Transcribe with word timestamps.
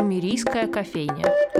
Шумерийская 0.00 0.66
кофейня. 0.66 1.59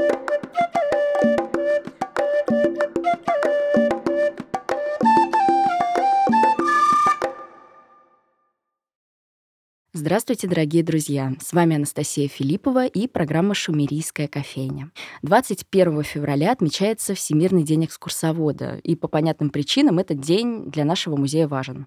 Здравствуйте, 10.00 10.48
дорогие 10.48 10.82
друзья! 10.82 11.34
С 11.42 11.52
вами 11.52 11.76
Анастасия 11.76 12.26
Филиппова 12.26 12.86
и 12.86 13.06
программа 13.06 13.52
«Шумерийская 13.52 14.28
кофейня». 14.28 14.92
21 15.20 16.02
февраля 16.04 16.52
отмечается 16.52 17.14
Всемирный 17.14 17.64
день 17.64 17.84
экскурсовода, 17.84 18.80
и 18.82 18.96
по 18.96 19.08
понятным 19.08 19.50
причинам 19.50 19.98
этот 19.98 20.18
день 20.18 20.70
для 20.70 20.86
нашего 20.86 21.16
музея 21.16 21.46
важен. 21.48 21.86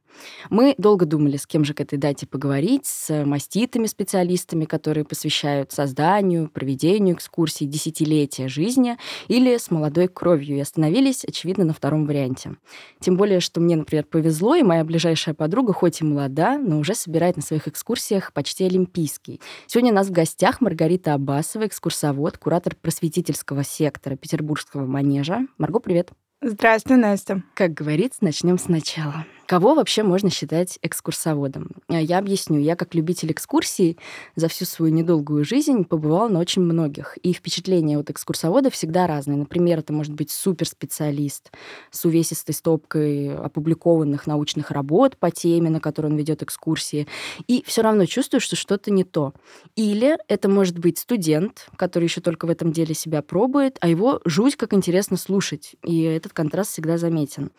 Мы 0.52 0.76
долго 0.78 1.08
думали, 1.08 1.38
с 1.38 1.48
кем 1.48 1.66
же 1.66 1.74
к 1.74 1.82
этой 1.82 1.98
дате 1.98 2.28
поговорить, 2.28 2.86
с 2.86 3.26
маститыми 3.26 3.88
специалистами, 3.88 4.66
которые 4.66 5.06
посвящают 5.06 5.72
созданию, 5.72 6.50
проведению 6.50 7.16
экскурсий 7.16 7.66
десятилетия 7.66 8.48
жизни, 8.48 8.96
или 9.28 9.58
с 9.58 9.72
молодой 9.72 10.08
кровью, 10.08 10.58
и 10.58 10.62
остановились, 10.62 11.26
очевидно, 11.26 11.64
на 11.66 11.74
втором 11.74 12.06
варианте. 12.06 12.58
Тем 13.00 13.18
более, 13.18 13.40
что 13.40 13.60
мне, 13.60 13.76
например, 13.76 14.04
повезло, 14.04 14.54
и 14.54 14.62
моя 14.62 14.84
ближайшая 14.84 15.34
подруга, 15.34 15.74
хоть 15.74 16.02
и 16.02 16.04
молода, 16.04 16.60
но 16.60 16.78
уже 16.78 16.94
собирает 16.94 17.38
на 17.38 17.42
своих 17.42 17.68
экскурсиях 17.68 18.03
экскурсиях 18.04 18.34
почти 18.34 18.66
олимпийский. 18.66 19.42
Сегодня 19.68 19.92
у 19.92 19.96
нас 19.96 20.08
в 20.08 20.12
гостях 20.12 20.62
Маргарита 20.62 21.14
Абасова, 21.14 21.68
экскурсовод, 21.68 22.38
куратор 22.38 22.76
просветительского 22.76 23.64
сектора 23.64 24.16
Петербургского 24.16 24.86
манежа. 24.86 25.42
Марго, 25.58 25.80
привет. 25.80 26.10
Здравствуй, 26.42 26.98
Настя. 26.98 27.44
Как 27.54 27.74
говорится, 27.74 28.18
начнем 28.22 28.58
сначала. 28.58 29.26
Кого 29.54 29.76
вообще 29.76 30.02
можно 30.02 30.32
считать 30.32 30.80
экскурсоводом? 30.82 31.74
А, 31.88 32.02
я 32.02 32.18
объясню. 32.18 32.60
Я, 32.60 32.76
как 32.76 32.96
любитель 32.96 33.32
экскурсий, 33.32 34.00
за 34.36 34.48
всю 34.48 34.66
свою 34.66 34.92
недолгую 34.92 35.46
жизнь 35.46 35.84
побывала 35.84 36.28
на 36.28 36.40
очень 36.40 36.64
многих. 36.64 37.20
И 37.22 37.34
впечатления 37.34 38.00
от 38.00 38.10
экскурсовода 38.10 38.72
всегда 38.72 39.06
разные. 39.06 39.38
Например, 39.38 39.78
это 39.78 39.94
может 39.94 40.12
быть 40.12 40.32
суперспециалист 40.32 41.52
с 41.92 42.04
увесистой 42.04 42.56
стопкой 42.56 43.36
опубликованных 43.36 44.26
научных 44.26 44.72
работ 44.72 45.18
по 45.18 45.30
теме, 45.30 45.70
на 45.70 45.80
которой 45.80 46.08
он 46.08 46.18
ведет 46.18 46.42
экскурсии. 46.42 47.08
И 47.46 47.64
все 47.68 47.84
равно 47.84 48.08
чувствую, 48.08 48.42
что 48.42 48.56
что-то 48.56 48.90
не 48.90 49.04
то. 49.04 49.34
Или 49.76 50.18
это 50.30 50.50
может 50.50 50.80
быть 50.80 50.98
студент, 50.98 51.68
который 51.76 52.06
еще 52.06 52.22
только 52.22 52.48
в 52.48 52.50
этом 52.50 52.72
деле 52.72 52.96
себя 52.96 53.22
пробует, 53.22 53.78
а 53.82 53.88
его 53.88 54.20
жуть 54.26 54.56
как 54.56 54.74
интересно 54.74 55.16
слушать. 55.16 55.76
И 55.84 56.02
этот 56.02 56.34
контраст 56.34 56.72
всегда 56.72 56.98
заметен. 56.98 57.52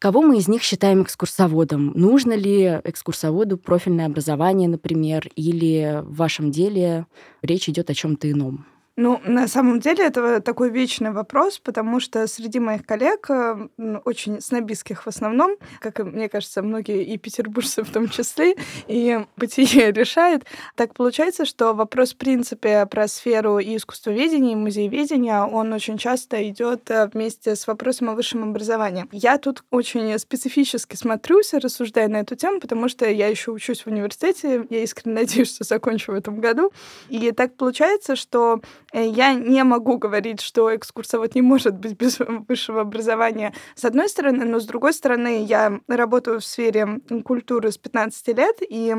Кого 0.00 0.22
мы 0.22 0.38
из 0.38 0.48
них 0.48 0.62
считаем 0.62 1.02
экскурсоводом? 1.02 1.92
Нужно 1.94 2.32
ли 2.32 2.80
экскурсоводу 2.84 3.58
профильное 3.58 4.06
образование, 4.06 4.66
например, 4.66 5.28
или 5.36 6.00
в 6.02 6.16
вашем 6.16 6.50
деле 6.50 7.06
речь 7.42 7.68
идет 7.68 7.90
о 7.90 7.94
чем-то 7.94 8.30
ином? 8.30 8.64
Ну, 9.02 9.18
на 9.24 9.48
самом 9.48 9.80
деле 9.80 10.04
это 10.04 10.42
такой 10.42 10.68
вечный 10.68 11.10
вопрос, 11.10 11.58
потому 11.58 12.00
что 12.00 12.26
среди 12.26 12.58
моих 12.60 12.84
коллег, 12.84 13.30
э, 13.30 13.68
очень 14.04 14.42
снобистских 14.42 15.04
в 15.04 15.06
основном, 15.06 15.56
как 15.78 16.00
мне 16.00 16.28
кажется, 16.28 16.60
многие 16.60 17.02
и 17.04 17.16
петербуржцы 17.16 17.82
в 17.82 17.90
том 17.90 18.10
числе, 18.10 18.56
и 18.88 19.24
бытие 19.38 19.90
решает, 19.92 20.44
так 20.74 20.92
получается, 20.92 21.46
что 21.46 21.72
вопрос, 21.72 22.12
в 22.12 22.18
принципе, 22.18 22.84
про 22.84 23.08
сферу 23.08 23.58
и 23.58 23.74
искусствоведения, 23.76 24.52
и 24.52 24.56
музееведения, 24.56 25.44
он 25.44 25.72
очень 25.72 25.96
часто 25.96 26.46
идет 26.46 26.90
э, 26.90 27.08
вместе 27.10 27.56
с 27.56 27.66
вопросом 27.66 28.10
о 28.10 28.14
высшем 28.14 28.50
образовании. 28.50 29.06
Я 29.12 29.38
тут 29.38 29.64
очень 29.70 30.18
специфически 30.18 30.96
смотрюсь 30.96 31.54
и 31.54 31.56
рассуждаю 31.58 32.10
на 32.10 32.18
эту 32.18 32.36
тему, 32.36 32.60
потому 32.60 32.90
что 32.90 33.08
я 33.08 33.28
еще 33.28 33.50
учусь 33.50 33.80
в 33.80 33.86
университете, 33.86 34.66
я 34.68 34.82
искренне 34.82 35.14
надеюсь, 35.22 35.54
что 35.54 35.64
закончу 35.64 36.12
в 36.12 36.16
этом 36.16 36.38
году. 36.38 36.70
И 37.08 37.32
так 37.32 37.54
получается, 37.54 38.14
что 38.14 38.60
я 38.92 39.34
не 39.34 39.62
могу 39.64 39.98
говорить, 39.98 40.40
что 40.40 40.74
экскурсовод 40.74 41.34
не 41.34 41.42
может 41.42 41.78
быть 41.78 41.96
без 41.96 42.18
высшего 42.48 42.82
образования, 42.82 43.52
с 43.74 43.84
одной 43.84 44.08
стороны, 44.08 44.44
но 44.44 44.60
с 44.60 44.66
другой 44.66 44.92
стороны, 44.92 45.44
я 45.44 45.80
работаю 45.88 46.40
в 46.40 46.44
сфере 46.44 47.00
культуры 47.24 47.72
с 47.72 47.78
15 47.78 48.28
лет, 48.36 48.56
и 48.68 48.94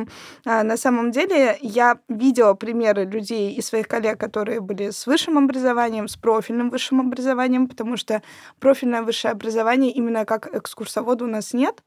а, 0.45 0.63
на 0.63 0.77
самом 0.77 1.11
деле 1.11 1.57
я 1.61 1.99
видела 2.07 2.53
примеры 2.53 3.05
людей 3.05 3.53
и 3.53 3.61
своих 3.61 3.87
коллег, 3.87 4.19
которые 4.19 4.61
были 4.61 4.91
с 4.91 5.05
высшим 5.07 5.37
образованием, 5.37 6.07
с 6.07 6.15
профильным 6.15 6.69
высшим 6.69 7.01
образованием, 7.01 7.67
потому 7.67 7.97
что 7.97 8.21
профильное 8.59 9.01
высшее 9.01 9.31
образование 9.31 9.91
именно 9.91 10.25
как 10.25 10.53
экскурсовода 10.53 11.25
у 11.25 11.27
нас 11.27 11.53
нет. 11.53 11.83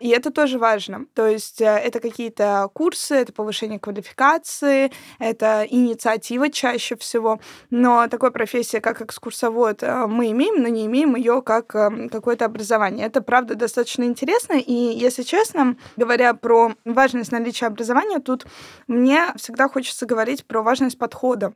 И 0.00 0.08
это 0.08 0.30
тоже 0.30 0.58
важно. 0.58 1.06
То 1.14 1.26
есть 1.26 1.60
э, 1.60 1.64
это 1.64 2.00
какие-то 2.00 2.68
курсы, 2.72 3.14
это 3.14 3.32
повышение 3.32 3.78
квалификации, 3.78 4.92
это 5.18 5.66
инициатива 5.68 6.50
чаще 6.50 6.96
всего. 6.96 7.40
Но 7.70 8.06
такой 8.08 8.30
профессии, 8.30 8.78
как 8.78 9.00
экскурсовод, 9.00 9.82
э, 9.82 10.06
мы 10.06 10.30
имеем, 10.30 10.62
но 10.62 10.68
не 10.68 10.86
имеем 10.86 11.16
ее 11.16 11.42
как 11.42 11.74
эм, 11.74 12.08
какое-то 12.08 12.44
образование. 12.44 13.06
Это, 13.06 13.22
правда, 13.22 13.54
достаточно 13.54 14.04
интересно. 14.04 14.54
И, 14.54 14.72
если 14.72 15.22
честно, 15.22 15.76
говоря 15.96 16.34
про 16.34 16.72
важность 16.84 17.32
наличия 17.32 17.66
образования, 17.66 18.18
тут 18.18 18.46
мне 18.86 19.26
всегда 19.36 19.68
хочется 19.68 20.06
говорить 20.06 20.44
про 20.44 20.62
важность 20.62 20.98
подхода. 20.98 21.54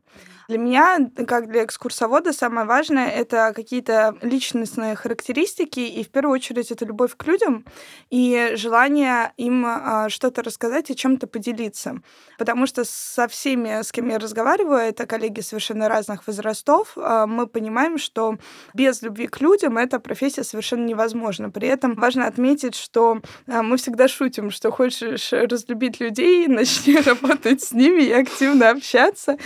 Для 0.51 0.59
меня, 0.59 0.99
как 1.29 1.49
для 1.49 1.63
экскурсовода, 1.63 2.33
самое 2.33 2.67
важное— 2.67 3.09
это 3.09 3.53
какие-то 3.55 4.17
личностные 4.21 4.97
характеристики, 4.97 5.79
и 5.79 6.03
в 6.03 6.09
первую 6.11 6.35
очередь 6.35 6.73
это 6.73 6.85
любовь 6.85 7.17
к 7.17 7.25
людям 7.25 7.65
и 8.11 8.55
желание 8.57 9.33
им 9.37 9.65
а, 9.65 10.09
что-то 10.09 10.43
рассказать 10.43 10.91
и 10.91 10.97
чем-то 10.97 11.29
поделиться. 11.29 12.01
Потому 12.37 12.67
что 12.67 12.83
со 12.85 13.29
всеми, 13.29 13.81
с 13.81 13.93
кем 13.93 14.09
я 14.09 14.19
разговариваю, 14.19 14.81
это 14.81 15.07
коллеги 15.07 15.41
совершенно 15.41 15.89
разных 15.89 16.27
возрастов, 16.27 16.95
а, 16.97 17.29
мы 17.29 17.47
понимаем, 17.47 17.97
что 17.97 18.37
без 18.75 19.03
любви 19.03 19.29
к 19.29 19.41
людям 19.41 19.79
эта 19.79 20.01
профессия 20.01 20.43
совершенно 20.43 20.85
невозможна. 20.85 21.51
При 21.51 21.69
этом 21.69 21.95
важно 21.95 22.27
отметить, 22.27 22.75
что 22.75 23.21
а, 23.47 23.63
мы 23.63 23.77
всегда 23.77 24.09
шутим, 24.09 24.51
что 24.51 24.73
хочешь 24.73 25.33
разлюбить 25.33 26.01
людей, 26.01 26.47
начни 26.49 26.97
работать 26.97 27.63
с 27.63 27.71
ними 27.71 28.03
и 28.03 28.11
активно 28.11 28.71
общаться. 28.71 29.39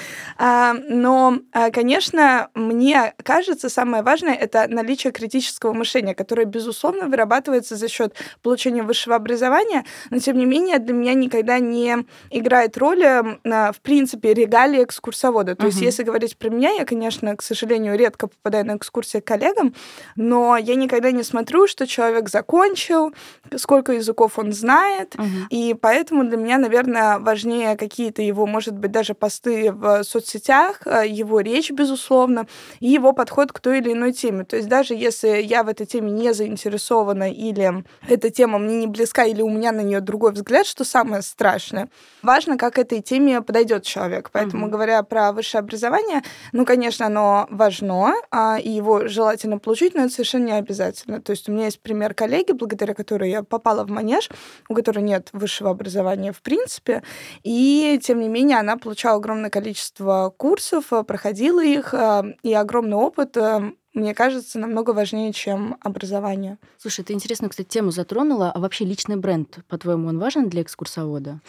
Но, 0.94 1.40
а, 1.52 1.72
конечно, 1.72 2.50
мне 2.54 3.14
кажется, 3.24 3.68
самое 3.68 4.04
важное 4.04 4.34
это 4.34 4.66
наличие 4.68 5.12
критического 5.12 5.72
мышления, 5.72 6.14
которое, 6.14 6.44
безусловно, 6.44 7.08
вырабатывается 7.08 7.74
за 7.74 7.88
счет 7.88 8.14
получения 8.42 8.84
высшего 8.84 9.16
образования, 9.16 9.84
но, 10.10 10.18
тем 10.20 10.38
не 10.38 10.46
менее, 10.46 10.78
для 10.78 10.94
меня 10.94 11.14
никогда 11.14 11.58
не 11.58 11.96
играет 12.30 12.78
роли, 12.78 13.40
в 13.44 13.80
принципе, 13.82 14.34
регалии 14.34 14.84
экскурсовода. 14.84 15.56
То 15.56 15.64
uh-huh. 15.64 15.70
есть, 15.70 15.80
если 15.80 16.04
говорить 16.04 16.36
про 16.36 16.48
меня, 16.48 16.70
я, 16.70 16.84
конечно, 16.84 17.34
к 17.36 17.42
сожалению, 17.42 17.98
редко 17.98 18.28
попадаю 18.28 18.64
на 18.64 18.76
экскурсии 18.76 19.18
к 19.18 19.24
коллегам, 19.24 19.74
но 20.14 20.56
я 20.56 20.76
никогда 20.76 21.10
не 21.10 21.24
смотрю, 21.24 21.66
что 21.66 21.88
человек 21.88 22.28
закончил, 22.28 23.12
сколько 23.56 23.92
языков 23.92 24.38
он 24.38 24.52
знает, 24.52 25.16
uh-huh. 25.16 25.48
и 25.50 25.74
поэтому 25.74 26.22
для 26.24 26.36
меня, 26.36 26.58
наверное, 26.58 27.18
важнее 27.18 27.76
какие-то 27.76 28.22
его, 28.22 28.46
может 28.46 28.74
быть, 28.74 28.92
даже 28.92 29.14
посты 29.14 29.72
в 29.72 30.04
соцсетях, 30.04 30.73
Э, 30.84 31.04
его 31.06 31.40
речь, 31.40 31.70
безусловно, 31.70 32.46
и 32.80 32.88
его 32.88 33.12
подход 33.12 33.52
к 33.52 33.60
той 33.60 33.78
или 33.78 33.92
иной 33.92 34.12
теме. 34.12 34.44
То 34.44 34.56
есть 34.56 34.68
даже 34.68 34.94
если 34.94 35.40
я 35.42 35.62
в 35.62 35.68
этой 35.68 35.86
теме 35.86 36.10
не 36.10 36.32
заинтересована 36.32 37.30
или 37.30 37.84
эта 38.08 38.30
тема 38.30 38.58
мне 38.58 38.76
не 38.76 38.86
близка, 38.86 39.24
или 39.24 39.42
у 39.42 39.50
меня 39.50 39.72
на 39.72 39.80
нее 39.80 40.00
другой 40.00 40.32
взгляд, 40.32 40.66
что 40.66 40.84
самое 40.84 41.22
страшное, 41.22 41.88
важно, 42.22 42.56
как 42.56 42.78
этой 42.78 43.00
теме 43.00 43.40
подойдет 43.42 43.84
человек. 43.84 44.30
Поэтому, 44.32 44.66
mm-hmm. 44.66 44.70
говоря 44.70 45.02
про 45.02 45.32
высшее 45.32 45.60
образование, 45.60 46.22
ну, 46.52 46.64
конечно, 46.64 47.06
оно 47.06 47.46
важно, 47.50 48.14
а, 48.30 48.58
и 48.58 48.70
его 48.70 49.06
желательно 49.08 49.58
получить, 49.58 49.94
но 49.94 50.02
это 50.02 50.12
совершенно 50.12 50.46
не 50.46 50.52
обязательно. 50.52 51.20
То 51.20 51.30
есть 51.30 51.48
у 51.48 51.52
меня 51.52 51.66
есть 51.66 51.80
пример 51.80 52.14
коллеги, 52.14 52.52
благодаря 52.52 52.94
которой 52.94 53.30
я 53.30 53.42
попала 53.42 53.84
в 53.84 53.90
манеж, 53.90 54.30
у 54.68 54.74
которой 54.74 55.00
нет 55.00 55.28
высшего 55.32 55.70
образования 55.70 56.32
в 56.32 56.42
принципе, 56.42 57.02
и, 57.42 58.00
тем 58.02 58.20
не 58.20 58.28
менее, 58.28 58.58
она 58.58 58.76
получала 58.76 59.16
огромное 59.16 59.50
количество 59.50 60.32
курсов, 60.36 60.63
курсов, 60.64 60.92
э, 60.92 61.04
проходила 61.04 61.64
их, 61.64 61.94
э, 61.94 62.22
и 62.42 62.54
огромный 62.54 62.96
опыт 62.96 63.36
э, 63.36 63.72
мне 63.92 64.12
кажется, 64.12 64.58
намного 64.58 64.90
важнее, 64.90 65.32
чем 65.32 65.76
образование. 65.80 66.58
Слушай, 66.78 67.04
ты 67.04 67.12
интересную, 67.12 67.50
кстати, 67.50 67.68
тему 67.68 67.92
затронула. 67.92 68.50
А 68.50 68.58
вообще 68.58 68.84
личный 68.84 69.14
бренд, 69.14 69.58
по-твоему, 69.68 70.08
он 70.08 70.18
важен 70.18 70.48
для 70.48 70.62
экскурсовода? 70.62 71.40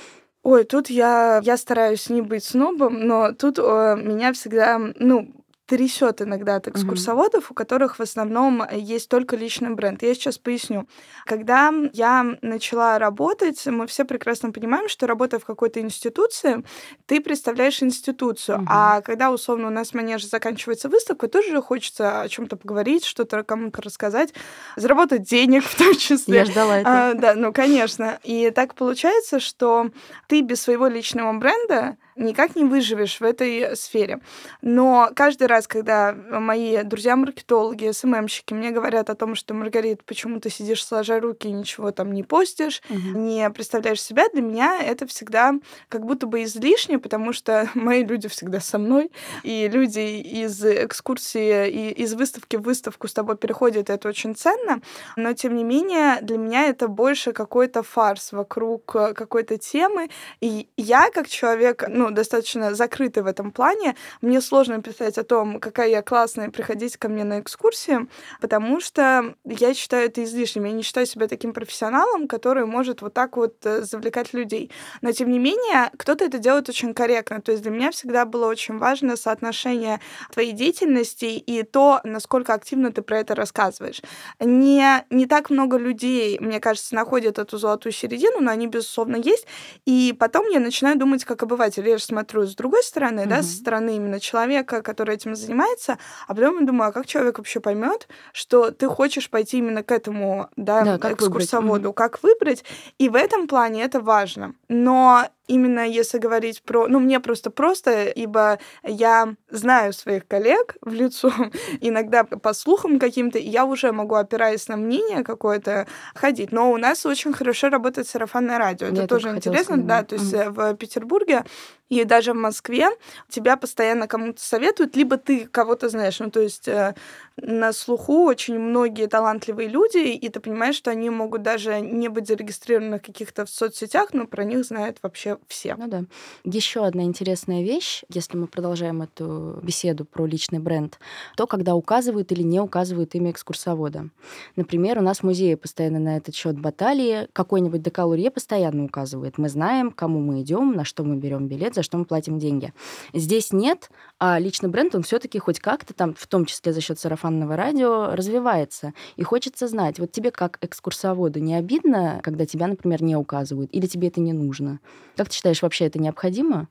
Ой, 0.44 0.64
тут 0.64 0.92
я, 0.92 1.42
я 1.44 1.58
стараюсь 1.58 2.08
не 2.08 2.22
быть 2.22 2.44
снобом, 2.44 3.08
но 3.08 3.32
тут 3.32 3.58
о, 3.58 3.96
меня 3.96 4.32
всегда, 4.32 4.80
ну, 5.00 5.34
трясет 5.66 6.22
иногда 6.22 6.56
от 6.56 6.68
экскурсоводов, 6.68 7.46
mm-hmm. 7.46 7.52
у 7.52 7.54
которых 7.54 7.98
в 7.98 8.02
основном 8.02 8.64
есть 8.72 9.10
только 9.10 9.36
личный 9.36 9.72
бренд. 9.72 10.04
Я 10.04 10.14
сейчас 10.14 10.38
поясню. 10.38 10.88
Когда 11.26 11.74
я 11.94 12.38
начала 12.42 13.00
работать, 13.00 13.66
мы 13.66 13.88
все 13.88 14.06
прекрасно 14.06 14.52
понимаем, 14.52 14.88
что 14.90 15.08
работая 15.08 15.40
в 15.40 15.46
какой-то 15.46 15.80
институции, 15.82 16.64
ты 17.06 17.20
представляешь 17.20 17.82
институцию. 17.82 18.60
Mm-hmm. 18.60 18.68
А 18.70 19.02
когда, 19.02 19.32
условно, 19.32 19.68
у 19.68 19.72
нас 19.72 19.94
манеж 19.94 20.28
заканчивается 20.28 20.90
выставка, 20.90 21.28
тоже 21.28 21.62
хочется 21.62 22.22
о 22.22 22.30
чем-то 22.30 22.58
поговорить, 22.58 23.06
что-то 23.06 23.44
кому-то 23.44 23.82
рассказать, 23.82 24.34
заработать 24.76 25.24
денег 25.24 25.64
в 25.64 25.78
том 25.78 25.96
числе. 25.96 26.38
Я 26.40 26.46
ждала 26.46 26.80
этого. 26.80 27.10
А, 27.10 27.14
да, 27.14 27.34
ну, 27.36 27.52
конечно. 27.52 28.20
И 28.24 28.52
так 28.52 28.76
получается, 28.76 29.40
что 29.40 29.90
ты 30.28 30.42
без 30.42 30.62
своего 30.62 30.88
личного 30.88 31.34
бренда 31.34 31.98
никак 32.16 32.56
не 32.56 32.64
выживешь 32.64 33.20
в 33.20 33.24
этой 33.24 33.76
сфере. 33.76 34.20
Но 34.62 35.10
каждый 35.16 35.48
раз, 35.48 35.68
когда 35.68 36.14
мои 36.14 36.84
друзья-маркетологи, 36.84 37.92
СММщики 37.92 38.54
мне 38.54 38.72
говорят 38.72 39.10
о 39.10 39.16
том, 39.16 39.36
что, 39.36 39.54
Маргарита, 39.54 40.04
почему 40.06 40.40
ты 40.40 40.50
сидишь 40.50 40.86
сложа 40.86 41.20
руки 41.20 41.48
и 41.48 41.52
ничего 41.52 41.92
там 41.92 42.14
не 42.14 42.24
постишь, 42.24 42.82
угу. 42.90 43.20
не 43.20 43.50
представляешь 43.50 44.02
себя, 44.02 44.26
для 44.34 44.42
меня 44.42 44.80
это 44.82 45.06
всегда 45.08 45.54
как 45.90 46.06
будто 46.06 46.28
бы 46.28 46.44
излишне, 46.44 47.00
потому 47.00 47.34
что 47.34 47.70
мои 47.76 48.04
люди 48.04 48.28
всегда 48.28 48.60
со 48.60 48.78
мной, 48.78 49.12
и 49.44 49.68
люди 49.68 50.00
из 50.00 50.64
экскурсии 50.64 51.70
и 51.70 51.92
из 51.92 52.14
выставки 52.14 52.56
в 52.56 52.62
выставку 52.62 53.08
с 53.08 53.14
тобой 53.14 53.38
переходят, 53.38 53.90
это 53.90 54.08
очень 54.08 54.36
ценно, 54.36 54.82
но 55.16 55.34
тем 55.34 55.56
не 55.56 55.64
менее 55.64 56.20
для 56.22 56.38
меня 56.38 56.68
это 56.68 56.88
больше 56.88 57.34
какой-то 57.34 57.84
фарс 57.84 58.32
вокруг 58.32 58.86
какой-то 58.86 59.58
темы, 59.58 60.10
и 60.40 60.68
я 60.78 61.10
как 61.12 61.28
человек, 61.28 61.84
ну, 61.88 62.05
достаточно 62.12 62.74
закрытый 62.74 63.24
в 63.24 63.28
этом 63.28 63.52
плане, 63.52 63.96
мне 64.22 64.42
сложно 64.42 64.82
писать 64.82 65.18
о 65.18 65.24
том, 65.24 65.60
какая 65.60 65.90
я 65.90 66.02
классная, 66.02 66.50
приходить 66.50 66.98
ко 66.98 67.10
мне 67.10 67.24
на 67.24 67.40
экскурсии, 67.40 68.08
потому 68.42 68.80
что 68.80 69.36
я 69.46 69.74
считаю 69.74 70.08
это 70.08 70.24
излишним. 70.24 70.66
Я 70.66 70.72
не 70.72 70.84
считаю 70.84 71.06
себя 71.06 71.28
таким 71.28 71.54
профессионалом, 71.54 72.28
который 72.28 72.66
может 72.66 73.02
вот 73.02 73.14
так 73.14 73.38
вот 73.38 73.56
э, 73.66 73.82
завлекать 73.82 74.34
людей. 74.34 74.72
Но, 75.02 75.12
тем 75.12 75.30
не 75.30 75.40
менее, 75.40 75.92
кто-то 75.98 76.26
это 76.26 76.38
делает 76.38 76.70
очень 76.70 76.94
корректно. 76.94 77.42
То 77.42 77.52
есть 77.52 77.64
для 77.64 77.72
меня 77.72 77.92
всегда 77.92 78.26
было 78.26 78.48
очень 78.48 78.78
важно 78.78 79.16
соотношение 79.16 80.00
твоей 80.32 80.52
деятельности 80.52 81.26
и 81.26 81.64
то, 81.64 82.02
насколько 82.04 82.54
активно 82.54 82.92
ты 82.92 83.02
про 83.02 83.20
это 83.20 83.36
рассказываешь. 83.36 84.02
Не, 84.40 85.06
не 85.10 85.26
так 85.26 85.50
много 85.50 85.78
людей, 85.78 86.38
мне 86.40 86.60
кажется, 86.60 86.96
находят 86.96 87.40
эту 87.40 87.58
золотую 87.58 87.94
середину, 87.94 88.42
но 88.42 88.52
они, 88.52 88.68
безусловно, 88.68 89.16
есть. 89.16 89.48
И 89.86 90.16
потом 90.18 90.48
я 90.50 90.60
начинаю 90.60 90.98
думать 90.98 91.26
как 91.26 91.44
обыватель. 91.44 91.88
Я 91.96 92.00
же 92.00 92.04
смотрю 92.04 92.46
с 92.46 92.56
другой 92.56 92.84
стороны, 92.84 93.22
mm-hmm. 93.22 93.30
да, 93.30 93.42
со 93.42 93.56
стороны 93.56 93.96
именно 93.96 94.20
человека, 94.20 94.82
который 94.82 95.16
этим 95.16 95.34
занимается, 95.34 95.98
а 96.28 96.36
потом 96.36 96.60
я 96.60 96.66
думаю, 96.66 96.90
а 96.90 96.92
как 96.92 97.06
человек 97.06 97.38
вообще 97.38 97.62
поймет, 97.62 98.10
что 98.34 98.72
ты 98.72 98.88
хочешь 98.88 99.30
пойти 99.30 99.60
именно 99.60 99.82
к 99.82 99.92
этому, 99.94 100.50
да, 100.58 100.84
да 100.84 100.98
как 100.98 101.14
экскурсоводу, 101.14 101.70
выбрать. 101.70 101.86
Mm-hmm. 101.86 101.94
как 101.94 102.24
выбрать. 102.24 102.66
И 102.98 103.08
в 103.08 103.16
этом 103.16 103.48
плане 103.48 103.84
это 103.84 104.02
важно. 104.02 104.56
Но 104.68 105.26
именно 105.48 105.88
если 105.88 106.18
говорить 106.18 106.62
про... 106.64 106.88
Ну, 106.88 107.00
мне 107.00 107.20
просто 107.20 107.50
просто, 107.50 108.06
ибо 108.06 108.60
я 108.84 109.36
знаю 109.50 109.94
своих 109.94 110.28
коллег 110.28 110.76
в 110.82 110.94
лицо, 110.94 111.32
иногда 111.82 112.24
по 112.24 112.54
слухам 112.54 113.00
каким-то, 113.00 113.40
и 113.40 113.48
я 113.48 113.66
уже 113.66 113.92
могу, 113.92 114.16
опираясь 114.16 114.68
на 114.68 114.78
мнение 114.78 115.24
какое-то, 115.24 115.88
ходить. 116.14 116.52
Но 116.52 116.72
у 116.72 116.78
нас 116.78 117.06
очень 117.06 117.34
хорошо 117.34 117.70
работает 117.70 118.08
сарафанное 118.08 118.58
радио. 118.58 118.88
Это 118.88 119.02
я 119.02 119.08
тоже 119.08 119.30
интересно, 119.30 119.76
сказать. 119.76 119.86
да. 119.86 120.04
То 120.04 120.16
есть 120.16 120.34
mm. 120.34 120.50
в 120.52 120.76
Петербурге 120.76 121.44
и 121.90 122.04
даже 122.04 122.34
в 122.34 122.38
Москве 122.38 122.90
тебя 123.30 123.58
постоянно 123.58 124.08
кому-то 124.08 124.42
советуют, 124.42 124.96
либо 124.96 125.18
ты 125.18 125.46
кого-то 125.46 125.90
знаешь. 125.90 126.20
Ну, 126.20 126.32
то 126.32 126.40
есть 126.40 126.68
э, 126.68 126.96
на 127.38 127.74
слуху 127.74 128.26
очень 128.26 128.58
многие 128.58 129.08
талантливые 129.08 129.70
люди, 129.70 129.98
и 129.98 130.30
ты 130.30 130.40
понимаешь, 130.40 130.76
что 130.76 130.92
они 130.92 131.10
могут 131.10 131.44
даже 131.44 131.80
не 131.82 132.10
быть 132.10 132.28
зарегистрированы 132.28 133.00
каких-то 133.00 133.46
в 133.46 133.50
соцсетях, 133.50 134.14
но 134.14 134.26
про 134.26 134.44
них 134.44 134.66
знают 134.66 134.98
вообще 135.04 135.35
все. 135.48 135.76
Ну 135.76 135.88
да. 135.88 136.06
Еще 136.44 136.86
одна 136.86 137.04
интересная 137.04 137.64
вещь, 137.64 138.04
если 138.10 138.38
мы 138.38 138.48
продолжаем 138.48 139.02
эту 139.02 139.60
беседу 139.62 140.06
про 140.06 140.26
личный 140.26 140.60
бренд, 140.60 141.00
то 141.36 141.48
когда 141.48 141.76
указывают 141.76 142.32
или 142.32 142.44
не 142.44 142.60
указывают 142.60 143.16
имя 143.16 143.32
экскурсовода. 143.32 144.10
Например, 144.56 145.00
у 145.00 145.02
нас 145.02 145.20
в 145.20 145.24
музее 145.24 145.58
постоянно 145.58 146.00
на 146.00 146.18
этот 146.18 146.36
счет 146.36 146.60
баталии, 146.60 147.28
какой-нибудь 147.34 147.82
декалурье 147.82 148.32
постоянно 148.32 148.86
указывает. 148.86 149.38
Мы 149.38 149.50
знаем, 149.50 149.92
кому 149.92 150.20
мы 150.20 150.42
идем, 150.42 150.74
на 150.74 150.86
что 150.86 151.04
мы 151.04 151.16
берем 151.16 151.48
билет, 151.48 151.76
за 151.76 151.84
что 151.84 151.98
мы 151.98 152.06
платим 152.06 152.40
деньги. 152.40 152.74
Здесь 153.14 153.52
нет, 153.52 153.90
а 154.20 154.40
личный 154.40 154.70
бренд, 154.70 154.96
он 154.96 155.04
все-таки 155.04 155.40
хоть 155.40 155.60
как-то 155.60 155.94
там, 155.94 156.14
в 156.16 156.28
том 156.28 156.46
числе 156.46 156.74
за 156.74 156.82
счет 156.82 157.00
сарафанного 157.00 157.56
радио, 157.56 158.16
развивается. 158.16 158.94
И 159.18 159.24
хочется 159.24 159.68
знать, 159.68 160.00
вот 160.00 160.12
тебе 160.12 160.32
как 160.32 160.58
экскурсоводу 160.62 161.40
не 161.40 161.56
обидно, 161.56 162.20
когда 162.24 162.46
тебя, 162.46 162.68
например, 162.68 163.04
не 163.04 163.16
указывают, 163.16 163.70
или 163.74 163.88
тебе 163.88 164.08
это 164.08 164.22
не 164.22 164.34
нужно? 164.34 164.80
Как 165.16 165.30
ты 165.30 165.36
считаешь, 165.36 165.62
вообще 165.62 165.86
это 165.86 166.00
необходимо? 166.00 166.70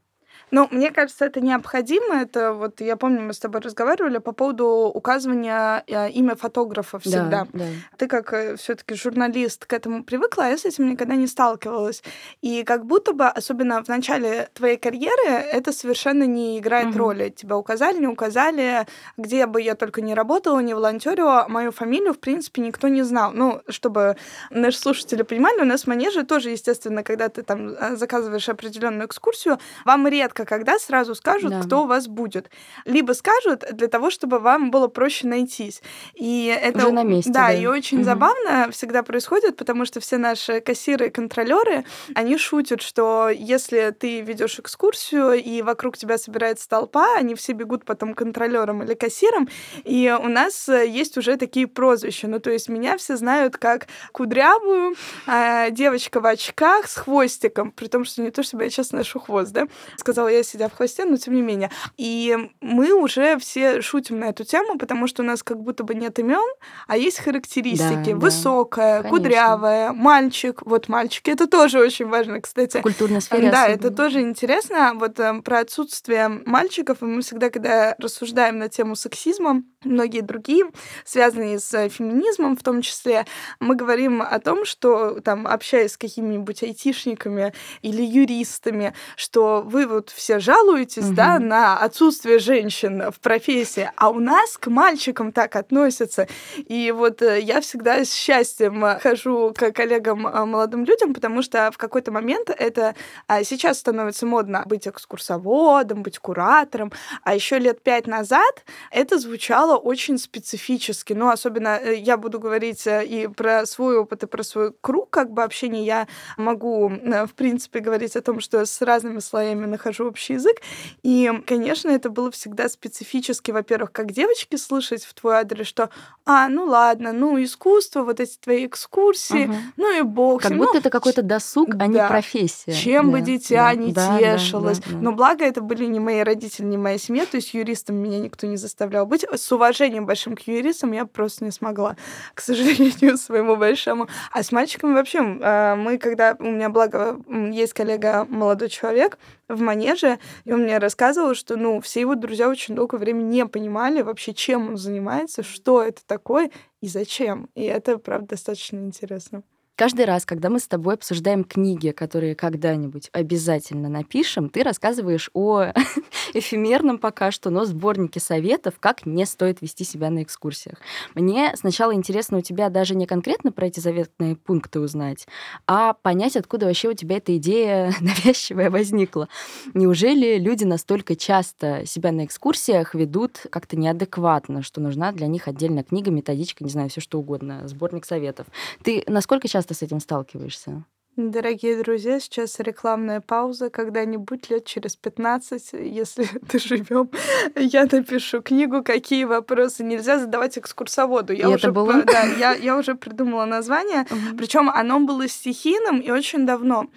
Ну, 0.51 0.69
мне 0.71 0.91
кажется, 0.91 1.25
это 1.25 1.41
необходимо. 1.41 2.23
Это 2.23 2.53
вот 2.53 2.81
я 2.81 2.97
помню, 2.97 3.23
мы 3.23 3.33
с 3.33 3.39
тобой 3.39 3.61
разговаривали 3.61 4.19
по 4.19 4.33
поводу 4.33 4.91
указывания 4.95 5.85
э, 5.87 6.11
имя 6.11 6.37
фотографа 6.37 6.99
всегда. 6.99 7.25
Да, 7.25 7.49
да. 7.53 7.65
Ты 7.97 8.07
как 8.07 8.33
э, 8.33 8.57
все-таки 8.57 8.95
журналист 8.95 9.67
к 9.67 9.73
этому 9.73 10.05
привыкла, 10.05 10.45
а 10.45 10.49
я 10.49 10.59
с 10.59 10.65
этим 10.65 10.89
никогда 10.91 11.17
не 11.17 11.27
сталкивалась. 11.27 12.03
И 12.43 12.63
как 12.65 12.87
будто 12.87 13.13
бы, 13.13 13.27
особенно 13.27 13.83
в 13.83 13.89
начале 13.89 14.49
твоей 14.55 14.77
карьеры, 14.77 15.29
это 15.29 15.73
совершенно 15.73 16.25
не 16.25 16.59
играет 16.59 16.89
угу. 16.89 16.99
роли. 16.99 17.31
Тебя 17.31 17.57
указали, 17.57 17.99
не 17.99 18.07
указали, 18.07 18.87
где 19.17 19.47
бы 19.47 19.61
я 19.61 19.75
только 19.75 20.01
не 20.01 20.15
работала, 20.15 20.61
не 20.61 20.75
волонтерила, 20.75 21.47
мою 21.49 21.73
фамилию, 21.73 22.13
в 22.13 22.19
принципе, 22.19 22.63
никто 22.63 22.89
не 22.89 23.03
знал. 23.03 23.33
Ну, 23.33 23.63
чтобы 23.69 24.17
наши 24.51 24.79
слушатели 24.79 25.23
понимали, 25.23 25.61
у 25.61 25.65
нас 25.65 25.83
в 25.83 25.87
манеже 25.87 26.25
тоже, 26.25 26.51
естественно, 26.51 27.03
когда 27.03 27.29
ты 27.29 27.43
там 27.43 27.69
э, 27.69 27.97
заказываешь 27.97 28.49
определенную 28.49 29.07
экскурсию, 29.07 29.59
вам 29.85 30.07
редко 30.09 30.34
редко 30.35 30.45
когда 30.45 30.79
сразу 30.79 31.15
скажут, 31.15 31.51
да. 31.51 31.61
кто 31.61 31.83
у 31.83 31.87
вас 31.87 32.07
будет. 32.07 32.51
Либо 32.85 33.13
скажут 33.13 33.65
для 33.73 33.89
того, 33.89 34.11
чтобы 34.11 34.39
вам 34.39 34.71
было 34.71 34.89
проще 34.89 35.27
найтись. 35.27 35.83
И 36.15 36.47
это 36.47 36.79
Уже 36.79 36.93
на 36.93 37.03
месте. 37.03 37.31
Да, 37.31 37.49
да. 37.49 37.53
и 37.53 37.67
очень 37.67 37.99
угу. 37.99 38.05
забавно 38.05 38.69
всегда 38.71 39.03
происходит, 39.03 39.57
потому 39.57 39.85
что 39.85 40.01
все 40.01 40.19
наши 40.19 40.61
кассиры 40.61 41.07
и 41.07 41.11
контролеры, 41.11 41.85
они 42.15 42.37
шутят, 42.39 42.83
что 42.83 43.29
если 43.31 43.95
ты 43.99 44.21
ведешь 44.21 44.59
экскурсию 44.59 45.35
и 45.35 45.63
вокруг 45.63 45.97
тебя 45.97 46.19
собирается 46.19 46.69
толпа, 46.69 47.17
они 47.17 47.35
все 47.35 47.53
бегут 47.53 47.85
потом 47.85 48.15
контролером 48.15 48.83
или 48.83 48.95
кассиром, 48.95 49.49
и 49.85 50.15
у 50.21 50.29
нас 50.29 50.69
есть 50.69 51.17
уже 51.19 51.37
такие 51.37 51.67
прозвища. 51.67 52.29
Ну, 52.29 52.41
то 52.41 52.51
есть 52.51 52.69
меня 52.69 52.97
все 52.97 53.17
знают 53.17 53.57
как 53.57 53.87
кудрявую 54.13 54.95
э, 55.27 55.71
девочка 55.71 56.21
в 56.21 56.27
очках 56.27 56.89
с 56.89 56.97
хвостиком, 56.97 57.71
при 57.71 57.87
том, 57.87 58.05
что 58.05 58.23
не 58.23 58.31
то, 58.31 58.43
чтобы 58.43 58.65
я 58.65 58.71
сейчас 58.71 58.93
ношу 58.93 59.21
хвост, 59.21 59.53
да, 59.53 59.67
сказала 59.97 60.24
я 60.29 60.43
сидя 60.43 60.69
в 60.69 60.75
хвосте, 60.75 61.05
но 61.05 61.17
тем 61.17 61.35
не 61.35 61.43
менее. 61.43 61.71
И 61.97 62.37
мы 62.61 62.93
уже 62.93 63.39
все 63.39 63.81
шутим 63.81 64.19
на 64.21 64.27
эту 64.27 64.45
тему, 64.45 64.79
потому 64.79 65.07
что 65.07 65.23
у 65.23 65.27
нас 65.27 65.43
как 65.43 65.61
будто 65.61 65.85
бы 65.85 65.95
нет 65.95 66.19
имен, 66.19 66.45
а 66.87 66.97
есть 66.97 67.19
характеристики. 67.21 68.13
Да, 68.13 68.17
Высокая, 68.17 69.03
да, 69.03 69.09
кудрявая, 69.09 69.93
мальчик. 69.93 70.63
Вот 70.65 70.89
мальчики, 70.89 71.31
это 71.31 71.47
тоже 71.47 71.79
очень 71.81 72.07
важно, 72.07 72.41
кстати. 72.41 72.79
В 72.79 72.83
культурной 72.83 73.21
сфере 73.21 73.51
Да, 73.51 73.65
особенно. 73.65 73.87
это 73.87 73.91
тоже 73.91 74.21
интересно. 74.21 74.93
Вот 74.95 75.19
э, 75.21 75.41
про 75.43 75.61
отсутствие 75.61 76.29
мальчиков, 76.29 76.99
мы 77.01 77.23
всегда, 77.23 77.51
когда 77.51 77.95
рассуждаем 77.99 78.59
на 78.59 78.69
тему 78.69 78.97
сексизма, 78.97 79.63
многие 79.85 80.21
другие, 80.21 80.67
связанные 81.05 81.59
с 81.59 81.89
феминизмом 81.89 82.57
в 82.57 82.63
том 82.63 82.83
числе, 82.83 83.27
мы 83.61 83.75
говорим 83.77 84.23
о 84.23 84.39
том, 84.41 84.65
что 84.65 85.21
там, 85.21 85.47
общаясь 85.47 85.93
с 85.93 85.97
какими-нибудь 85.97 86.63
айтишниками 86.63 87.53
или 87.83 88.03
юристами, 88.03 88.95
что 89.17 89.63
вы 89.65 89.87
вот 89.87 90.11
все 90.15 90.39
жалуетесь, 90.39 91.07
угу. 91.07 91.15
да, 91.15 91.39
на 91.39 91.77
отсутствие 91.77 92.39
женщин 92.39 93.11
в 93.11 93.21
профессии, 93.21 93.91
а 93.97 94.11
у 94.11 94.21
нас 94.21 94.57
к 94.57 94.69
мальчикам 94.69 95.33
так 95.33 95.57
относятся. 95.57 96.29
И 96.57 96.93
вот 96.93 97.23
э, 97.23 97.41
я 97.41 97.61
всегда 97.61 98.05
с 98.05 98.13
счастьем 98.13 98.85
хожу 99.01 99.53
к 99.57 99.73
коллегам 99.73 100.27
э, 100.27 100.45
молодым 100.45 100.85
людям, 100.85 101.15
потому 101.15 101.43
что 101.43 101.71
в 101.73 101.79
какой-то 101.79 102.13
момент 102.13 102.51
это 102.51 102.95
а, 103.27 103.43
сейчас 103.45 103.79
становится 103.79 104.27
модно 104.27 104.63
быть 104.67 104.87
экскурсоводом, 104.87 106.03
быть 106.03 106.19
куратором, 106.19 106.93
а 107.23 107.35
еще 107.35 107.59
лет 107.59 107.83
пять 107.83 108.07
назад 108.07 108.65
это 108.91 109.19
звучало 109.19 109.77
очень 109.77 110.19
специфически. 110.19 111.13
Ну, 111.13 111.29
особенно 111.29 111.79
э, 111.83 111.97
я 111.97 112.17
буду 112.17 112.39
говорить 112.39 112.85
и 112.87 113.29
про 113.35 113.67
свой 113.67 113.99
опыт, 113.99 114.23
и 114.23 114.27
про 114.27 114.43
свой 114.43 114.73
круг 114.81 115.11
как 115.11 115.31
бы 115.31 115.43
общения. 115.43 115.85
Я 115.85 116.09
могу, 116.37 116.89
в 116.89 117.35
принципе, 117.35 117.81
говорить 117.81 118.17
о 118.17 118.23
том, 118.23 118.41
что 118.41 118.65
с 118.65 118.81
разными 118.81 119.19
слоями 119.19 119.67
нахожу 119.67 120.04
общий 120.07 120.35
язык. 120.35 120.57
И, 121.03 121.31
конечно, 121.47 121.91
это 121.91 122.11
было 122.11 122.31
всегда 122.31 122.69
специфически, 122.69 123.51
во-первых, 123.51 123.93
как 123.93 124.13
девочки 124.13 124.57
слышать 124.57 125.05
в 125.05 125.15
твой 125.15 125.37
адрес, 125.37 125.67
что, 125.67 125.91
а, 126.25 126.49
ну 126.49 126.65
ладно, 126.65 127.13
ну 127.13 127.43
искусство, 127.43 128.03
вот 128.03 128.21
эти 128.21 128.37
твои 128.39 128.67
экскурсии, 128.67 129.47
угу. 129.47 129.55
ну 129.77 129.99
и 129.99 130.03
бог. 130.03 130.43
Как 130.43 130.53
будто 130.53 130.75
ну, 130.75 130.79
это 130.79 130.91
какой-то 130.91 131.23
досуг, 131.23 131.75
да. 131.75 131.85
а 131.85 131.89
не 131.89 132.07
профессия. 132.07 132.73
Чем 132.73 133.07
да, 133.07 133.13
бы 133.13 133.21
дитя 133.21 133.71
да, 133.71 133.75
не 133.75 133.93
да, 133.93 134.19
тешилось. 134.19 134.79
Да, 134.79 134.85
да, 134.87 134.93
да. 134.93 135.03
Но 135.03 135.13
благо 135.13 135.45
это 135.45 135.61
были 135.61 135.85
не 135.87 136.01
мои 136.01 136.21
родители, 136.21 136.67
не 136.67 136.77
моя 136.77 136.99
семья, 136.99 137.27
то 137.27 137.37
есть 137.37 137.55
юристом 137.55 137.97
меня 137.97 138.19
никто 138.19 138.47
не 138.47 138.57
заставлял 138.57 139.07
быть. 139.07 139.25
С 139.25 139.53
уважением 139.53 140.07
большим 140.07 140.37
к 140.37 140.41
юристам 140.41 140.93
я 140.93 141.07
просто 141.07 141.45
не 141.45 141.51
смогла, 141.51 141.97
к 142.35 142.41
сожалению, 142.41 143.17
своему 143.19 143.57
большому. 143.57 144.09
А 144.33 144.43
с 144.43 144.53
мальчиками 144.53 144.95
вообще, 144.95 145.21
а, 145.41 145.77
мы 145.77 145.99
когда, 145.99 146.37
у 146.39 146.45
меня 146.45 146.69
благо 146.69 147.21
есть 147.29 147.73
коллега 147.73 148.27
молодой 148.29 148.69
человек, 148.69 149.19
в 149.49 149.61
манеже, 149.61 150.19
и 150.45 150.53
он 150.53 150.63
мне 150.63 150.79
рассказывал, 150.79 151.35
что, 151.35 151.57
ну, 151.57 151.81
все 151.81 152.01
его 152.01 152.15
друзья 152.15 152.49
очень 152.49 152.75
долгое 152.75 152.99
время 152.99 153.23
не 153.23 153.47
понимали 153.47 154.03
вообще, 154.03 154.35
чем 154.35 154.69
он 154.69 154.77
занимается, 154.77 155.43
что 155.43 155.83
это 155.83 156.03
такое 156.07 156.51
и 156.81 156.89
зачем. 156.89 157.49
И 157.55 157.63
это, 157.63 157.99
правда, 157.99 158.29
достаточно 158.31 158.79
интересно. 158.79 159.43
Каждый 159.77 160.05
раз, 160.05 160.25
когда 160.25 160.51
мы 160.51 160.61
с 160.61 160.69
тобой 160.69 160.95
обсуждаем 160.95 161.43
книги, 161.43 161.91
которые 161.91 162.37
когда-нибудь 162.37 163.11
обязательно 163.13 163.89
напишем, 163.89 164.49
ты 164.49 164.63
рассказываешь 164.63 165.31
о 165.35 165.73
эфемерном 166.33 166.99
пока 166.99 167.33
что, 167.33 167.51
но 167.51 167.65
сборнике 167.65 168.21
советов, 168.21 168.75
как 168.79 169.05
не 169.05 169.27
стоит 169.27 169.63
вести 169.63 169.83
себя 169.83 170.11
на 170.11 170.23
экскурсиях. 170.23 170.79
Мне 171.17 171.53
сначала 171.57 171.93
интересно 171.93 172.39
у 172.39 172.41
тебя 172.41 172.69
даже 172.69 172.95
не 172.95 173.07
конкретно 173.07 173.51
про 173.51 173.67
эти 173.67 173.81
заветные 173.81 174.37
пункты 174.37 174.79
узнать, 174.79 175.27
а 175.67 175.95
понять, 175.95 176.37
откуда 176.37 176.67
вообще 176.67 176.91
у 176.91 176.95
тебя 176.95 177.17
эта 177.17 177.37
идея 177.37 177.93
навязчивая 178.01 178.71
возникла. 178.71 179.29
Неужели 179.75 180.39
люди 180.39 180.63
настолько 180.63 181.17
часто 181.17 181.85
себя 181.85 182.13
на 182.13 182.27
экскурсиях 182.27 182.95
ведут 182.95 183.41
как-то 183.51 183.77
неадекватно, 183.77 184.63
что 184.63 184.81
нужна 184.81 185.11
для 185.11 185.27
них 185.27 185.49
отдельная 185.49 185.83
книга, 185.83 186.13
методичка, 186.13 186.63
не 186.63 186.71
знаю, 186.71 186.91
все 186.91 187.01
что 187.01 187.19
угодно, 187.19 187.67
сборник 187.67 188.05
советов? 188.05 188.47
Ты 188.85 189.03
насколько 189.09 189.49
часто 189.49 189.64
часто 189.65 189.75
с 189.75 189.83
этим 189.83 190.01
сталкиваешься? 190.01 190.85
Дорогие 191.17 191.81
друзья, 191.81 192.19
сейчас 192.19 192.59
рекламная 192.59 193.21
пауза. 193.21 193.71
Когда-нибудь 193.71 194.51
лет 194.51 194.65
через 194.65 194.97
15, 194.97 195.75
если 195.75 196.27
живем, 196.59 197.09
я 197.55 197.85
напишу 197.85 198.43
книгу 198.43 198.83
«Какие 198.83 199.23
вопросы 199.23 199.85
нельзя 199.85 200.19
задавать 200.19 200.59
экскурсоводу». 200.59 201.33
Я 201.33 201.45
и 201.45 201.55
уже, 201.55 201.71
было? 201.71 202.03
Да, 202.03 202.25
я, 202.25 202.55
я 202.55 202.77
уже 202.77 202.97
придумала 202.97 203.45
название. 203.45 204.07
Uh-huh. 204.11 204.37
Причем 204.37 204.69
оно 204.69 204.99
было 204.99 205.29
стихийным 205.29 206.01
и 206.01 206.11
очень 206.11 206.47
давно. 206.47 206.89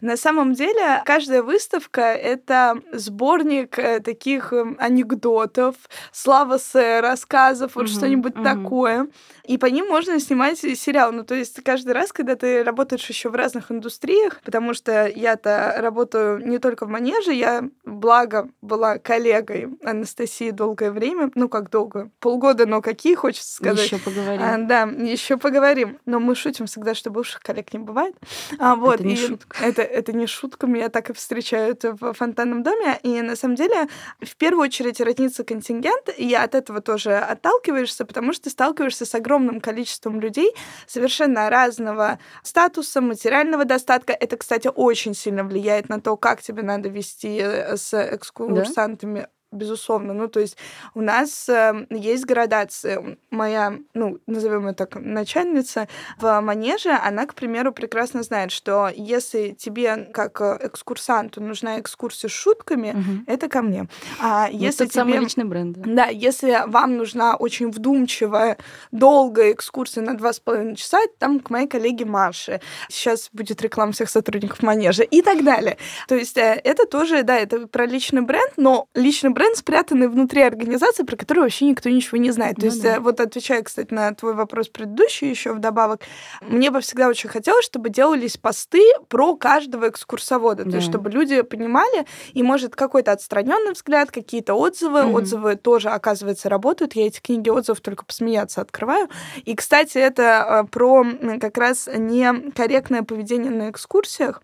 На 0.00 0.16
самом 0.16 0.54
деле, 0.54 1.02
каждая 1.04 1.42
выставка— 1.42 2.00
это 2.00 2.80
сборник 2.92 3.78
э, 3.78 4.00
таких 4.00 4.54
эм, 4.54 4.76
анекдотов, 4.78 5.74
слава 6.12 6.56
сэ, 6.56 7.00
рассказов, 7.00 7.72
вот 7.74 7.86
uh-huh, 7.86 7.94
что-нибудь 7.94 8.34
uh-huh. 8.36 8.62
такое. 8.62 9.08
И 9.44 9.58
по 9.58 9.66
ним 9.66 9.86
можно 9.88 10.18
снимать 10.18 10.58
сериал. 10.58 11.12
Ну, 11.12 11.24
то 11.24 11.34
есть 11.34 11.62
каждый 11.62 11.92
раз, 11.92 12.10
когда 12.12 12.36
ты 12.36 12.64
работаешь 12.64 13.06
еще 13.06 13.28
в 13.28 13.34
разных 13.34 13.65
разных 13.66 13.70
индустриях, 13.70 14.40
потому 14.44 14.74
что 14.74 15.06
я-то 15.06 15.74
работаю 15.78 16.46
не 16.46 16.58
только 16.58 16.86
в 16.86 16.88
манеже, 16.88 17.32
я, 17.32 17.64
благо, 17.84 18.48
была 18.60 18.98
коллегой 18.98 19.68
Анастасии 19.84 20.50
долгое 20.50 20.90
время, 20.90 21.30
ну 21.34 21.48
как 21.48 21.70
долго, 21.70 22.10
полгода, 22.20 22.66
но 22.66 22.82
какие, 22.82 23.14
хочется 23.14 23.54
сказать. 23.54 23.86
Еще 23.86 23.98
поговорим. 23.98 24.42
А, 24.42 24.58
да, 24.58 24.82
еще 24.82 25.36
поговорим. 25.36 25.98
Но 26.06 26.20
мы 26.20 26.34
шутим 26.34 26.66
всегда, 26.66 26.94
что 26.94 27.10
бывших 27.10 27.40
коллег 27.40 27.72
не 27.72 27.78
бывает. 27.78 28.14
А, 28.58 28.74
вот, 28.74 28.96
это 28.96 29.04
не 29.04 29.14
и 29.14 29.16
шутка. 29.16 29.56
Это, 29.64 29.82
это 29.82 30.12
не 30.12 30.26
шутка, 30.26 30.66
меня 30.66 30.88
так 30.88 31.10
и 31.10 31.12
встречают 31.12 31.84
в 31.84 32.12
фонтанном 32.12 32.62
доме. 32.62 32.98
И 33.02 33.20
на 33.22 33.36
самом 33.36 33.56
деле, 33.56 33.88
в 34.20 34.36
первую 34.36 34.64
очередь, 34.64 35.00
роднится 35.00 35.44
контингент, 35.44 36.08
и 36.16 36.34
от 36.34 36.54
этого 36.54 36.80
тоже 36.80 37.16
отталкиваешься, 37.16 38.04
потому 38.04 38.32
что 38.32 38.44
ты 38.44 38.50
сталкиваешься 38.50 39.04
с 39.04 39.14
огромным 39.14 39.60
количеством 39.60 40.20
людей 40.20 40.52
совершенно 40.86 41.50
разного 41.50 42.18
статуса, 42.42 43.00
материального 43.00 43.55
материального 43.56 43.64
достатка. 43.64 44.12
Это, 44.12 44.36
кстати, 44.36 44.70
очень 44.74 45.14
сильно 45.14 45.44
влияет 45.44 45.88
на 45.88 46.00
то, 46.00 46.16
как 46.16 46.42
тебе 46.42 46.62
надо 46.62 46.88
вести 46.88 47.38
э, 47.40 47.76
с 47.76 47.94
экскурсантами. 47.94 49.20
Да? 49.20 49.28
Безусловно. 49.52 50.12
Ну, 50.12 50.28
то 50.28 50.40
есть 50.40 50.56
у 50.94 51.00
нас 51.00 51.48
э, 51.48 51.86
есть 51.90 52.24
градация. 52.24 53.18
Моя, 53.30 53.78
ну, 53.94 54.18
назовем 54.26 54.68
ее 54.68 54.74
так, 54.74 54.96
начальница 54.96 55.88
в 56.18 56.40
манеже, 56.40 56.90
она, 56.90 57.26
к 57.26 57.34
примеру, 57.34 57.72
прекрасно 57.72 58.22
знает, 58.22 58.50
что 58.50 58.90
если 58.94 59.50
тебе, 59.50 60.08
как 60.12 60.40
экскурсанту, 60.40 61.40
нужна 61.42 61.80
экскурсия 61.80 62.28
с 62.28 62.32
шутками, 62.32 62.90
угу. 62.90 63.24
это 63.26 63.48
ко 63.48 63.62
мне. 63.62 63.88
А 64.20 64.48
ну, 64.48 64.58
если 64.58 64.86
это 64.86 64.92
тебе... 64.92 65.02
самый 65.02 65.18
личный 65.18 65.44
бренд. 65.44 65.76
Да? 65.76 65.90
да, 65.94 66.06
если 66.06 66.62
вам 66.66 66.96
нужна 66.96 67.36
очень 67.36 67.70
вдумчивая, 67.70 68.58
долгая 68.92 69.52
экскурсия 69.52 70.02
на 70.02 70.16
два 70.16 70.32
с 70.32 70.40
половиной 70.40 70.76
часа, 70.76 70.98
там 71.18 71.40
к 71.40 71.50
моей 71.50 71.66
коллеге 71.66 72.04
Маше. 72.04 72.60
Сейчас 72.88 73.30
будет 73.32 73.62
реклама 73.62 73.92
всех 73.92 74.10
сотрудников 74.10 74.62
манежа 74.62 75.02
и 75.02 75.22
так 75.22 75.44
далее. 75.44 75.78
То 76.08 76.14
есть 76.14 76.36
э, 76.36 76.60
это 76.64 76.86
тоже, 76.86 77.22
да, 77.22 77.36
это 77.36 77.66
про 77.66 77.86
личный 77.86 78.22
бренд, 78.22 78.52
но 78.56 78.88
личный 78.94 79.30
бренд, 79.30 79.45
спрятанный 79.54 80.08
внутри 80.08 80.42
организации, 80.42 81.04
про 81.04 81.16
который 81.16 81.40
вообще 81.40 81.66
никто 81.66 81.88
ничего 81.88 82.18
не 82.18 82.30
знает. 82.30 82.56
То 82.56 82.62
ну, 82.62 82.66
есть, 82.66 82.82
да. 82.82 82.96
Э, 82.96 83.00
вот 83.00 83.20
отвечая, 83.20 83.62
кстати, 83.62 83.92
на 83.92 84.12
твой 84.14 84.34
вопрос 84.34 84.68
предыдущий 84.68 85.28
еще 85.28 85.52
вдобавок, 85.52 86.00
мне 86.40 86.70
бы 86.70 86.80
всегда 86.80 87.08
очень 87.08 87.28
хотелось, 87.28 87.64
чтобы 87.64 87.90
делались 87.90 88.36
посты 88.36 88.82
про 89.08 89.36
каждого 89.36 89.88
экскурсовода, 89.88 90.64
да. 90.64 90.70
то 90.70 90.76
есть, 90.76 90.88
чтобы 90.88 91.10
люди 91.10 91.42
понимали, 91.42 92.06
и, 92.32 92.42
может, 92.42 92.74
какой-то 92.74 93.12
отстраненный 93.12 93.72
взгляд, 93.72 94.10
какие-то 94.10 94.54
отзывы, 94.54 95.00
mm-hmm. 95.00 95.12
отзывы 95.12 95.56
тоже, 95.56 95.90
оказывается, 95.90 96.48
работают. 96.48 96.94
Я 96.94 97.06
эти 97.06 97.20
книги 97.20 97.48
отзывов 97.48 97.80
только 97.80 98.04
посмеяться 98.04 98.60
открываю. 98.60 99.08
И, 99.44 99.54
кстати, 99.54 99.98
это 99.98 100.62
э, 100.64 100.68
про 100.68 101.04
как 101.40 101.58
раз 101.58 101.88
некорректное 101.92 103.02
поведение 103.02 103.50
на 103.50 103.70
экскурсиях, 103.70 104.42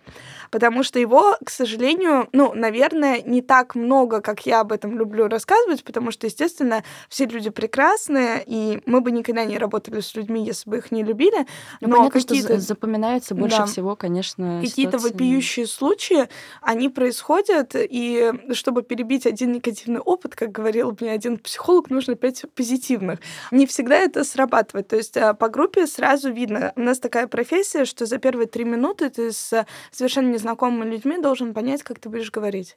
потому 0.51 0.83
что 0.83 0.99
его, 0.99 1.37
к 1.45 1.51
сожалению, 1.51 2.29
ну, 2.33 2.53
наверное, 2.55 3.23
не 3.23 3.43
так 3.43 3.75
много, 3.75 4.21
как 4.21 4.47
я 4.47 4.61
об 4.61 4.73
этом 4.83 4.99
люблю 4.99 5.29
рассказывать, 5.29 5.85
потому 5.85 6.11
что, 6.11 6.27
естественно, 6.27 6.83
все 7.09 7.27
люди 7.27 7.51
прекрасные, 7.51 8.43
и 8.45 8.81
мы 8.87 9.01
бы 9.01 9.11
никогда 9.13 9.45
не 9.45 9.59
работали 9.59 10.01
с 10.01 10.15
людьми, 10.15 10.45
если 10.45 10.69
бы 10.69 10.79
их 10.79 10.91
не 10.91 11.03
любили. 11.03 11.47
Ну, 11.81 11.89
но 11.89 11.97
понятно, 11.97 12.21
какие-то 12.21 12.59
запоминаются 12.59 13.35
больше 13.35 13.59
да, 13.59 13.67
всего, 13.67 13.97
конечно, 13.97 14.61
какие-то 14.63 14.99
вопиющие 14.99 15.67
случаи, 15.67 16.29
они 16.61 16.89
происходят, 16.89 17.75
и 17.75 18.33
чтобы 18.53 18.83
перебить 18.83 19.27
один 19.27 19.53
негативный 19.53 20.01
опыт, 20.01 20.35
как 20.35 20.51
говорил 20.51 20.97
мне 21.01 21.13
один 21.13 21.39
психолог, 21.39 21.91
нужно 21.91 22.17
пять 22.17 22.45
позитивных. 22.55 23.21
Не 23.51 23.67
всегда 23.67 23.97
это 23.97 24.25
срабатывает. 24.25 24.89
То 24.89 24.97
есть 24.97 25.17
а, 25.17 25.35
по 25.35 25.49
группе 25.49 25.87
сразу 25.87 26.33
видно. 26.33 26.73
У 26.77 26.81
нас 26.81 26.99
такая 26.99 27.27
профессия, 27.27 27.85
что 27.85 28.07
за 28.07 28.19
первые 28.19 28.47
три 28.47 28.65
минуты 28.65 29.11
ты 29.11 29.33
с 29.33 29.67
совершенно 29.91 30.33
незнакомыми 30.33 30.91
людьми 30.91 31.19
должен 31.19 31.55
понять, 31.55 31.83
как 31.83 31.99
ты 31.99 32.09
будешь 32.09 32.31
говорить. 32.31 32.77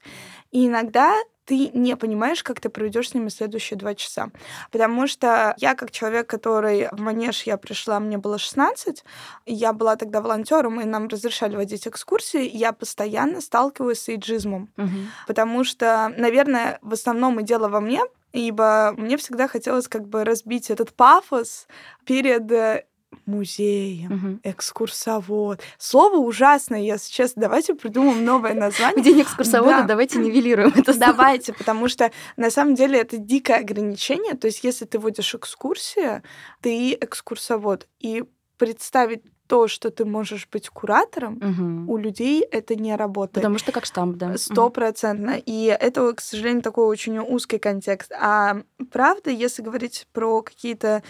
И 0.52 0.68
иногда 0.68 1.16
ты 1.46 1.70
не 1.74 1.96
понимаешь, 1.96 2.44
как 2.44 2.60
ты 2.60 2.70
проведешь 2.70 3.10
с 3.10 3.14
ними 3.14 3.30
следующие 3.30 3.78
два 3.78 3.96
часа. 3.96 4.30
Потому 4.72 5.08
что 5.08 5.56
я, 5.58 5.76
как 5.76 5.92
человек, 5.92 6.28
который 6.28 6.88
в 6.92 7.00
манеж 7.00 7.44
я 7.44 7.58
пришла, 7.58 8.00
мне 8.00 8.18
было 8.18 8.38
16, 8.38 9.04
я 9.46 9.74
была 9.74 9.96
тогда 9.96 10.22
волонтером, 10.22 10.82
и 10.82 10.86
нам 10.86 11.08
разрешали 11.08 11.56
водить 11.56 11.88
экскурсии, 11.88 12.50
я 12.52 12.74
постоянно 12.74 13.42
сталкиваюсь 13.42 14.00
с 14.00 14.10
эйджизмом. 14.10 14.70
Угу. 14.78 14.90
Потому 15.28 15.64
что, 15.64 16.12
наверное, 16.18 16.80
в 16.82 16.94
основном 16.94 17.40
и 17.40 17.44
дело 17.44 17.70
во 17.70 17.80
мне, 17.80 18.02
ибо 18.34 18.94
мне 18.98 19.18
всегда 19.18 19.48
хотелось 19.48 19.88
как 19.88 20.08
бы 20.08 20.24
разбить 20.24 20.70
этот 20.70 20.94
пафос 20.94 21.68
перед 22.06 22.52
э, 22.52 22.86
музеем, 23.26 24.12
угу. 24.14 24.40
экскурсовод. 24.44 25.62
Слово 25.78 26.18
ужасное, 26.18 26.82
я 26.82 26.98
сейчас 26.98 27.34
давайте 27.36 27.76
придумаем 27.76 28.24
новое 28.24 28.54
название. 28.54 29.04
День 29.04 29.22
экскурсовода, 29.22 29.82
да. 29.82 29.88
давайте 29.88 30.20
нивелируем 30.20 30.74
это 30.76 30.94
слово. 30.94 31.14
Давайте, 31.14 31.54
потому 31.54 31.88
что 31.88 32.12
на 32.38 32.50
самом 32.50 32.76
деле 32.76 33.00
это 33.00 33.18
дикое 33.18 33.60
ограничение. 33.60 34.36
То 34.36 34.48
есть 34.48 34.64
если 34.64 34.86
ты 34.86 35.00
водишь 35.00 35.36
экскурсию, 35.36 36.24
ты 36.62 36.94
экскурсовод. 36.94 37.88
И 38.00 38.24
представить 38.58 39.24
то, 39.48 39.68
что 39.68 39.92
ты 39.92 40.06
можешь 40.06 40.48
быть 40.52 40.70
куратором, 40.70 41.38
угу. 41.38 41.94
у 41.94 41.98
людей 41.98 42.42
это 42.42 42.76
не 42.76 42.96
работает. 42.96 43.36
Потому 43.36 43.58
что 43.60 43.72
как 43.72 43.86
штамп, 43.86 44.18
да. 44.18 44.38
Стопроцентно. 44.38 45.34
Угу. 45.34 45.44
И 45.46 45.66
это, 45.66 46.14
к 46.14 46.22
сожалению, 46.22 46.64
такой 46.64 46.88
очень 46.88 47.20
узкий 47.20 47.60
контекст. 47.60 48.12
А 48.12 48.62
правда, 48.92 49.30
если 49.30 49.62
говорить 49.62 50.08
про 50.14 50.42
какие-то 50.42 51.04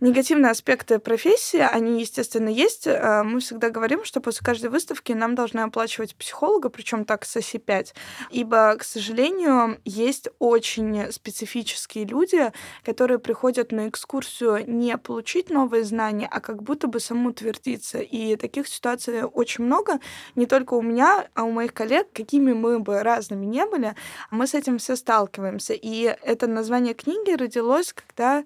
негативные 0.00 0.50
аспекты 0.50 0.98
профессии, 0.98 1.58
они, 1.58 2.00
естественно, 2.00 2.48
есть. 2.48 2.86
Э, 2.86 3.22
мы 3.22 3.40
всегда 3.40 3.70
говорим, 3.70 4.04
что 4.04 4.20
после 4.20 4.44
каждой 4.44 4.70
выставки 4.70 5.12
нам 5.12 5.34
должны 5.34 5.60
оплачивать 5.60 6.14
психолога, 6.16 6.68
причем 6.68 7.04
так 7.04 7.24
с 7.24 7.36
оси 7.36 7.58
5. 7.58 7.94
Ибо, 8.30 8.76
к 8.76 8.84
сожалению, 8.84 9.80
есть 9.84 10.28
очень 10.38 11.10
специфические 11.12 12.04
люди, 12.04 12.52
которые 12.84 13.18
приходят 13.18 13.72
на 13.72 13.88
экскурсию 13.88 14.64
не 14.66 14.96
получить 14.96 15.50
новые 15.50 15.84
знания, 15.84 16.28
а 16.30 16.40
как 16.40 16.62
будто 16.62 16.86
бы 16.86 17.00
самоутвердиться. 17.00 17.98
И 17.98 18.36
таких 18.36 18.68
ситуаций 18.68 19.24
очень 19.24 19.64
много, 19.64 20.00
не 20.34 20.46
только 20.46 20.74
у 20.74 20.82
меня, 20.82 21.28
а 21.34 21.44
у 21.44 21.50
моих 21.50 21.74
коллег, 21.74 22.08
какими 22.12 22.52
мы 22.52 22.78
бы 22.78 23.02
разными 23.02 23.46
не 23.46 23.66
были, 23.66 23.94
мы 24.30 24.46
с 24.46 24.54
этим 24.54 24.78
все 24.78 24.96
сталкиваемся. 24.96 25.74
И 25.74 26.16
это 26.22 26.46
название 26.46 26.94
книги 26.94 27.32
родилось, 27.32 27.92
когда 27.92 28.44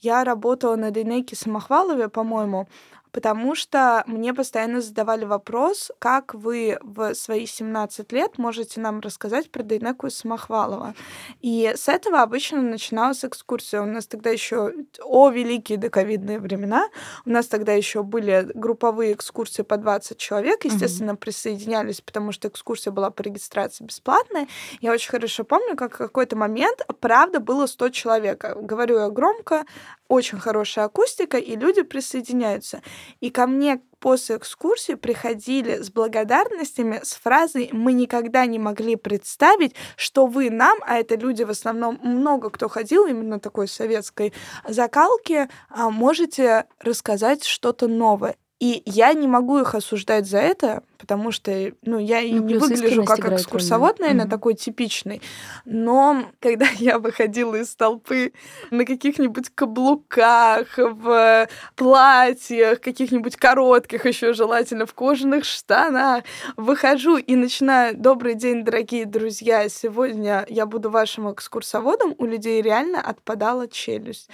я 0.00 0.24
работала 0.24 0.76
на 0.76 0.90
Дейнеке 0.90 1.36
Самохвалове, 1.36 2.08
по-моему, 2.08 2.68
потому 3.12 3.54
что 3.54 4.02
мне 4.06 4.34
постоянно 4.34 4.80
задавали 4.80 5.24
вопрос, 5.24 5.90
как 5.98 6.34
вы 6.34 6.78
в 6.82 7.14
свои 7.14 7.46
17 7.46 8.12
лет 8.12 8.38
можете 8.38 8.80
нам 8.80 9.00
рассказать 9.00 9.50
про 9.50 9.62
Дейнеку 9.62 10.06
и 10.06 10.10
Самохвалова. 10.10 10.94
И 11.40 11.72
с 11.74 11.88
этого 11.88 12.22
обычно 12.22 12.62
начиналась 12.62 13.24
экскурсия. 13.24 13.80
У 13.80 13.86
нас 13.86 14.06
тогда 14.06 14.30
еще 14.30 14.72
о 15.02 15.30
великие 15.30 15.78
доковидные 15.78 16.38
времена. 16.38 16.88
У 17.24 17.30
нас 17.30 17.46
тогда 17.46 17.72
еще 17.72 18.02
были 18.02 18.50
групповые 18.54 19.12
экскурсии 19.12 19.62
по 19.62 19.76
20 19.76 20.18
человек, 20.18 20.64
естественно, 20.64 21.12
mm-hmm. 21.12 21.16
присоединялись, 21.16 22.00
потому 22.00 22.32
что 22.32 22.48
экскурсия 22.48 22.92
была 22.92 23.10
по 23.10 23.22
регистрации 23.22 23.84
бесплатная. 23.84 24.48
Я 24.80 24.92
очень 24.92 25.10
хорошо 25.10 25.44
помню, 25.44 25.76
как 25.76 25.94
в 25.94 25.98
какой-то 25.98 26.36
момент, 26.36 26.80
правда, 27.00 27.40
было 27.40 27.66
100 27.66 27.88
человек. 27.90 28.44
Говорю 28.56 28.98
я 28.98 29.08
громко, 29.08 29.64
очень 30.08 30.38
хорошая 30.38 30.86
акустика, 30.86 31.38
и 31.38 31.54
люди 31.56 31.82
присоединяются. 31.82 32.82
И 33.20 33.30
ко 33.30 33.46
мне 33.46 33.80
после 34.00 34.36
экскурсии 34.36 34.94
приходили 34.94 35.82
с 35.82 35.90
благодарностями, 35.90 37.00
с 37.02 37.14
фразой 37.14 37.70
«Мы 37.72 37.92
никогда 37.92 38.46
не 38.46 38.58
могли 38.58 38.96
представить, 38.96 39.74
что 39.96 40.26
вы 40.26 40.50
нам, 40.50 40.78
а 40.86 40.98
это 40.98 41.16
люди 41.16 41.42
в 41.42 41.50
основном, 41.50 42.00
много 42.02 42.50
кто 42.50 42.68
ходил 42.68 43.06
именно 43.06 43.38
такой 43.38 43.68
советской 43.68 44.32
закалки, 44.66 45.48
а 45.68 45.90
можете 45.90 46.66
рассказать 46.80 47.44
что-то 47.44 47.86
новое». 47.86 48.36
И 48.60 48.82
я 48.86 49.12
не 49.12 49.28
могу 49.28 49.58
их 49.58 49.74
осуждать 49.74 50.26
за 50.26 50.38
это, 50.38 50.82
потому 50.98 51.30
что, 51.30 51.72
ну, 51.82 51.98
я 51.98 52.20
ну, 52.22 52.42
не 52.42 52.58
выгляжу 52.58 53.04
как 53.04 53.32
экскурсовод, 53.32 54.00
наверное, 54.00 54.26
mm-hmm. 54.26 54.30
такой 54.30 54.54
типичный. 54.54 55.22
Но 55.64 56.24
когда 56.40 56.66
я 56.78 56.98
выходила 56.98 57.54
из 57.54 57.74
толпы 57.74 58.32
на 58.70 58.84
каких-нибудь 58.84 59.50
каблуках, 59.54 60.76
в 60.76 61.48
платьях, 61.76 62.80
каких-нибудь 62.80 63.36
коротких 63.36 64.06
еще 64.06 64.32
желательно, 64.32 64.86
в 64.86 64.94
кожаных 64.94 65.44
штанах, 65.44 66.24
выхожу 66.56 67.16
и 67.16 67.36
начинаю 67.36 67.96
«Добрый 67.96 68.34
день, 68.34 68.64
дорогие 68.64 69.06
друзья, 69.06 69.68
сегодня 69.68 70.44
я 70.48 70.66
буду 70.66 70.90
вашим 70.90 71.32
экскурсоводом», 71.32 72.14
у 72.18 72.24
людей 72.24 72.60
реально 72.60 73.00
отпадала 73.00 73.68
челюсть. 73.68 74.28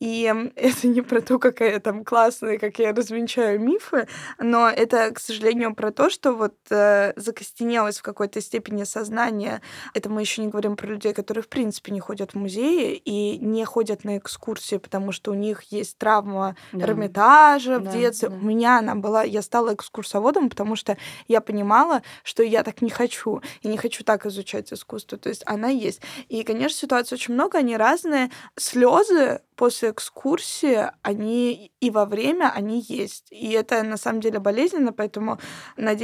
И 0.00 0.32
это 0.56 0.86
не 0.86 1.00
про 1.00 1.22
то, 1.22 1.38
какая 1.38 1.72
я 1.72 1.80
там 1.80 2.04
классная, 2.04 2.58
как 2.58 2.78
я 2.78 2.92
развенчаю 2.92 3.58
мифы, 3.58 4.06
но 4.38 4.68
это, 4.68 5.10
к 5.12 5.18
сожалению, 5.18 5.74
про 5.74 5.90
то, 5.90 6.09
что 6.10 6.32
вот 6.32 6.54
э, 6.70 7.12
закостенелость 7.16 8.00
в 8.00 8.02
какой-то 8.02 8.40
степени 8.40 8.84
сознания, 8.84 9.62
это 9.94 10.10
мы 10.10 10.20
еще 10.20 10.42
не 10.42 10.48
говорим 10.48 10.76
про 10.76 10.86
людей, 10.86 11.12
которые 11.12 11.42
в 11.42 11.48
принципе 11.48 11.92
не 11.92 12.00
ходят 12.00 12.32
в 12.32 12.34
музеи 12.36 12.94
и 12.96 13.38
не 13.38 13.64
ходят 13.64 14.04
на 14.04 14.18
экскурсии, 14.18 14.76
потому 14.76 15.12
что 15.12 15.30
у 15.30 15.34
них 15.34 15.62
есть 15.64 15.98
травма 15.98 16.56
да. 16.72 16.86
Эрмитажа 16.86 17.78
в 17.78 17.84
да, 17.84 17.92
детстве. 17.92 18.28
Да. 18.28 18.36
У 18.36 18.40
меня 18.40 18.78
она 18.78 18.94
была, 18.94 19.22
я 19.22 19.42
стала 19.42 19.74
экскурсоводом, 19.74 20.48
потому 20.50 20.76
что 20.76 20.96
я 21.28 21.40
понимала, 21.40 22.02
что 22.22 22.42
я 22.42 22.62
так 22.62 22.82
не 22.82 22.90
хочу, 22.90 23.42
и 23.62 23.68
не 23.68 23.76
хочу 23.76 24.04
так 24.04 24.26
изучать 24.26 24.72
искусство. 24.72 25.18
То 25.18 25.28
есть 25.28 25.42
она 25.46 25.68
есть. 25.68 26.00
И, 26.28 26.42
конечно, 26.42 26.78
ситуаций 26.78 27.14
очень 27.14 27.34
много, 27.34 27.58
они 27.58 27.76
разные. 27.76 28.30
Слезы 28.56 29.40
после 29.60 29.90
экскурсии, 29.90 30.90
они 31.02 31.70
и 31.80 31.90
во 31.90 32.06
время, 32.06 32.50
они 32.50 32.82
есть. 32.88 33.26
И 33.30 33.50
это 33.50 33.82
на 33.82 33.98
самом 33.98 34.22
деле 34.22 34.38
болезненно, 34.38 34.90
поэтому, 34.90 35.38
надеюсь, 35.76 35.99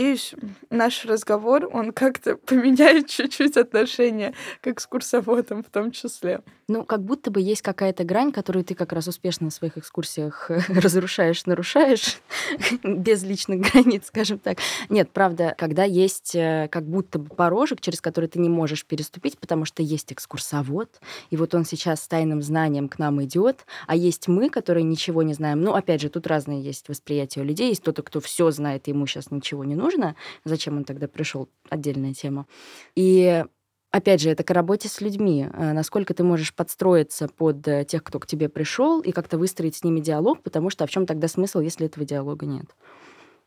наш 0.71 1.05
разговор, 1.05 1.69
он 1.73 1.93
как-то 1.93 2.37
поменяет 2.47 3.09
чуть-чуть 3.09 3.57
отношение 3.57 4.35
к 4.61 4.69
экскурсоводам 4.69 5.63
в 5.63 5.71
том 5.71 5.91
числе. 5.91 6.43
Ну, 6.69 6.85
как 6.85 7.05
будто 7.05 7.31
бы 7.31 7.41
есть 7.41 7.63
какая-то 7.63 8.03
грань, 8.03 8.33
которую 8.33 8.65
ты 8.65 8.75
как 8.75 8.93
раз 8.93 9.07
успешно 9.07 9.45
на 9.45 9.51
своих 9.51 9.79
экскурсиях 9.79 10.51
разрушаешь, 10.69 11.47
нарушаешь, 11.47 12.21
без 12.83 13.23
личных 13.23 13.61
границ, 13.61 14.07
скажем 14.07 14.39
так. 14.41 14.59
Нет, 14.89 15.11
правда, 15.13 15.55
когда 15.57 15.85
есть 15.85 16.35
э, 16.35 16.69
как 16.71 16.85
будто 16.85 17.21
бы 17.21 17.35
порожек, 17.35 17.81
через 17.81 18.01
который 18.01 18.29
ты 18.29 18.41
не 18.41 18.49
можешь 18.49 18.85
переступить, 18.85 19.39
потому 19.39 19.65
что 19.65 19.83
есть 19.83 20.13
экскурсовод, 20.13 21.01
и 21.31 21.37
вот 21.37 21.55
он 21.55 21.65
сейчас 21.65 22.03
с 22.03 22.09
тайным 22.09 22.43
знанием 22.43 22.89
к 22.89 22.99
нам 22.99 23.23
идет, 23.23 23.65
а 23.87 23.95
есть 23.95 24.27
мы, 24.27 24.51
которые 24.51 24.83
ничего 24.83 25.23
не 25.23 25.35
знаем. 25.35 25.61
Ну, 25.61 25.73
опять 25.73 26.01
же, 26.01 26.09
тут 26.09 26.27
разные 26.27 26.61
есть 26.61 26.89
восприятия 26.89 27.41
у 27.41 27.45
людей. 27.45 27.69
Есть 27.69 27.83
кто-то, 27.83 28.03
кто 28.03 28.21
все 28.21 28.51
знает, 28.51 28.89
и 28.89 28.91
ему 28.91 29.07
сейчас 29.07 29.31
ничего 29.31 29.65
не 29.65 29.77
нужно. 29.77 29.86
Зачем 30.45 30.77
он 30.77 30.85
тогда 30.85 31.09
пришел? 31.09 31.49
Отдельная 31.69 32.15
тема. 32.15 32.47
И 32.95 33.45
Опять 33.93 34.21
же, 34.21 34.29
это 34.29 34.45
к 34.45 34.51
работе 34.51 34.89
с 34.89 35.01
людьми. 35.01 35.49
Э, 35.51 35.73
насколько 35.73 36.13
ты 36.13 36.23
можешь 36.23 36.55
подстроиться 36.55 37.29
под 37.29 37.67
э, 37.67 37.85
тех, 37.87 38.05
кто 38.05 38.19
к 38.19 38.27
тебе 38.27 38.51
пришел, 38.51 39.01
и 39.01 39.11
как-то 39.11 39.39
выстроить 39.39 39.77
с 39.77 39.85
ними 39.85 40.01
диалог, 40.01 40.43
потому 40.43 40.69
что 40.69 40.85
а 40.85 40.87
в 40.87 40.91
чем 40.91 41.07
тогда 41.07 41.29
смысл, 41.29 41.61
если 41.61 41.87
этого 41.87 42.05
диалога 42.05 42.45
нет? 42.45 42.67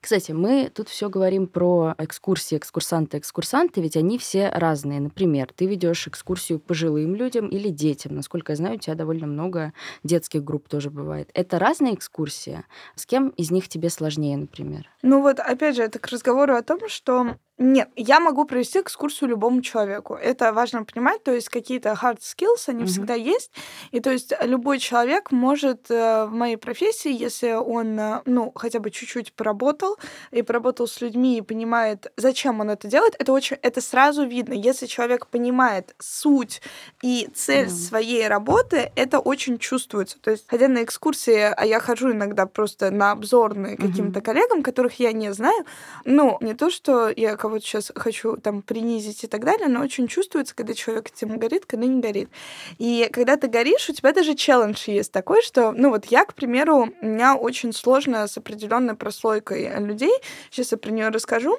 Кстати, 0.01 0.31
мы 0.31 0.71
тут 0.73 0.87
все 0.87 1.09
говорим 1.09 1.45
про 1.45 1.93
экскурсии, 1.97 2.57
экскурсанты, 2.57 3.17
экскурсанты, 3.17 3.81
ведь 3.81 3.97
они 3.97 4.17
все 4.17 4.49
разные. 4.49 5.01
Например, 5.01 5.49
ты 5.53 5.65
ведешь 5.65 6.07
экскурсию 6.07 6.59
пожилым 6.59 7.15
людям 7.15 7.49
или 7.49 7.69
детям. 7.69 8.15
Насколько 8.15 8.53
я 8.53 8.55
знаю, 8.55 8.75
у 8.75 8.79
тебя 8.79 8.95
довольно 8.95 9.27
много 9.27 9.73
детских 10.03 10.43
групп 10.43 10.69
тоже 10.69 10.89
бывает. 10.89 11.29
Это 11.33 11.59
разные 11.59 11.95
экскурсии. 11.95 12.63
С 12.95 13.05
кем 13.05 13.29
из 13.29 13.51
них 13.51 13.67
тебе 13.67 13.89
сложнее, 13.89 14.37
например? 14.37 14.89
Ну 15.01 15.21
вот, 15.21 15.39
опять 15.39 15.75
же, 15.75 15.83
это 15.83 15.99
к 15.99 16.07
разговору 16.07 16.55
о 16.55 16.63
том, 16.63 16.79
что 16.87 17.35
нет, 17.59 17.89
я 17.97 18.21
могу 18.21 18.45
провести 18.45 18.79
экскурсию 18.79 19.31
любому 19.31 19.61
человеку. 19.61 20.13
Это 20.13 20.53
важно 20.53 20.85
понимать. 20.85 21.23
То 21.23 21.33
есть 21.33 21.49
какие-то 21.49 21.89
hard 22.01 22.19
skills, 22.19 22.63
они 22.67 22.83
mm-hmm. 22.83 22.87
всегда 22.87 23.13
есть. 23.15 23.51
И 23.91 23.99
то 23.99 24.11
есть 24.11 24.33
любой 24.41 24.79
человек 24.79 25.31
может 25.31 25.91
э, 25.91 26.25
в 26.25 26.31
моей 26.31 26.55
профессии, 26.55 27.11
если 27.11 27.51
он, 27.51 27.99
э, 27.99 28.21
ну, 28.23 28.53
хотя 28.55 28.79
бы 28.79 28.91
чуть-чуть 28.91 29.33
поработал 29.33 29.97
и 30.31 30.41
поработал 30.41 30.87
с 30.87 31.01
людьми 31.01 31.37
и 31.37 31.41
понимает, 31.41 32.13
зачем 32.15 32.61
он 32.61 32.69
это 32.69 32.87
делает, 32.87 33.15
это 33.19 33.33
очень, 33.33 33.57
это 33.61 33.81
сразу 33.81 34.25
видно. 34.25 34.53
Если 34.53 34.85
человек 34.85 35.27
понимает 35.27 35.95
суть 35.99 36.61
и 37.03 37.27
цель 37.35 37.65
mm-hmm. 37.65 37.87
своей 37.89 38.27
работы, 38.29 38.89
это 38.95 39.19
очень 39.19 39.59
чувствуется. 39.59 40.17
То 40.21 40.31
есть, 40.31 40.45
хотя 40.47 40.69
на 40.69 40.81
экскурсии, 40.81 41.53
а 41.53 41.65
я 41.65 41.81
хожу 41.81 42.13
иногда 42.13 42.45
просто 42.45 42.89
на 42.89 43.11
обзорные 43.11 43.75
mm-hmm. 43.75 43.85
каким-то 43.85 44.21
коллегам, 44.21 44.63
которых 44.63 44.97
я 44.99 45.11
не 45.11 45.33
знаю, 45.33 45.65
ну, 46.05 46.37
не 46.39 46.53
то, 46.53 46.69
что 46.69 47.09
я 47.09 47.35
кого-то 47.49 47.65
сейчас 47.65 47.91
хочу 47.95 48.37
там 48.37 48.61
принизить 48.61 49.23
и 49.23 49.27
так 49.27 49.43
далее, 49.43 49.67
но 49.67 49.81
очень 49.81 50.07
чувствуется, 50.07 50.55
когда 50.55 50.73
человек 50.73 51.09
этим 51.09 51.37
горит, 51.37 51.65
когда 51.65 51.85
не 51.85 51.99
горит. 51.99 52.29
И 52.77 53.09
когда 53.11 53.35
ты 53.37 53.47
горишь, 53.47 53.89
у 53.89 53.93
тебя 53.93 54.13
даже 54.13 54.35
челлендж 54.35 54.83
есть 54.87 55.11
такой, 55.11 55.41
что, 55.41 55.71
ну 55.71 55.89
вот 55.89 56.05
я, 56.05 56.25
к 56.25 56.35
примеру, 56.35 56.93
у 57.01 57.05
меня 57.05 57.35
очень 57.35 57.73
сложно 57.73 58.27
с 58.27 58.37
определенной 58.37 58.95
прослойкой 58.95 59.69
людей, 59.79 60.13
сейчас 60.51 60.71
я 60.71 60.77
про 60.77 60.91
нее 60.91 61.09
расскажу, 61.09 61.57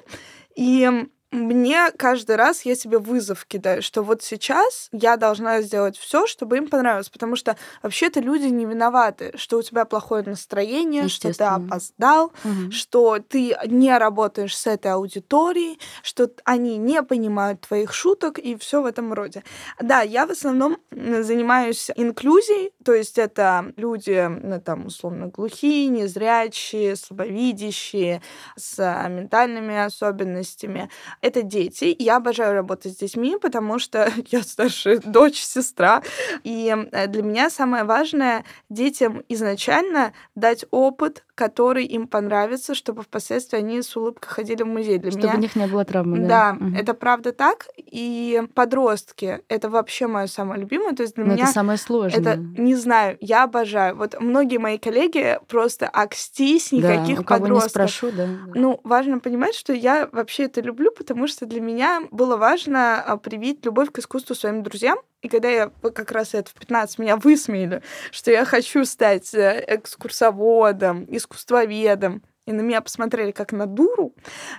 и 0.55 0.89
мне 1.31 1.91
каждый 1.97 2.35
раз 2.35 2.63
я 2.63 2.75
себе 2.75 2.97
вызов 2.99 3.45
кидаю, 3.45 3.81
что 3.81 4.03
вот 4.03 4.21
сейчас 4.21 4.89
я 4.91 5.15
должна 5.15 5.61
сделать 5.61 5.97
все, 5.97 6.27
чтобы 6.27 6.57
им 6.57 6.67
понравилось, 6.67 7.09
потому 7.09 7.37
что 7.37 7.55
вообще-то 7.81 8.19
люди 8.19 8.47
не 8.47 8.65
виноваты, 8.65 9.31
что 9.35 9.57
у 9.57 9.61
тебя 9.61 9.85
плохое 9.85 10.23
настроение, 10.23 11.07
что 11.07 11.33
ты 11.33 11.43
опоздал, 11.43 12.33
угу. 12.43 12.71
что 12.71 13.19
ты 13.19 13.55
не 13.67 13.97
работаешь 13.97 14.57
с 14.57 14.67
этой 14.67 14.91
аудиторией, 14.91 15.79
что 16.03 16.29
они 16.43 16.77
не 16.77 17.01
понимают 17.01 17.61
твоих 17.61 17.93
шуток 17.93 18.37
и 18.37 18.57
все 18.57 18.81
в 18.81 18.85
этом 18.85 19.13
роде. 19.13 19.43
Да, 19.79 20.01
я 20.01 20.25
в 20.25 20.31
основном 20.31 20.77
занимаюсь 20.91 21.89
инклюзией, 21.95 22.73
то 22.83 22.93
есть 22.93 23.17
это 23.17 23.71
люди, 23.77 24.27
ну, 24.27 24.59
там, 24.59 24.87
условно, 24.87 25.27
глухие, 25.27 25.87
незрячие, 25.87 26.97
слабовидящие, 26.97 28.21
с 28.57 28.77
ментальными 29.09 29.77
особенностями 29.77 30.89
это 31.21 31.43
дети. 31.43 31.95
Я 31.97 32.17
обожаю 32.17 32.53
работать 32.53 32.93
с 32.93 32.97
детьми, 32.97 33.37
потому 33.41 33.79
что 33.79 34.11
я 34.27 34.41
старшая 34.41 34.99
дочь, 35.05 35.39
сестра. 35.39 36.01
И 36.43 36.75
э, 36.91 37.07
для 37.07 37.23
меня 37.23 37.49
самое 37.49 37.83
важное 37.83 38.43
детям 38.69 39.23
изначально 39.29 40.13
дать 40.35 40.65
опыт, 40.71 41.23
который 41.35 41.85
им 41.85 42.07
понравится, 42.07 42.75
чтобы 42.75 43.01
впоследствии 43.01 43.57
они 43.57 43.81
с 43.81 43.95
улыбкой 43.95 44.29
ходили 44.29 44.63
в 44.63 44.67
музей. 44.67 44.97
Для 44.97 45.11
чтобы 45.11 45.25
меня... 45.25 45.35
у 45.35 45.39
них 45.39 45.55
не 45.55 45.67
было 45.67 45.85
травмы. 45.85 46.19
Да, 46.19 46.27
да 46.27 46.57
угу. 46.59 46.75
это 46.75 46.93
правда 46.93 47.31
так. 47.31 47.67
И 47.77 48.43
подростки— 48.53 49.41
это 49.47 49.69
вообще 49.69 50.07
мое 50.07 50.27
самое 50.27 50.61
любимое. 50.61 50.93
То 50.93 51.03
есть 51.03 51.15
для 51.15 51.25
Но 51.25 51.33
меня... 51.33 51.45
Это 51.45 51.53
самое 51.53 51.77
сложное. 51.77 52.19
Это, 52.19 52.35
не 52.37 52.75
знаю, 52.75 53.17
я 53.21 53.43
обожаю. 53.43 53.95
Вот 53.95 54.19
многие 54.19 54.57
мои 54.57 54.77
коллеги 54.77 55.39
просто 55.47 55.87
акстись, 55.87 56.71
никаких 56.71 57.17
да, 57.17 57.21
у 57.21 57.25
кого 57.25 57.39
подростков. 57.41 57.81
не 57.81 57.87
спрошу, 57.89 58.15
да. 58.15 58.27
Ну, 58.53 58.79
важно 58.83 59.19
понимать, 59.19 59.55
что 59.55 59.73
я 59.73 60.07
вообще 60.11 60.43
это 60.43 60.61
люблю, 60.61 60.91
потому 60.91 61.10
что 61.27 61.45
для 61.45 61.61
меня 61.61 62.01
было 62.11 62.37
важно 62.37 63.01
а, 63.01 63.17
привить 63.17 63.65
любовь 63.65 63.91
к 63.91 63.99
искусству 63.99 64.35
своим 64.35 64.63
друзьям. 64.63 64.97
И 65.21 65.27
когда 65.27 65.49
я 65.49 65.69
как 65.69 66.11
раз 66.11 66.33
это 66.33 66.49
в 66.49 66.53
15 66.53 66.99
меня 66.99 67.15
высмеяли, 67.15 67.83
что 68.11 68.31
я 68.31 68.43
хочу 68.43 68.85
стать 68.85 69.33
э, 69.33 69.63
экскурсоводом, 69.67 71.05
искусствоведом, 71.09 72.23
и 72.51 72.53
на 72.53 72.61
меня 72.61 72.81
посмотрели 72.81 73.31
как 73.31 73.51
на 73.51 73.65
дуру, 73.65 74.13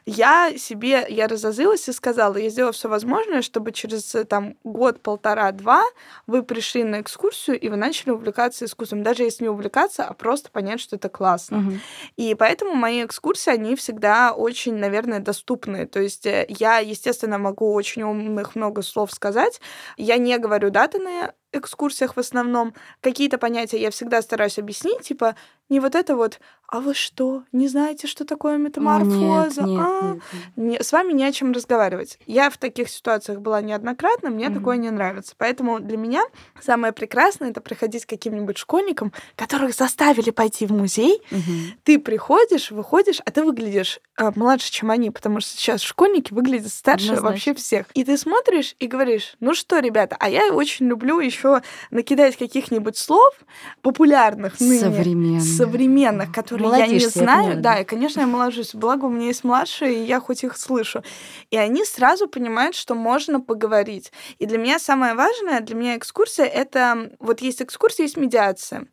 я 0.07 0.57
себе, 0.57 1.07
я 1.09 1.29
разозлилась 1.29 1.89
и 1.89 1.93
сказала, 1.93 2.37
я 2.37 2.49
сделала 2.49 2.73
все 2.73 2.89
возможное, 2.89 3.43
чтобы 3.43 3.73
через 3.73 4.15
э, 4.15 4.25
там 4.25 4.57
год, 4.65 5.01
полтора, 5.01 5.53
два 5.53 5.85
вы 6.27 6.43
пришли 6.43 6.85
на 6.85 7.01
экскурсию, 7.01 7.61
и 7.61 7.69
вы 7.69 7.77
начали 7.77 8.11
увлекаться 8.11 8.65
искусством. 8.65 9.03
Даже 9.03 9.23
если 9.23 9.45
не 9.45 9.51
увлекаться, 9.51 10.05
а 10.05 10.15
просто 10.15 10.51
понять, 10.51 10.81
что 10.81 10.97
это 10.97 11.09
классно. 11.09 11.59
Угу. 11.59 11.73
И 12.17 12.35
поэтому 12.35 12.75
мои 12.75 13.05
экскурсии, 13.05 13.51
они 13.51 13.77
всегда 13.77 14.33
очень, 14.33 14.75
наверное, 14.75 15.21
доступны. 15.21 15.87
То 15.87 16.01
есть 16.01 16.27
э, 16.27 16.47
я, 16.49 16.79
естественно, 16.79 17.39
могу 17.39 17.73
очень 17.75 18.03
умных 18.03 18.57
много 18.57 18.83
слов 18.83 19.13
сказать. 19.13 19.61
Я 19.97 20.17
не 20.17 20.37
говорю 20.39 20.71
даты 20.71 20.99
на 20.99 21.33
экскурсиях 21.53 22.17
в 22.17 22.21
основном. 22.21 22.75
Какие-то 23.01 23.39
понятия 23.39 23.79
я 23.79 23.91
всегда 23.91 24.23
стараюсь 24.23 24.59
объяснить, 24.59 25.03
типа, 25.03 25.37
Не 25.73 25.81
вот 25.81 25.95
это 25.95 26.17
вот, 26.17 26.39
а 26.69 26.81
вы 26.81 26.93
что, 26.93 27.45
не 27.51 27.67
знаете, 27.67 28.07
что 28.07 28.27
такое 28.27 28.59
метаморфоза? 28.59 29.63
Нет, 29.63 29.71
нет, 29.71 29.81
а? 29.81 30.01
нет, 30.03 30.23
нет. 30.33 30.43
Не- 30.57 30.83
с 30.83 30.93
вами 30.93 31.15
не 31.15 31.25
о 31.25 31.33
чем 31.33 31.53
разговаривать. 31.53 32.19
Я 32.27 32.51
в 32.51 32.59
таких 32.59 32.91
ситуациях 32.91 33.41
была 33.41 33.63
неоднократно, 33.63 34.29
мне 34.29 34.49
Мгм. 34.51 34.59
такое 34.59 34.77
не 34.77 34.91
нравится. 34.91 35.35
Поэтому 35.39 35.81
для 35.81 35.97
меня 35.97 36.25
самое 36.61 36.93
прекрасное 36.93 37.51
это 37.51 37.63
приходить 37.63 38.05
к 38.05 38.11
каким-нибудь 38.11 38.59
школьникам, 38.59 39.15
которых 39.35 39.75
заставили 39.75 40.29
пойти 40.31 40.67
в 40.67 40.73
музей. 40.73 41.23
Мгм. 41.31 41.73
Ты 41.85 41.99
приходишь, 41.99 42.71
выходишь, 42.71 43.21
а 43.25 43.31
ты 43.31 43.43
выглядишь 43.45 44.01
э, 44.19 44.31
младше, 44.37 44.71
чем 44.71 44.91
они, 44.91 45.11
потому 45.11 45.41
что 45.41 45.57
сейчас 45.57 45.81
школьники 45.81 46.35
выглядят 46.35 46.71
старше 46.71 47.07
Однозначно. 47.07 47.31
вообще 47.31 47.55
всех. 47.55 47.87
И 47.95 48.05
ты 48.05 48.19
смотришь 48.19 48.77
и 48.79 48.87
говоришь, 48.87 49.37
ну 49.41 49.55
что, 49.55 49.79
ребята, 49.79 50.17
а 50.21 50.29
я 50.29 50.53
очень 50.53 50.87
люблю 50.87 51.19
еще 51.19 51.63
накидать 51.91 52.37
каких-нибудь 52.37 52.99
слов 52.99 53.35
популярных 53.81 54.61
ныне 54.61 54.81
Современных. 54.81 55.43
Современных, 55.65 56.33
которые 56.33 56.71
я 56.79 56.87
не 56.87 56.99
я 56.99 57.09
знаю. 57.09 57.57
да, 57.57 57.75
да. 57.75 57.81
и, 57.81 57.85
конечно, 57.85 58.21
я 58.21 58.27
моложусь. 58.27 58.75
Благо, 58.75 59.07
у 59.07 59.11
меня 59.11 59.27
есть 59.27 59.45
младшие, 59.45 59.95
и 59.95 60.05
я 60.05 60.21
хоть 60.21 60.45
их 60.45 60.57
слышу. 60.57 61.03
И 61.51 61.57
они 61.57 61.85
сразу 61.85 62.29
понимают, 62.29 62.75
что 62.75 62.95
можно 62.95 63.41
поговорить. 63.41 64.13
И 64.39 64.47
для 64.47 64.59
меня 64.59 64.79
самое 64.79 65.15
важное, 65.15 65.61
для 65.61 65.75
меня 65.75 65.97
экскурсия— 65.97 66.45
это... 66.47 67.11
Вот 67.19 67.41
есть 67.41 67.63
экскурсия, 67.63 68.05
есть 68.05 68.17
медиация. 68.17 68.87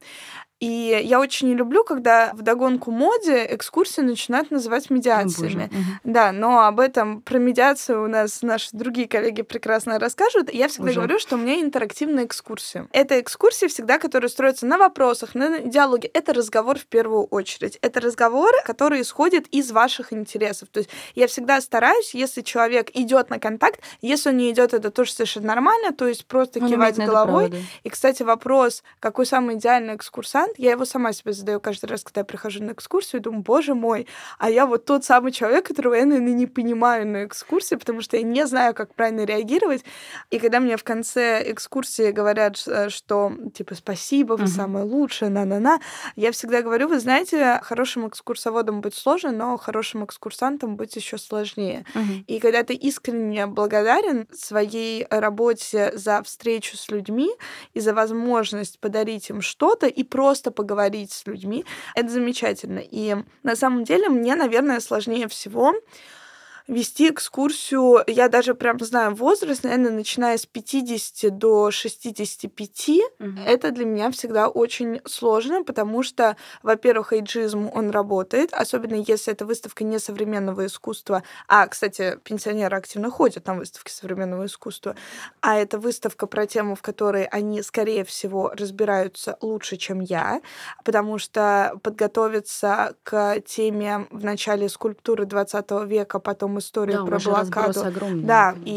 И 0.59 1.01
я 1.05 1.21
очень 1.21 1.47
не 1.47 1.55
люблю, 1.55 1.85
когда 1.85 2.31
в 2.33 2.41
догонку 2.41 2.91
моде 2.91 3.45
экскурсии 3.49 4.01
начинают 4.01 4.51
называть 4.51 4.89
О, 4.89 4.93
медиациями. 4.93 5.69
Мгм. 5.71 5.83
Да, 6.03 6.31
но 6.33 6.65
об 6.65 6.81
этом, 6.81 7.21
про 7.21 7.37
медиацию 7.37 8.03
у 8.03 8.07
нас 8.07 8.41
наши 8.41 8.69
другие 8.73 9.07
коллеги 9.07 9.41
прекрасно 9.41 9.99
расскажут. 9.99 10.53
Я 10.53 10.67
всегда 10.67 10.89
Уже. 10.89 10.99
говорю, 10.99 11.19
что 11.19 11.35
у 11.35 11.37
меня 11.37 11.61
интерактивная 11.61 12.25
экскурсия. 12.25 12.87
Это 12.91 13.21
экскурсия 13.21 13.69
всегда, 13.69 13.99
которая 13.99 14.29
строится 14.29 14.65
на 14.65 14.77
вопросах, 14.77 15.33
на 15.33 15.59
диалоге. 15.59 16.09
Это 16.13 16.33
разговор 16.33 16.77
в 16.77 16.87
первую 16.87 17.23
очередь. 17.23 17.77
Это 17.81 18.01
разговор, 18.01 18.51
который 18.65 19.01
исходит 19.01 19.47
из 19.47 19.71
ваших 19.71 20.11
интересов. 20.11 20.67
То 20.69 20.79
есть 20.79 20.89
я 21.15 21.27
всегда 21.27 21.61
стараюсь, 21.61 22.13
если 22.13 22.41
человек 22.41 22.89
идет 22.93 23.29
на 23.29 23.39
контакт, 23.39 23.79
если 24.01 24.29
он 24.29 24.37
не 24.37 24.51
идет, 24.51 24.73
это 24.73 24.91
тоже 24.91 25.13
совершенно 25.13 25.47
нормально, 25.47 25.93
то 25.93 26.05
есть 26.05 26.25
просто 26.25 26.59
Он 26.59 26.69
кивать 26.69 26.97
имеет 26.97 26.97
на 26.97 27.03
это 27.03 27.11
головой. 27.11 27.65
И, 27.83 27.89
кстати, 27.89 28.23
вопрос, 28.23 28.83
какой 28.99 29.25
самый 29.25 29.55
идеальный 29.55 29.95
экскурсант, 29.95 30.48
я 30.57 30.71
его 30.71 30.85
сама 30.85 31.13
себе 31.13 31.33
задаю 31.33 31.59
каждый 31.59 31.85
раз, 31.85 32.03
когда 32.03 32.21
я 32.21 32.25
прихожу 32.25 32.63
на 32.63 32.71
экскурсию, 32.71 33.19
и 33.19 33.23
думаю, 33.23 33.43
боже 33.43 33.73
мой, 33.75 34.07
а 34.37 34.49
я 34.49 34.65
вот 34.65 34.85
тот 34.85 35.03
самый 35.05 35.31
человек, 35.31 35.65
которого 35.67 35.95
я, 35.95 36.05
наверное, 36.05 36.33
не 36.33 36.47
понимаю 36.47 37.07
на 37.07 37.25
экскурсии, 37.25 37.75
потому 37.75 38.01
что 38.01 38.17
я 38.17 38.23
не 38.23 38.45
знаю, 38.47 38.73
как 38.73 38.93
правильно 38.95 39.25
реагировать. 39.25 39.83
И 40.29 40.39
когда 40.39 40.59
мне 40.59 40.77
в 40.77 40.83
конце 40.83 41.43
экскурсии 41.51 42.11
говорят, 42.11 42.57
ш- 42.57 42.89
что, 42.89 43.31
типа, 43.53 43.75
спасибо, 43.75 44.33
вы 44.33 44.43
Мгм. 44.43 44.47
самые 44.47 44.85
лучшие, 44.85 45.29
на-на-на, 45.29 45.79
я 46.15 46.31
всегда 46.31 46.61
говорю, 46.61 46.87
вы 46.87 46.99
знаете, 46.99 47.59
хорошим 47.63 48.07
экскурсоводом 48.07 48.81
быть 48.81 48.95
сложно, 48.95 49.31
но 49.31 49.57
хорошим 49.57 50.05
экскурсантом 50.05 50.75
быть 50.77 50.95
еще 50.95 51.17
сложнее. 51.17 51.85
Мгм. 51.93 52.23
И 52.27 52.39
когда 52.39 52.63
ты 52.63 52.73
искренне 52.73 53.45
благодарен 53.47 54.27
своей 54.33 55.05
работе 55.09 55.91
за 55.95 56.21
встречу 56.23 56.77
с 56.77 56.89
людьми 56.89 57.29
и 57.73 57.79
за 57.79 57.93
возможность 57.93 58.79
подарить 58.79 59.29
им 59.29 59.41
что-то 59.41 59.87
и 59.87 60.03
просто 60.03 60.38
поговорить 60.51 61.11
с 61.11 61.25
людьми, 61.27 61.65
это 61.95 62.09
замечательно. 62.09 62.79
И 62.79 63.15
на 63.43 63.55
самом 63.55 63.83
деле 63.83 64.09
мне, 64.09 64.35
наверное, 64.35 64.79
сложнее 64.79 65.27
всего 65.27 65.73
вести 66.69 67.09
экскурсию, 67.09 68.03
я 68.07 68.29
даже 68.29 68.53
прям 68.53 68.79
знаю 68.79 69.15
возраст, 69.15 69.63
наверное, 69.63 69.91
начиная 69.91 70.37
с 70.37 70.45
50 70.45 71.29
до 71.29 71.71
65, 71.71 73.01
Мгм. 73.19 73.39
это 73.45 73.71
для 73.71 73.85
меня 73.85 74.11
всегда 74.11 74.47
очень 74.49 75.01
сложно, 75.05 75.63
потому 75.63 76.03
что, 76.03 76.37
во-первых, 76.63 77.11
эйджизм, 77.13 77.69
он 77.73 77.89
работает, 77.89 78.53
особенно 78.53 78.95
если 78.95 79.33
это 79.33 79.45
выставка 79.45 79.83
не 79.83 79.99
современного 79.99 80.65
искусства, 80.67 81.23
а, 81.47 81.65
кстати, 81.67 82.19
пенсионеры 82.23 82.77
активно 82.77 83.09
ходят 83.09 83.47
на 83.47 83.55
выставки 83.55 83.91
современного 83.91 84.45
искусства, 84.45 84.95
а 85.41 85.55
это 85.57 85.79
выставка 85.79 86.27
про 86.27 86.45
тему, 86.45 86.75
в 86.75 86.81
которой 86.83 87.25
они, 87.25 87.63
скорее 87.63 88.03
всего, 88.03 88.51
разбираются 88.55 89.37
лучше, 89.41 89.77
чем 89.77 90.01
я, 90.01 90.41
потому 90.85 91.17
что 91.17 91.73
подготовиться 91.83 92.95
к 93.03 93.39
теме 93.41 94.07
в 94.11 94.23
начале 94.23 94.69
скульптуры 94.69 95.25
20 95.25 95.85
века, 95.85 96.19
потом 96.19 96.58
историю 96.59 96.99
Да, 96.99 97.05
про 97.05 97.19
блокаду, 97.19 97.83
огромный, 97.83 98.23
да, 98.23 98.53
конечно. 98.53 98.69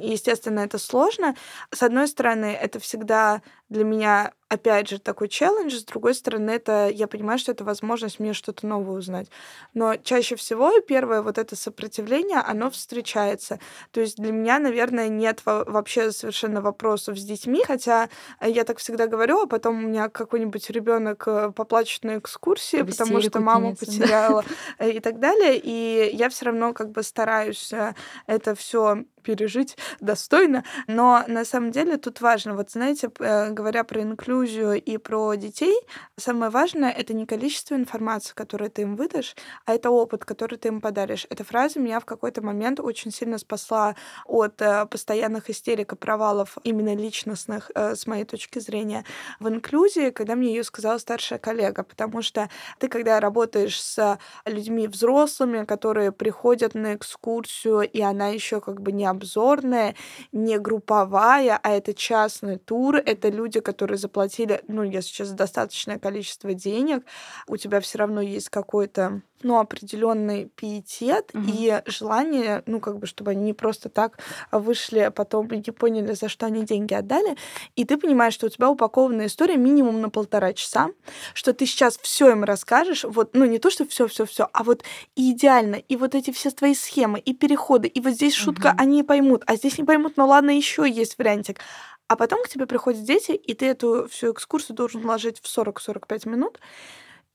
и, 0.00 0.08
естественно, 0.12 0.60
это 0.60 0.78
сложно. 0.78 1.34
С 1.72 1.82
одной 1.82 2.08
стороны, 2.08 2.46
это 2.46 2.78
всегда 2.80 3.42
для 3.68 3.84
меня, 3.84 4.32
опять 4.48 4.88
же, 4.88 5.00
такой 5.00 5.28
челлендж, 5.28 5.74
с 5.74 5.84
другой 5.84 6.14
стороны, 6.14 6.50
это 6.52 6.88
я 6.88 7.08
понимаю, 7.08 7.38
что 7.38 7.50
это 7.52 7.64
возможность 7.64 8.20
мне 8.20 8.32
что-то 8.32 8.66
новое 8.66 8.96
узнать. 8.96 9.28
Но 9.74 9.96
чаще 9.96 10.36
всего 10.36 10.80
первое 10.80 11.20
вот 11.22 11.36
это 11.38 11.56
сопротивление, 11.56 12.38
оно 12.38 12.70
встречается. 12.70 13.58
То 13.90 14.00
есть 14.00 14.16
для 14.18 14.30
меня, 14.32 14.58
наверное, 14.60 15.08
нет 15.08 15.42
во- 15.44 15.64
вообще 15.64 16.12
совершенно 16.12 16.60
вопросов 16.60 17.18
с 17.18 17.22
детьми, 17.24 17.64
хотя 17.66 18.08
э, 18.40 18.50
я 18.50 18.62
так 18.64 18.78
всегда 18.78 19.06
говорю, 19.08 19.42
а 19.42 19.46
потом 19.46 19.84
у 19.84 19.88
меня 19.88 20.08
какой-нибудь 20.08 20.70
ребенок 20.70 21.26
поплачет 21.54 22.04
на 22.04 22.18
экскурсии, 22.18 22.82
В 22.82 22.86
потому 22.86 23.20
что 23.20 23.40
маму 23.40 23.74
кинется, 23.74 23.86
да. 23.86 23.92
потеряла 23.92 24.44
э, 24.78 24.90
и 24.90 25.00
так 25.00 25.18
далее. 25.18 25.60
И 25.62 26.10
я 26.14 26.28
все 26.28 26.46
равно 26.46 26.72
как 26.72 26.90
бы 26.92 27.02
стараюсь 27.02 27.72
э, 27.72 27.94
это 28.28 28.54
все 28.54 29.04
пережить 29.26 29.76
достойно. 30.00 30.62
Но 30.86 31.24
на 31.26 31.44
самом 31.44 31.72
деле 31.72 31.96
тут 31.96 32.20
важно, 32.20 32.54
вот 32.54 32.70
знаете, 32.70 33.10
э, 33.18 33.50
говоря 33.50 33.82
про 33.82 34.00
инклюзию 34.00 34.80
и 34.80 34.98
про 34.98 35.34
детей, 35.34 35.76
самое 36.16 36.50
важное 36.50 36.92
это 36.92 37.12
не 37.12 37.26
количество 37.26 37.74
информации, 37.74 38.32
которую 38.34 38.70
ты 38.70 38.82
им 38.82 38.94
выдашь, 38.94 39.34
а 39.64 39.74
это 39.74 39.90
опыт, 39.90 40.24
который 40.24 40.58
ты 40.58 40.68
им 40.68 40.80
подаришь. 40.80 41.26
Эта 41.28 41.42
фраза 41.42 41.80
меня 41.80 41.98
в 41.98 42.04
какой-то 42.04 42.40
момент 42.40 42.78
очень 42.78 43.10
сильно 43.10 43.38
спасла 43.38 43.96
от 44.26 44.62
э, 44.62 44.86
постоянных 44.86 45.50
истерик 45.50 45.92
и 45.92 45.96
провалов 45.96 46.56
именно 46.62 46.94
личностных, 46.94 47.72
э, 47.74 47.96
с 47.96 48.06
моей 48.06 48.24
точки 48.24 48.60
зрения, 48.60 49.04
в 49.40 49.48
инклюзии, 49.48 50.10
когда 50.10 50.36
мне 50.36 50.54
ее 50.54 50.62
сказала 50.62 50.98
старшая 50.98 51.40
коллега, 51.40 51.82
потому 51.82 52.22
что 52.22 52.48
ты, 52.78 52.88
когда 52.88 53.18
работаешь 53.18 53.82
с 53.82 54.18
людьми 54.44 54.86
взрослыми, 54.86 55.64
которые 55.64 56.12
приходят 56.12 56.74
на 56.74 56.94
экскурсию, 56.94 57.80
и 57.80 58.00
она 58.00 58.28
еще 58.28 58.60
как 58.60 58.80
бы 58.80 58.92
не 58.92 59.06
обзорная, 59.16 59.94
не 60.32 60.58
групповая, 60.58 61.58
а 61.62 61.70
это 61.70 61.94
частный 61.94 62.58
тур, 62.58 62.96
это 62.96 63.28
люди, 63.28 63.60
которые 63.60 63.98
заплатили, 63.98 64.62
ну, 64.68 64.82
если 64.82 65.08
сейчас 65.08 65.30
достаточное 65.32 65.98
количество 65.98 66.54
денег, 66.54 67.04
у 67.48 67.56
тебя 67.56 67.80
все 67.80 67.98
равно 67.98 68.20
есть 68.20 68.48
какой-то 68.50 69.22
ну, 69.42 69.58
определенный 69.58 70.46
пиетет 70.56 71.30
Мгм. 71.34 71.46
и 71.48 71.82
желание, 71.86 72.62
ну, 72.66 72.80
как 72.80 72.98
бы, 72.98 73.06
чтобы 73.06 73.32
они 73.32 73.44
не 73.44 73.52
просто 73.52 73.88
так 73.88 74.18
вышли, 74.52 75.00
а 75.00 75.10
потом 75.10 75.48
не 75.50 75.62
поняли, 75.72 76.12
за 76.12 76.28
что 76.28 76.46
они 76.46 76.64
деньги 76.64 76.94
отдали. 76.94 77.36
И 77.76 77.84
ты 77.84 77.96
понимаешь, 77.96 78.34
что 78.34 78.46
у 78.46 78.48
тебя 78.50 78.70
упакованная 78.70 79.26
история 79.26 79.56
минимум 79.56 80.00
на 80.00 80.10
полтора 80.10 80.52
часа, 80.52 80.88
что 81.34 81.52
ты 81.52 81.66
сейчас 81.66 81.98
все 82.02 82.30
им 82.30 82.44
расскажешь, 82.44 83.04
вот, 83.04 83.30
ну, 83.34 83.44
не 83.44 83.58
то, 83.58 83.70
что 83.70 83.86
все, 83.86 84.06
все, 84.08 84.26
все, 84.26 84.48
а 84.52 84.64
вот 84.64 84.82
и 85.14 85.32
идеально, 85.32 85.76
и 85.76 85.96
вот 85.96 86.14
эти 86.14 86.30
все 86.30 86.50
твои 86.50 86.74
схемы, 86.74 87.18
и 87.18 87.34
переходы, 87.34 87.88
и 87.88 88.00
вот 88.00 88.12
здесь 88.14 88.34
шутка, 88.34 88.68
Мгм. 88.70 88.76
они 88.80 89.02
поймут, 89.02 89.42
а 89.46 89.56
здесь 89.56 89.78
не 89.78 89.84
поймут, 89.84 90.14
ну 90.16 90.26
ладно, 90.26 90.50
еще 90.50 90.88
есть 90.88 91.18
вариантик. 91.18 91.60
А 92.08 92.14
потом 92.16 92.42
к 92.44 92.48
тебе 92.48 92.66
приходят 92.66 93.02
дети, 93.02 93.32
и 93.32 93.54
ты 93.54 93.66
эту 93.66 94.06
всю 94.08 94.32
экскурсию 94.32 94.76
должен 94.76 95.00
вложить 95.02 95.40
в 95.40 95.46
40-45 95.46 96.28
минут, 96.28 96.60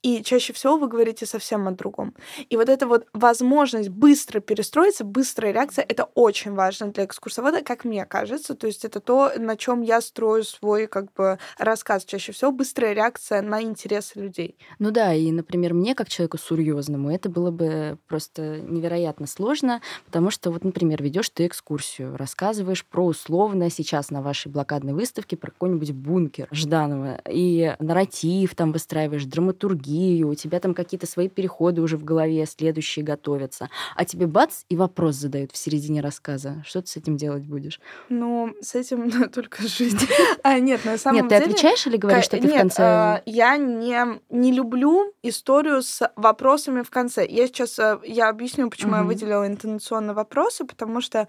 и 0.02 0.22
чаще 0.22 0.52
всего 0.52 0.76
вы 0.76 0.88
говорите 0.88 1.26
совсем 1.26 1.68
о 1.68 1.70
другом. 1.70 2.14
И 2.50 2.56
вот 2.56 2.68
эта 2.68 2.86
вот 2.86 3.06
возможность 3.12 3.88
быстро 3.88 4.40
перестроиться, 4.40 5.04
быстрая 5.04 5.52
реакция, 5.52 5.84
это 5.88 6.08
очень 6.14 6.52
важно 6.52 6.88
для 6.88 7.04
экскурсовода, 7.04 7.62
как 7.62 7.84
мне 7.84 8.04
кажется. 8.04 8.54
То 8.54 8.66
есть 8.66 8.84
это 8.84 9.00
то, 9.00 9.32
на 9.38 9.56
чем 9.56 9.82
я 9.82 10.00
строю 10.00 10.42
свой 10.42 10.88
как 10.88 11.12
бы 11.12 11.38
рассказ. 11.58 12.04
Чаще 12.04 12.32
всего 12.32 12.50
быстрая 12.50 12.94
реакция 12.94 13.42
на 13.42 13.62
интересы 13.62 14.18
людей. 14.18 14.58
Ну 14.80 14.90
да, 14.90 15.14
и, 15.14 15.30
например, 15.30 15.72
мне, 15.72 15.94
как 15.94 16.08
человеку 16.08 16.36
серьезному, 16.38 17.10
это 17.10 17.28
было 17.28 17.52
бы 17.52 17.98
просто 18.08 18.60
невероятно 18.60 19.26
сложно, 19.26 19.80
потому 20.06 20.30
что, 20.30 20.50
вот, 20.50 20.64
например, 20.64 21.02
ведешь 21.02 21.30
ты 21.30 21.46
экскурсию, 21.46 22.16
рассказываешь 22.16 22.84
про 22.84 23.06
условно 23.06 23.70
сейчас 23.70 24.10
на 24.10 24.20
вашей 24.20 24.50
блокадной 24.50 24.94
выставке 24.94 25.36
про 25.36 25.52
какой-нибудь 25.52 25.92
бункер 25.92 26.48
Жданова, 26.50 27.20
и 27.28 27.76
нарратив 27.78 28.54
там 28.56 28.72
выстраиваешь, 28.72 29.24
драматургию, 29.24 29.91
у 30.24 30.34
тебя 30.34 30.60
там 30.60 30.74
какие-то 30.74 31.06
свои 31.06 31.28
переходы 31.28 31.80
уже 31.82 31.96
в 31.96 32.04
голове, 32.04 32.46
следующие 32.46 33.04
готовятся, 33.04 33.68
а 33.96 34.04
тебе 34.04 34.26
бац, 34.26 34.64
и 34.68 34.76
вопрос 34.76 35.16
задают 35.16 35.52
в 35.52 35.56
середине 35.56 36.00
рассказа. 36.00 36.62
Что 36.66 36.82
ты 36.82 36.88
с 36.88 36.96
этим 36.96 37.16
делать 37.16 37.44
будешь? 37.44 37.80
Ну, 38.08 38.54
с 38.60 38.74
этим 38.74 39.10
только 39.30 39.62
жить. 39.66 40.08
А 40.42 40.58
нет, 40.58 40.84
на 40.84 40.98
самом 40.98 41.22
Нет, 41.22 41.28
ты 41.28 41.38
деле... 41.38 41.50
отвечаешь 41.52 41.86
или 41.86 41.96
говоришь, 41.96 42.24
что 42.24 42.36
ты 42.36 42.42
в 42.42 42.50
Нет, 42.50 42.58
конце... 42.58 42.82
а, 42.82 43.22
я 43.26 43.56
не, 43.56 44.20
не 44.30 44.52
люблю 44.52 45.12
историю 45.22 45.82
с 45.82 46.10
вопросами 46.16 46.82
в 46.82 46.90
конце. 46.90 47.26
Я 47.26 47.46
сейчас 47.46 47.78
а, 47.78 48.00
я 48.04 48.28
объясню, 48.28 48.68
почему 48.70 48.92
я 48.94 48.98
Мгм. 49.00 49.08
выделила 49.08 49.46
интонационные 49.46 50.14
вопросы, 50.14 50.64
потому 50.64 51.00
что 51.00 51.28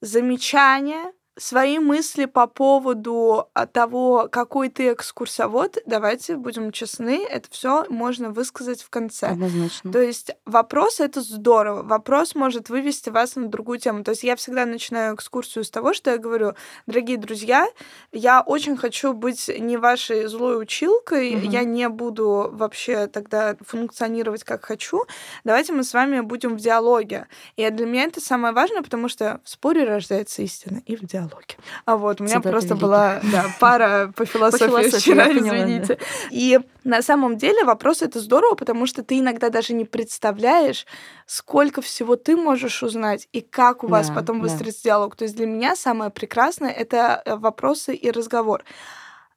замечания 0.00 1.12
свои 1.36 1.78
мысли 1.78 2.24
по 2.24 2.46
поводу 2.46 3.48
а, 3.52 3.66
того, 3.66 4.28
какой 4.30 4.70
ты 4.70 4.92
экскурсовод, 4.92 5.78
давайте 5.84 6.36
будем 6.36 6.72
честны, 6.72 7.24
это 7.24 7.48
все 7.50 7.84
можно 7.90 8.30
высказать 8.30 8.82
в 8.82 8.88
конце. 8.88 9.28
Однозначно. 9.28 9.92
То 9.92 10.00
есть 10.00 10.30
вопрос 10.46 11.00
это 11.00 11.20
здорово. 11.20 11.82
Вопрос 11.82 12.34
может 12.34 12.70
вывести 12.70 13.10
вас 13.10 13.36
на 13.36 13.48
другую 13.48 13.78
тему. 13.78 14.02
То 14.02 14.12
есть 14.12 14.22
я 14.24 14.36
всегда 14.36 14.64
начинаю 14.64 15.14
экскурсию 15.14 15.64
с 15.64 15.70
того, 15.70 15.92
что 15.92 16.10
я 16.10 16.18
говорю, 16.18 16.54
дорогие 16.86 17.18
друзья, 17.18 17.66
я 18.12 18.40
очень 18.40 18.76
хочу 18.76 19.12
быть 19.12 19.50
не 19.58 19.76
вашей 19.76 20.26
злой 20.26 20.60
училкой, 20.60 21.36
угу. 21.36 21.50
я 21.50 21.64
не 21.64 21.88
буду 21.88 22.48
вообще 22.52 23.08
тогда 23.08 23.56
функционировать 23.60 24.42
как 24.44 24.64
хочу. 24.64 25.04
Давайте 25.44 25.74
мы 25.74 25.84
с 25.84 25.92
вами 25.92 26.20
будем 26.20 26.56
в 26.56 26.60
диалоге. 26.60 27.26
И 27.56 27.68
для 27.68 27.86
меня 27.86 28.04
это 28.04 28.20
самое 28.20 28.54
важное, 28.54 28.82
потому 28.82 29.08
что 29.08 29.40
в 29.44 29.50
споре 29.50 29.84
рождается 29.84 30.40
истина 30.40 30.82
и 30.86 30.96
в 30.96 31.04
диалоге 31.04 31.25
диалоги. 31.26 31.56
А 31.84 31.96
вот 31.96 32.20
у 32.20 32.24
меня 32.24 32.36
Цитаты 32.36 32.50
просто 32.50 32.74
была 32.74 33.20
да, 33.32 33.46
пара 33.60 34.12
по 34.14 34.24
философии, 34.24 34.96
вчера, 34.96 35.30
извините. 35.30 35.98
И 36.30 36.60
на 36.84 37.02
самом 37.02 37.36
деле 37.36 37.64
вопрос 37.64 38.02
это 38.02 38.20
здорово, 38.20 38.54
потому 38.54 38.86
что 38.86 39.02
ты 39.02 39.18
иногда 39.18 39.50
даже 39.50 39.72
не 39.72 39.84
представляешь, 39.84 40.86
сколько 41.26 41.82
всего 41.82 42.16
ты 42.16 42.36
можешь 42.36 42.82
узнать 42.82 43.28
и 43.32 43.40
как 43.40 43.84
у 43.84 43.88
вас 43.88 44.10
потом 44.10 44.40
да. 44.40 44.48
выстроить 44.48 44.82
диалог. 44.82 45.16
То 45.16 45.24
есть 45.24 45.36
для 45.36 45.46
меня 45.46 45.76
самое 45.76 46.10
прекрасное 46.10 46.70
это 46.70 47.22
э, 47.24 47.36
вопросы 47.36 47.94
и 47.94 48.10
разговор. 48.10 48.64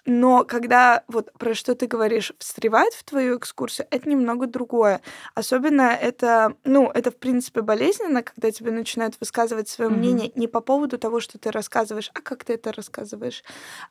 Но 0.06 0.44
когда 0.46 1.04
вот 1.08 1.32
про 1.34 1.54
что 1.54 1.76
ты 1.76 1.86
говоришь, 1.88 2.34
встревает 2.40 2.94
в 2.94 3.04
твою 3.04 3.38
экскурсию, 3.38 3.88
это 3.92 4.10
немного 4.10 4.48
другое. 4.48 5.02
Особенно 5.36 5.82
это, 5.82 6.56
ну, 6.64 6.90
это 6.90 7.12
в 7.12 7.18
принципе 7.18 7.62
болезненно, 7.62 8.24
когда 8.24 8.52
тебе 8.52 8.72
начинают 8.72 9.16
высказывать 9.20 9.70
свое 9.70 9.92
mm-hmm. 9.92 9.98
мнение 9.98 10.32
не 10.36 10.48
по 10.48 10.62
поводу 10.62 10.98
того, 10.98 11.20
что 11.20 11.38
ты 11.38 11.52
рассказываешь, 11.52 12.12
а 12.14 12.22
как 12.22 12.46
ты 12.46 12.54
это 12.54 12.72
рассказываешь. 12.72 13.44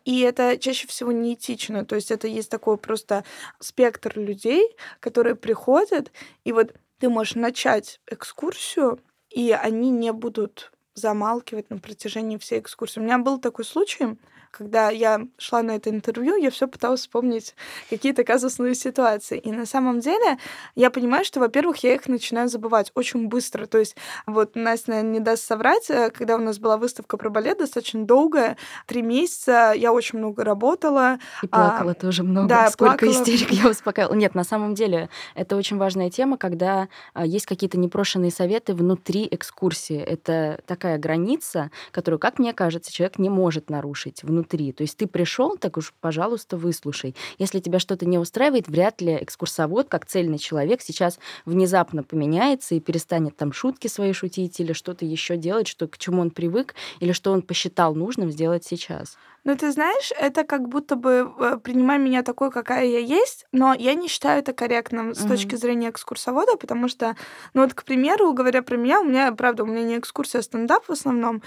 И 0.05 0.21
это 0.21 0.59
чаще 0.59 0.87
всего 0.87 1.13
неэтично. 1.13 1.85
То 1.85 1.95
есть 1.95 2.11
это 2.11 2.27
есть 2.27 2.51
такой 2.51 2.79
просто 2.79 3.25
спектр 3.61 4.19
людей, 4.19 4.77
которые 5.01 5.37
приходят, 5.37 6.11
и 6.45 6.53
вот 6.53 6.75
ты 6.99 7.09
можешь 7.09 7.35
начать 7.35 8.01
экскурсию, 8.11 8.99
и 9.31 9.53
они 9.53 9.91
не 9.91 10.13
будут 10.13 10.73
замалкивать 10.95 11.71
на 11.71 11.79
протяжении 11.79 12.39
всей 12.39 12.61
экскурсии. 12.61 12.99
У 12.99 13.05
меня 13.05 13.19
был 13.19 13.39
такой 13.39 13.65
случай, 13.65 14.17
когда 14.51 14.91
я 14.91 15.21
шла 15.39 15.63
на 15.63 15.73
это 15.73 15.91
интервью, 15.91 16.37
я 16.37 16.51
все 16.51 16.67
пыталась 16.67 17.01
вспомнить 17.01 17.55
какие-то 17.91 18.25
казусные 18.25 18.75
ситуации. 18.75 19.39
И 19.39 19.53
на 19.53 19.67
самом 19.67 20.01
деле 20.01 20.39
я 20.75 20.91
понимаю, 20.91 21.25
что, 21.25 21.41
во-первых, 21.41 21.79
я 21.85 21.95
их 21.95 22.09
начинаю 22.09 22.49
забывать 22.49 22.91
очень 22.95 23.29
быстро. 23.29 23.67
То 23.67 23.79
есть 23.79 23.97
вот 24.27 24.57
Настя, 24.57 24.91
наверное, 24.91 25.13
не 25.13 25.21
даст 25.21 25.45
соврать, 25.45 25.91
э, 25.91 26.11
когда 26.11 26.37
у 26.37 26.41
нас 26.41 26.59
была 26.59 26.77
выставка 26.77 27.17
про 27.17 27.31
балет 27.31 27.59
достаточно 27.59 28.05
долгая, 28.05 28.57
три 28.87 29.03
месяца, 29.03 29.73
я 29.77 29.93
очень 29.93 30.19
много 30.19 30.45
работала. 30.45 31.19
И 31.43 31.47
плакала 31.47 31.93
а, 31.93 31.95
тоже 31.95 32.23
много. 32.23 32.49
Да, 32.49 32.71
Сколько 32.71 33.07
плакала. 33.07 33.23
истерик 33.23 33.51
я 33.51 33.69
успокаивала. 33.69 34.15
Нет, 34.15 34.35
на 34.35 34.45
самом 34.45 34.75
деле 34.75 35.09
это 35.35 35.57
очень 35.57 35.77
важная 35.77 36.11
тема, 36.11 36.37
когда 36.37 36.89
а, 37.15 37.27
есть 37.27 37.47
какие-то 37.47 37.79
непрошенные 37.79 38.31
советы 38.31 38.75
внутри 38.75 39.29
экскурсии. 39.31 39.99
Это 39.99 40.61
такая 40.67 40.99
граница, 40.99 41.71
которую, 41.93 42.19
как 42.19 42.39
мне 42.39 42.53
кажется, 42.53 42.93
человек 42.93 43.19
не 43.19 43.29
может 43.29 43.71
нарушить 43.71 44.23
внутри. 44.23 44.38
То 44.45 44.83
есть 44.83 44.97
ты 44.97 45.07
пришел, 45.07 45.57
так 45.57 45.77
уж, 45.77 45.95
пожалуйста, 46.01 46.57
выслушай. 46.57 47.15
Если 47.39 47.61
тебя 47.61 47.79
что-то 47.79 48.07
не 48.07 48.19
устраивает, 48.19 48.69
вряд 48.69 49.01
ли 49.01 49.17
экскурсовод, 49.21 49.89
как 49.89 50.07
цельный 50.07 50.39
человек, 50.39 50.81
сейчас 50.83 51.19
внезапно 51.45 52.03
поменяется 52.03 52.75
и 52.75 52.81
перестанет 52.81 53.37
там 53.37 53.53
шутки 53.53 53.89
свои 53.89 54.13
шутить 54.13 54.61
или 54.61 54.73
что-то 54.73 55.05
еще 55.05 55.37
делать, 55.37 55.69
что, 55.69 55.87
к 55.87 55.99
чему 55.99 56.21
он 56.23 56.31
привык, 56.31 56.75
или 57.01 57.13
что 57.13 57.33
он 57.33 57.43
посчитал 57.43 57.95
нужным 57.95 58.31
сделать 58.31 58.65
сейчас. 58.65 59.17
Ну, 59.45 59.57
ты 59.57 59.73
знаешь, 59.73 60.13
это 60.19 60.45
как 60.45 60.69
будто 60.69 60.97
бы 60.97 61.33
э, 61.39 61.59
принимай 61.63 61.99
меня 61.99 62.23
такой, 62.23 62.51
какая 62.51 62.85
я 62.85 62.99
есть, 62.99 63.47
но 63.53 63.73
я 63.73 63.95
не 63.95 64.09
считаю 64.09 64.41
это 64.41 64.53
корректным 64.53 65.15
с 65.15 65.25
mm-hmm. 65.25 65.29
точки 65.29 65.55
зрения 65.55 65.91
экскурсовода, 65.91 66.57
потому 66.57 66.89
что, 66.89 67.17
ну 67.55 67.63
вот, 67.63 67.73
к 67.73 67.85
примеру, 67.85 68.33
говоря 68.33 68.63
про 68.63 68.77
меня, 68.77 69.01
у 69.01 69.05
меня, 69.05 69.33
правда, 69.33 69.63
у 69.63 69.67
меня 69.67 69.85
не 69.85 69.99
экскурсия, 69.99 70.41
а 70.41 70.43
стендап 70.43 70.85
в 70.87 70.93
основном, 70.93 71.43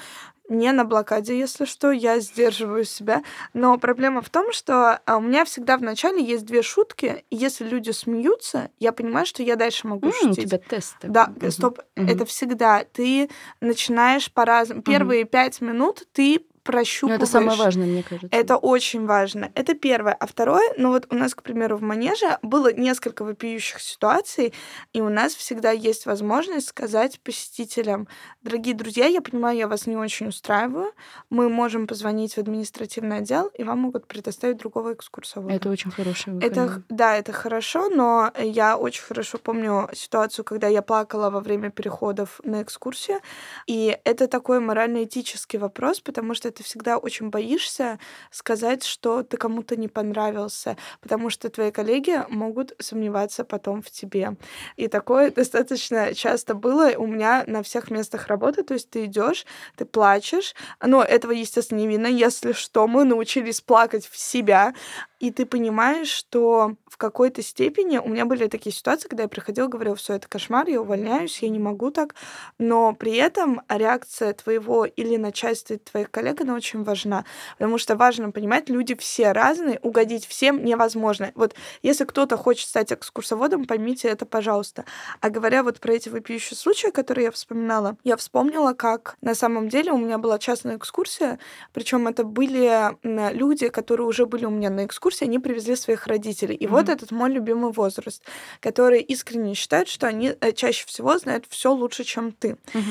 не 0.52 0.72
на 0.74 0.84
блокаде, 0.84 1.38
если 1.38 1.66
что, 1.66 1.92
я 1.92 2.20
сдерживаю 2.20 2.84
себя. 2.84 3.24
Но 3.54 3.78
проблема 3.78 4.22
в 4.22 4.30
том, 4.30 4.52
что 4.52 5.00
а, 5.06 5.18
у 5.18 5.22
меня 5.22 5.46
всегда 5.46 5.78
в 5.78 5.82
начале 5.82 6.24
есть 6.24 6.46
две 6.46 6.62
шутки, 6.62 7.24
и 7.30 7.36
если 7.36 7.66
люди 7.66 7.92
смеются, 7.92 8.70
я 8.80 8.92
понимаю, 8.92 9.26
что 9.26 9.42
я 9.42 9.56
дальше 9.56 9.88
могу 9.88 10.10
mm, 10.10 10.12
шутить. 10.12 10.46
У 10.46 10.48
тебя 10.50 10.58
тест. 10.58 10.96
Да, 11.02 11.32
угу. 11.36 11.52
стоп, 11.52 11.80
угу. 11.96 12.06
это 12.06 12.26
всегда. 12.26 12.84
Ты 12.84 13.30
начинаешь 13.62 14.32
по-разному. 14.32 14.82
Первые 14.82 15.24
пять 15.24 15.62
минут 15.62 16.04
ты 16.12 16.46
прощупываешь. 16.64 17.20
Ну, 17.20 17.24
это 17.24 17.32
самое 17.32 17.58
важное, 17.58 17.88
мне 17.88 18.04
кажется. 18.04 18.30
Это 18.32 18.58
очень 18.58 19.06
важно. 19.06 19.52
Это 19.56 19.74
первое. 19.74 20.14
А 20.14 20.28
второе, 20.28 20.74
ну 20.78 20.90
вот 20.90 21.08
у 21.10 21.16
нас, 21.16 21.36
к 21.36 21.44
примеру, 21.44 21.78
в 21.78 21.82
манеже 21.82 22.38
было 22.42 22.74
несколько 22.74 23.24
вопиющих 23.24 23.80
ситуаций, 23.80 24.54
и 24.94 25.02
у 25.02 25.10
нас 25.10 25.34
всегда 25.34 25.72
есть 25.72 26.06
возможность 26.06 26.68
сказать 26.68 27.20
посетителям, 27.22 28.08
дорогие 28.42 28.76
друзья, 28.76 29.06
я 29.08 29.22
понимаю, 29.22 29.58
я 29.58 29.68
вас 29.68 29.88
не 29.88 29.98
очень 29.98 30.28
устраиваю, 30.28 30.94
мы 31.30 31.50
можем 31.50 31.88
позвонить 31.88 32.36
в 32.36 32.38
административный 32.38 33.18
отдел, 33.18 33.48
и 33.48 33.64
вам 33.64 33.80
могут 33.80 34.08
предоставить 34.08 34.58
другого 34.58 34.94
экскурсовода. 34.94 35.54
Это 35.54 35.70
очень 35.70 35.92
хорошее 35.92 36.40
Это, 36.42 36.84
да, 36.90 37.18
это 37.18 37.32
хорошо, 37.32 37.90
но 37.90 38.32
я 38.38 38.78
очень 38.78 39.04
хорошо 39.04 39.38
помню 39.38 39.90
ситуацию, 39.94 40.46
когда 40.46 40.68
я 40.68 40.82
плакала 40.82 41.30
во 41.30 41.40
время 41.40 41.72
переходов 41.72 42.40
на 42.44 42.62
экскурсию, 42.62 43.20
и 43.68 43.98
это 44.04 44.28
такой 44.28 44.60
морально-этический 44.60 45.58
вопрос, 45.58 46.00
потому 46.00 46.34
что 46.34 46.51
ты 46.52 46.64
всегда 46.64 46.98
очень 46.98 47.30
боишься 47.30 48.00
сказать, 48.30 48.84
что 48.84 49.24
ты 49.24 49.38
кому-то 49.38 49.76
не 49.76 49.88
понравился, 49.88 50.78
потому 51.02 51.30
что 51.30 51.50
твои 51.50 51.72
коллеги 51.72 52.24
могут 52.30 52.74
сомневаться 52.80 53.44
потом 53.44 53.82
в 53.82 53.90
тебе. 53.90 54.36
И 54.76 54.88
такое 54.88 55.32
достаточно 55.32 56.14
часто 56.14 56.54
было 56.54 56.92
у 56.98 57.08
меня 57.08 57.44
на 57.48 57.64
всех 57.64 57.90
местах 57.92 58.28
работы. 58.28 58.64
То 58.64 58.74
есть 58.74 58.90
ты 58.90 59.06
идешь, 59.06 59.46
ты 59.76 59.86
плачешь, 59.86 60.56
но 60.82 61.04
этого, 61.04 61.32
естественно, 61.32 61.80
не 61.80 61.88
видно. 61.88 62.08
Если 62.08 62.52
что, 62.52 62.88
мы 62.88 63.04
научились 63.04 63.62
плакать 63.62 64.08
в 64.08 64.18
себя, 64.18 64.74
и 65.22 65.30
ты 65.32 65.46
понимаешь, 65.46 66.10
что 66.10 66.76
в 66.88 66.98
какой-то 66.98 67.44
степени 67.44 68.00
у 68.00 68.10
меня 68.10 68.26
были 68.26 68.48
такие 68.48 68.74
ситуации, 68.74 69.08
когда 69.08 69.24
я 69.24 69.30
приходила, 69.30 69.68
говорила, 69.68 69.96
все 69.96 70.16
это 70.16 70.28
кошмар, 70.28 70.68
я 70.68 70.82
увольняюсь, 70.82 71.44
я 71.44 71.50
не 71.50 71.60
могу 71.60 71.92
так, 71.92 72.16
но 72.58 72.94
при 72.94 73.16
этом 73.18 73.62
реакция 73.70 74.34
твоего 74.34 74.86
или 74.86 75.18
начальства 75.18 75.78
твоих 75.78 76.10
коллег, 76.10 76.41
она 76.42 76.56
очень 76.56 76.84
важна, 76.84 77.26
потому 77.58 77.78
что 77.78 77.96
важно 77.96 78.32
понимать, 78.32 78.70
люди 78.70 78.96
все 78.96 79.32
разные, 79.32 79.80
угодить 79.82 80.26
всем 80.26 80.64
невозможно. 80.64 81.32
Вот 81.36 81.56
если 81.82 82.06
кто-то 82.06 82.38
хочет 82.38 82.68
стать 82.68 82.92
экскурсоводом, 82.92 83.66
поймите 83.66 84.08
это, 84.08 84.26
пожалуйста. 84.26 84.86
А 85.20 85.30
говоря 85.30 85.64
вот 85.64 85.80
про 85.80 85.94
эти 85.94 86.10
вопиющие 86.10 86.58
случаи, 86.58 86.88
которые 86.88 87.26
я 87.26 87.32
вспоминала, 87.32 87.98
я 88.04 88.18
вспомнила, 88.18 88.74
как 88.74 89.18
на 89.22 89.36
самом 89.36 89.70
деле 89.70 89.92
у 89.92 89.98
меня 89.98 90.18
была 90.18 90.40
частная 90.40 90.78
экскурсия, 90.78 91.40
причем 91.74 92.08
это 92.08 92.24
были 92.24 92.98
люди, 93.34 93.70
которые 93.70 94.08
уже 94.08 94.26
были 94.26 94.46
у 94.46 94.50
меня 94.50 94.70
на 94.70 94.86
экскурсии, 94.86 95.26
они 95.26 95.40
привезли 95.40 95.76
своих 95.76 96.08
родителей. 96.08 96.56
И 96.56 96.66
mm-hmm. 96.66 96.70
вот 96.70 96.90
этот 96.90 97.12
мой 97.12 97.30
любимый 97.32 97.72
возраст, 97.72 98.24
который 98.60 99.02
искренне 99.02 99.54
считает, 99.54 99.88
что 99.88 100.08
они 100.08 100.36
э, 100.40 100.52
чаще 100.52 100.86
всего 100.86 101.18
знают 101.18 101.46
все 101.50 101.72
лучше, 101.74 102.04
чем 102.04 102.32
ты. 102.32 102.58
Mm-hmm. 102.74 102.82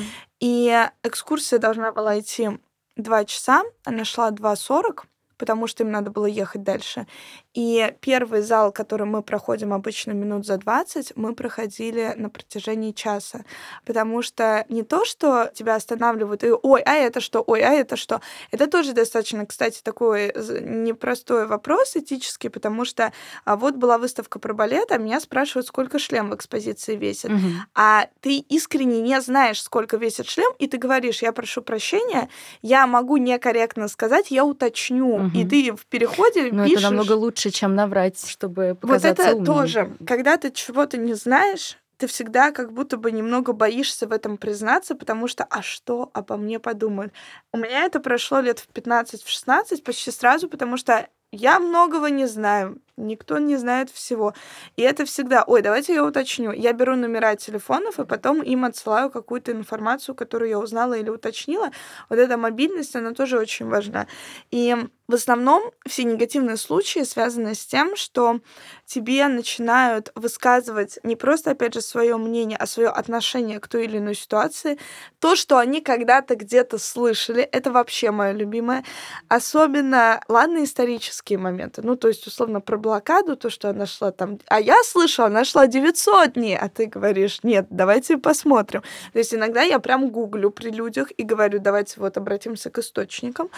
И 0.41 0.89
экскурсия 1.03 1.59
должна 1.59 1.91
была 1.91 2.19
идти 2.19 2.49
два 2.95 3.25
часа, 3.25 3.63
она 3.83 4.05
шла 4.05 4.31
2.40, 4.31 5.05
потому 5.37 5.67
что 5.67 5.83
им 5.83 5.91
надо 5.91 6.11
было 6.11 6.25
ехать 6.25 6.63
дальше. 6.63 7.07
И 7.53 7.93
первый 7.99 8.41
зал, 8.41 8.71
который 8.71 9.05
мы 9.05 9.21
проходим 9.21 9.73
обычно 9.73 10.11
минут 10.11 10.45
за 10.45 10.57
20, 10.57 11.13
мы 11.15 11.35
проходили 11.35 12.13
на 12.15 12.29
протяжении 12.29 12.91
часа. 12.91 13.43
Потому 13.85 14.21
что 14.21 14.65
не 14.69 14.83
то, 14.83 15.03
что 15.03 15.51
тебя 15.53 15.75
останавливают, 15.75 16.43
и 16.43 16.51
ой, 16.51 16.81
а 16.81 16.93
это 16.93 17.19
что, 17.19 17.43
ой, 17.45 17.61
а 17.61 17.71
это 17.73 17.97
что. 17.97 18.21
Это 18.51 18.67
тоже 18.67 18.93
достаточно, 18.93 19.45
кстати, 19.45 19.81
такой 19.83 20.33
непростой 20.61 21.45
вопрос 21.45 21.95
этический, 21.97 22.49
потому 22.49 22.85
что 22.85 23.11
а 23.43 23.57
вот 23.57 23.75
была 23.75 23.97
выставка 23.97 24.39
про 24.39 24.53
балет, 24.53 24.91
а 24.91 24.97
меня 24.97 25.19
спрашивают, 25.19 25.67
сколько 25.67 25.99
шлем 25.99 26.29
в 26.29 26.35
экспозиции 26.35 26.95
весит. 26.95 27.31
Угу. 27.31 27.47
А 27.75 28.07
ты 28.21 28.37
искренне 28.37 29.01
не 29.01 29.19
знаешь, 29.19 29.61
сколько 29.61 29.97
весит 29.97 30.27
шлем, 30.29 30.51
и 30.57 30.67
ты 30.67 30.77
говоришь, 30.77 31.21
я 31.21 31.33
прошу 31.33 31.61
прощения, 31.61 32.29
я 32.61 32.87
могу 32.87 33.17
некорректно 33.17 33.89
сказать, 33.89 34.31
я 34.31 34.45
уточню. 34.45 35.15
Угу. 35.15 35.37
И 35.37 35.45
ты 35.45 35.75
в 35.75 35.85
переходе 35.85 36.49
Но 36.51 36.63
пишешь... 36.63 36.79
это 36.79 36.89
намного 36.89 37.13
лучше 37.13 37.40
лучше, 37.45 37.57
чем 37.57 37.75
наврать, 37.75 38.23
чтобы 38.29 38.77
показаться 38.79 39.23
Вот 39.23 39.29
это 39.29 39.35
умным. 39.37 39.45
тоже. 39.45 39.97
Когда 40.05 40.37
ты 40.37 40.51
чего-то 40.51 40.97
не 40.97 41.13
знаешь, 41.13 41.77
ты 41.97 42.07
всегда 42.07 42.51
как 42.51 42.73
будто 42.73 42.97
бы 42.97 43.11
немного 43.11 43.53
боишься 43.53 44.07
в 44.07 44.11
этом 44.11 44.37
признаться, 44.37 44.95
потому 44.95 45.27
что 45.27 45.43
«а 45.43 45.61
что 45.61 46.09
обо 46.13 46.37
мне 46.37 46.59
подумают?» 46.59 47.13
У 47.53 47.57
меня 47.57 47.85
это 47.85 47.99
прошло 47.99 48.39
лет 48.39 48.59
в 48.59 48.69
15-16 48.73 49.83
почти 49.83 50.11
сразу, 50.11 50.49
потому 50.49 50.77
что 50.77 51.07
я 51.31 51.59
многого 51.59 52.09
не 52.09 52.25
знаю. 52.27 52.81
никто 52.97 53.39
не 53.39 53.55
знает 53.57 53.89
всего. 53.89 54.33
И 54.75 54.81
это 54.83 55.05
всегда, 55.05 55.43
ой, 55.47 55.61
давайте 55.61 55.93
я 55.93 56.05
уточню. 56.05 56.51
Я 56.51 56.73
беру 56.73 56.95
номера 56.95 57.35
телефонов, 57.35 57.99
и 57.99 58.05
потом 58.05 58.43
им 58.43 58.65
отсылаю 58.65 59.09
какую-то 59.09 59.51
информацию, 59.51 60.13
которую 60.13 60.49
я 60.49 60.59
узнала 60.59 60.93
или 60.93 61.09
уточнила. 61.09 61.71
Вот 62.09 62.19
эта 62.19 62.37
мобильность, 62.37 62.95
она 62.95 63.13
тоже 63.13 63.39
очень 63.39 63.67
важна. 63.67 64.07
И 64.51 64.75
в 65.11 65.13
основном 65.13 65.71
все 65.85 66.05
негативные 66.05 66.57
случаи 66.57 67.03
связаны 67.03 67.53
с 67.53 67.65
тем, 67.65 67.95
что 67.95 68.39
тебе 68.85 69.27
начинают 69.27 70.11
высказывать 70.15 70.99
не 71.03 71.15
просто, 71.15 71.51
опять 71.51 71.73
же, 71.73 71.81
свое 71.81 72.17
мнение, 72.17 72.57
а 72.57 72.65
свое 72.65 72.89
отношение 72.89 73.59
к 73.59 73.67
той 73.67 73.85
или 73.85 73.97
иной 73.97 74.15
ситуации. 74.15 74.77
То, 75.19 75.35
что 75.35 75.57
они 75.57 75.81
когда-то 75.81 76.35
где-то 76.35 76.77
слышали, 76.77 77.43
это 77.43 77.71
вообще 77.71 78.11
мое 78.11 78.31
любимое. 78.31 78.83
Особенно, 79.27 80.21
ладно, 80.27 80.63
исторические 80.63 81.39
моменты. 81.39 81.81
Ну, 81.83 81.95
то 81.95 82.07
есть, 82.07 82.25
условно, 82.27 82.61
про 82.61 82.77
блокаду, 82.77 83.35
то, 83.35 83.49
что 83.49 83.69
она 83.69 83.85
шла 83.85 84.11
там... 84.11 84.39
А 84.47 84.59
я 84.59 84.75
слышала, 84.83 85.27
она 85.27 85.43
шла 85.43 85.67
900 85.67 86.33
дней, 86.33 86.57
а 86.57 86.69
ты 86.69 86.85
говоришь, 86.85 87.39
нет, 87.43 87.67
давайте 87.69 88.17
посмотрим. 88.17 88.81
То 89.11 89.19
есть 89.19 89.33
иногда 89.33 89.61
я 89.61 89.79
прям 89.79 90.09
гуглю 90.09 90.51
при 90.51 90.69
людях 90.69 91.11
и 91.17 91.23
говорю, 91.23 91.59
давайте 91.59 91.99
вот 91.99 92.17
обратимся 92.17 92.69
к 92.69 92.79
источникам. 92.79 93.49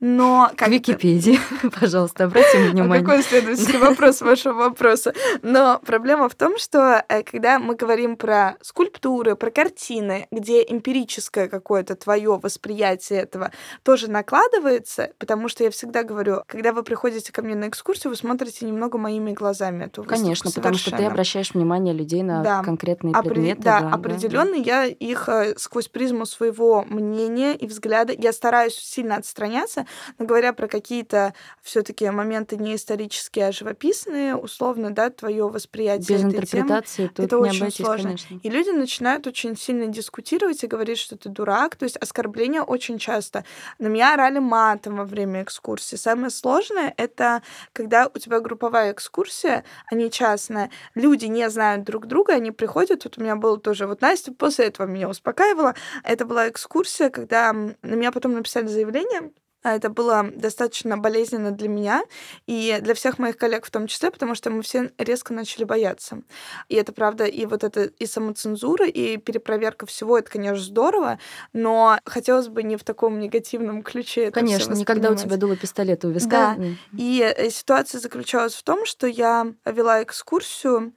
Но... 0.00 0.50
Как 0.56 0.95
Википедии, 0.96 1.38
пожалуйста, 1.80 2.24
обратим 2.24 2.70
внимание. 2.70 3.04
А 3.04 3.08
какой 3.08 3.22
следующий 3.22 3.76
вопрос 3.78 4.20
вашего 4.20 4.54
вопроса? 4.54 5.12
Но 5.42 5.80
проблема 5.84 6.28
в 6.28 6.34
том, 6.34 6.58
что 6.58 7.04
э, 7.08 7.22
когда 7.22 7.58
мы 7.58 7.74
говорим 7.74 8.16
про 8.16 8.56
скульптуры, 8.62 9.36
про 9.36 9.50
картины, 9.50 10.26
где 10.30 10.62
эмпирическое 10.62 11.48
какое-то 11.48 11.94
твое 11.94 12.38
восприятие 12.42 13.20
этого 13.20 13.52
тоже 13.82 14.10
накладывается, 14.10 15.10
потому 15.18 15.48
что 15.48 15.64
я 15.64 15.70
всегда 15.70 16.02
говорю, 16.02 16.42
когда 16.46 16.72
вы 16.72 16.82
приходите 16.82 17.32
ко 17.32 17.42
мне 17.42 17.54
на 17.54 17.68
экскурсию, 17.68 18.10
вы 18.10 18.16
смотрите 18.16 18.66
немного 18.66 18.98
моими 18.98 19.32
глазами 19.32 19.84
эту 19.84 20.04
Конечно, 20.04 20.50
потому 20.50 20.76
что 20.76 20.96
ты 20.96 21.04
обращаешь 21.04 21.52
внимание 21.52 21.94
людей 21.94 22.22
на 22.22 22.42
да. 22.42 22.62
конкретные 22.62 23.14
Опре- 23.14 23.28
предметы. 23.28 23.62
Да, 23.62 23.80
да 23.80 23.90
определенно 23.90 24.52
да. 24.52 24.56
я 24.56 24.84
их 24.86 25.28
э, 25.28 25.54
сквозь 25.58 25.88
призму 25.88 26.26
своего 26.26 26.84
мнения 26.84 27.54
и 27.54 27.66
взгляда, 27.66 28.12
я 28.12 28.32
стараюсь 28.32 28.74
сильно 28.74 29.16
отстраняться, 29.16 29.86
но 30.18 30.26
говоря 30.26 30.52
про 30.52 30.68
какие-то 30.76 31.34
все-таки 31.62 32.08
моменты 32.10 32.56
не 32.56 32.76
исторические, 32.76 33.48
а 33.48 33.52
живописные, 33.52 34.36
условно, 34.36 34.90
да, 34.90 35.10
твое 35.10 35.48
восприятие. 35.48 36.18
Без 36.18 36.24
этой 36.24 36.36
интерпретации 36.36 37.02
темы, 37.02 37.12
тут 37.14 37.24
это 37.26 37.36
не 37.36 37.42
очень 37.42 37.58
обойтись, 37.58 37.84
сложно. 37.84 38.02
Конечно. 38.10 38.40
И 38.42 38.50
люди 38.50 38.70
начинают 38.70 39.26
очень 39.26 39.56
сильно 39.56 39.86
дискутировать 39.86 40.62
и 40.62 40.66
говорить, 40.66 40.98
что 40.98 41.16
ты 41.16 41.28
дурак. 41.28 41.76
То 41.76 41.84
есть 41.84 41.96
оскорбления 41.96 42.62
очень 42.62 42.98
часто. 42.98 43.44
На 43.78 43.86
меня 43.86 44.14
орали 44.14 44.38
матом 44.38 44.96
во 44.96 45.04
время 45.04 45.42
экскурсии. 45.42 45.96
Самое 45.96 46.30
сложное— 46.30 46.92
это 46.96 47.42
когда 47.72 48.10
у 48.14 48.18
тебя 48.18 48.40
групповая 48.40 48.92
экскурсия, 48.92 49.64
а 49.90 49.94
не 49.94 50.10
частная. 50.10 50.70
Люди 50.94 51.26
не 51.26 51.48
знают 51.50 51.84
друг 51.84 52.06
друга, 52.06 52.34
они 52.34 52.50
приходят. 52.50 53.04
Вот 53.04 53.18
у 53.18 53.20
меня 53.22 53.36
было 53.36 53.58
тоже... 53.58 53.86
Вот 53.86 54.00
Настя 54.00 54.32
после 54.32 54.66
этого 54.66 54.86
меня 54.86 55.08
успокаивала. 55.08 55.74
Это 56.04 56.24
была 56.24 56.48
экскурсия, 56.48 57.10
когда 57.10 57.52
на 57.52 57.74
меня 57.82 58.12
потом 58.12 58.34
написали 58.34 58.66
заявление, 58.66 59.32
это 59.74 59.90
было 59.90 60.30
достаточно 60.34 60.96
болезненно 60.98 61.50
для 61.50 61.68
меня 61.68 62.04
и 62.46 62.78
для 62.80 62.94
всех 62.94 63.18
моих 63.18 63.36
коллег 63.36 63.66
в 63.66 63.70
том 63.70 63.86
числе, 63.86 64.10
потому 64.10 64.34
что 64.34 64.50
мы 64.50 64.62
все 64.62 64.90
резко 64.98 65.32
начали 65.32 65.64
бояться. 65.64 66.22
И 66.68 66.76
это 66.76 66.92
правда, 66.92 67.24
и 67.24 67.46
вот 67.46 67.64
это 67.64 67.84
и 67.84 68.06
самоцензура, 68.06 68.86
и 68.86 69.16
перепроверка 69.16 69.86
всего, 69.86 70.18
это, 70.18 70.30
конечно, 70.30 70.62
здорово, 70.62 71.18
но 71.52 71.98
хотелось 72.04 72.48
бы 72.48 72.62
не 72.62 72.76
в 72.76 72.84
таком 72.84 73.18
негативном 73.18 73.82
ключе. 73.82 74.30
Конечно, 74.30 74.74
никогда 74.74 75.10
у 75.10 75.14
тебя 75.14 75.36
дуло 75.36 75.56
пистолет 75.56 76.04
у 76.04 76.10
виска. 76.10 76.56
Да. 76.56 76.64
И 76.96 77.20
э, 77.36 77.50
ситуация 77.50 78.00
заключалась 78.00 78.54
в 78.54 78.62
том, 78.62 78.84
что 78.86 79.06
я 79.06 79.52
вела 79.64 80.02
экскурсию, 80.02 80.92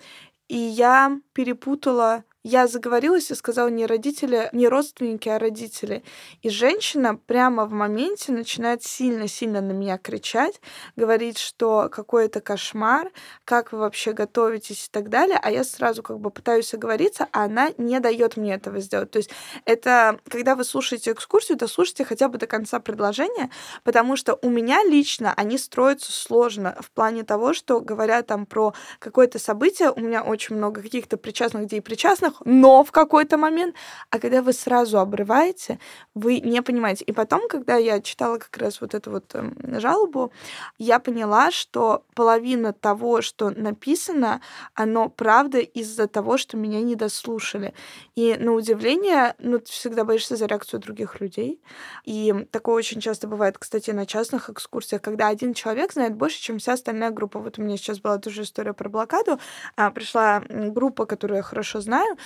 и 0.48 0.58
я 0.58 1.20
перепутала 1.34 2.24
я 2.44 2.68
заговорилась 2.68 3.32
и 3.32 3.36
сказала 3.36 3.68
не 3.68 3.86
родители, 3.86 4.50
не 4.54 4.68
родственники, 4.70 5.28
а 5.28 5.40
родители. 5.40 6.04
И 6.42 6.50
женщина 6.50 7.16
прямо 7.16 7.66
в 7.66 7.72
моменте 7.72 8.32
начинает 8.32 8.84
сильно-сильно 8.84 9.60
на 9.62 9.72
меня 9.72 9.98
кричать, 9.98 10.62
говорить, 10.96 11.38
что 11.38 11.90
какой 11.92 12.26
это 12.28 12.40
кошмар, 12.40 13.12
как 13.44 13.74
вы 13.74 13.80
вообще 13.80 14.14
готовитесь 14.14 14.86
и 14.86 14.90
так 14.90 15.10
далее. 15.10 15.38
А 15.42 15.52
я 15.52 15.64
сразу 15.66 16.02
как 16.02 16.20
бы 16.20 16.30
пытаюсь 16.32 16.74
оговориться, 16.74 17.28
а 17.34 17.44
она 17.44 17.72
не 17.78 18.00
дает 18.00 18.38
мне 18.38 18.54
этого 18.54 18.80
сделать. 18.80 19.12
То 19.12 19.18
есть 19.18 19.32
это, 19.66 20.20
когда 20.30 20.56
вы 20.56 20.64
слушаете 20.64 21.12
экскурсию, 21.12 21.58
то 21.58 21.68
слушайте 21.68 22.06
хотя 22.06 22.30
бы 22.30 22.38
до 22.38 22.48
конца 22.48 22.80
предложения, 22.80 23.50
потому 23.84 24.16
что 24.16 24.40
у 24.42 24.50
меня 24.50 24.84
лично 24.86 25.34
они 25.36 25.58
строятся 25.58 26.14
сложно 26.14 26.78
в 26.80 26.92
плане 26.92 27.24
того, 27.24 27.54
что 27.54 27.82
говоря 27.82 28.22
там 28.22 28.46
про 28.46 28.74
какое-то 29.00 29.40
событие, 29.40 29.92
у 29.92 30.00
меня 30.00 30.24
очень 30.24 30.56
много 30.56 30.82
каких-то 30.82 31.18
причастных, 31.18 31.66
где 31.66 31.78
и 31.78 31.82
причастных, 31.82 32.29
разных, 32.30 32.42
но 32.46 32.84
в 32.84 32.92
какой-то 32.92 33.38
момент. 33.38 33.76
А 34.10 34.20
когда 34.20 34.42
вы 34.42 34.54
сразу 34.54 35.00
обрываете, 35.00 35.80
вы 36.16 36.40
не 36.40 36.62
понимаете. 36.62 37.06
И 37.06 37.12
потом, 37.12 37.48
когда 37.50 37.78
я 37.78 38.02
читала 38.02 38.38
как 38.38 38.58
раз 38.58 38.82
вот 38.82 38.94
эту 38.94 39.12
вот 39.12 39.32
э, 39.34 39.80
жалобу, 39.80 40.32
я 40.78 41.00
поняла, 41.00 41.52
что 41.52 42.04
половина 42.16 42.74
того, 42.74 43.22
что 43.22 43.50
написано, 43.50 44.42
оно 44.74 45.10
правда 45.10 45.60
из-за 45.60 46.08
того, 46.08 46.38
что 46.38 46.58
меня 46.58 46.82
не 46.82 46.96
дослушали. 46.96 47.74
И 48.16 48.36
на 48.36 48.54
удивление, 48.54 49.36
ну, 49.40 49.60
ты 49.60 49.72
всегда 49.72 50.04
боишься 50.04 50.36
за 50.36 50.46
реакцию 50.46 50.80
других 50.80 51.22
людей. 51.22 51.62
И 52.06 52.34
такое 52.52 52.76
очень 52.76 53.02
часто 53.02 53.28
бывает, 53.28 53.58
кстати, 53.58 53.92
на 53.92 54.06
частных 54.06 54.50
экскурсиях, 54.50 55.02
когда 55.02 55.28
один 55.28 55.54
человек 55.54 55.94
знает 55.94 56.16
больше, 56.16 56.42
чем 56.42 56.58
вся 56.58 56.74
остальная 56.74 57.12
группа. 57.12 57.40
Вот 57.40 57.60
у 57.60 57.62
меня 57.62 57.78
сейчас 57.78 58.00
была 58.00 58.18
тоже 58.18 58.44
история 58.44 58.74
про 58.74 58.90
блокаду. 58.90 59.40
А, 59.76 59.92
пришла 59.92 60.42
группа, 60.50 61.06
которую 61.06 61.38
я 61.38 61.44
хорошо 61.44 61.82
знаю, 61.82 62.18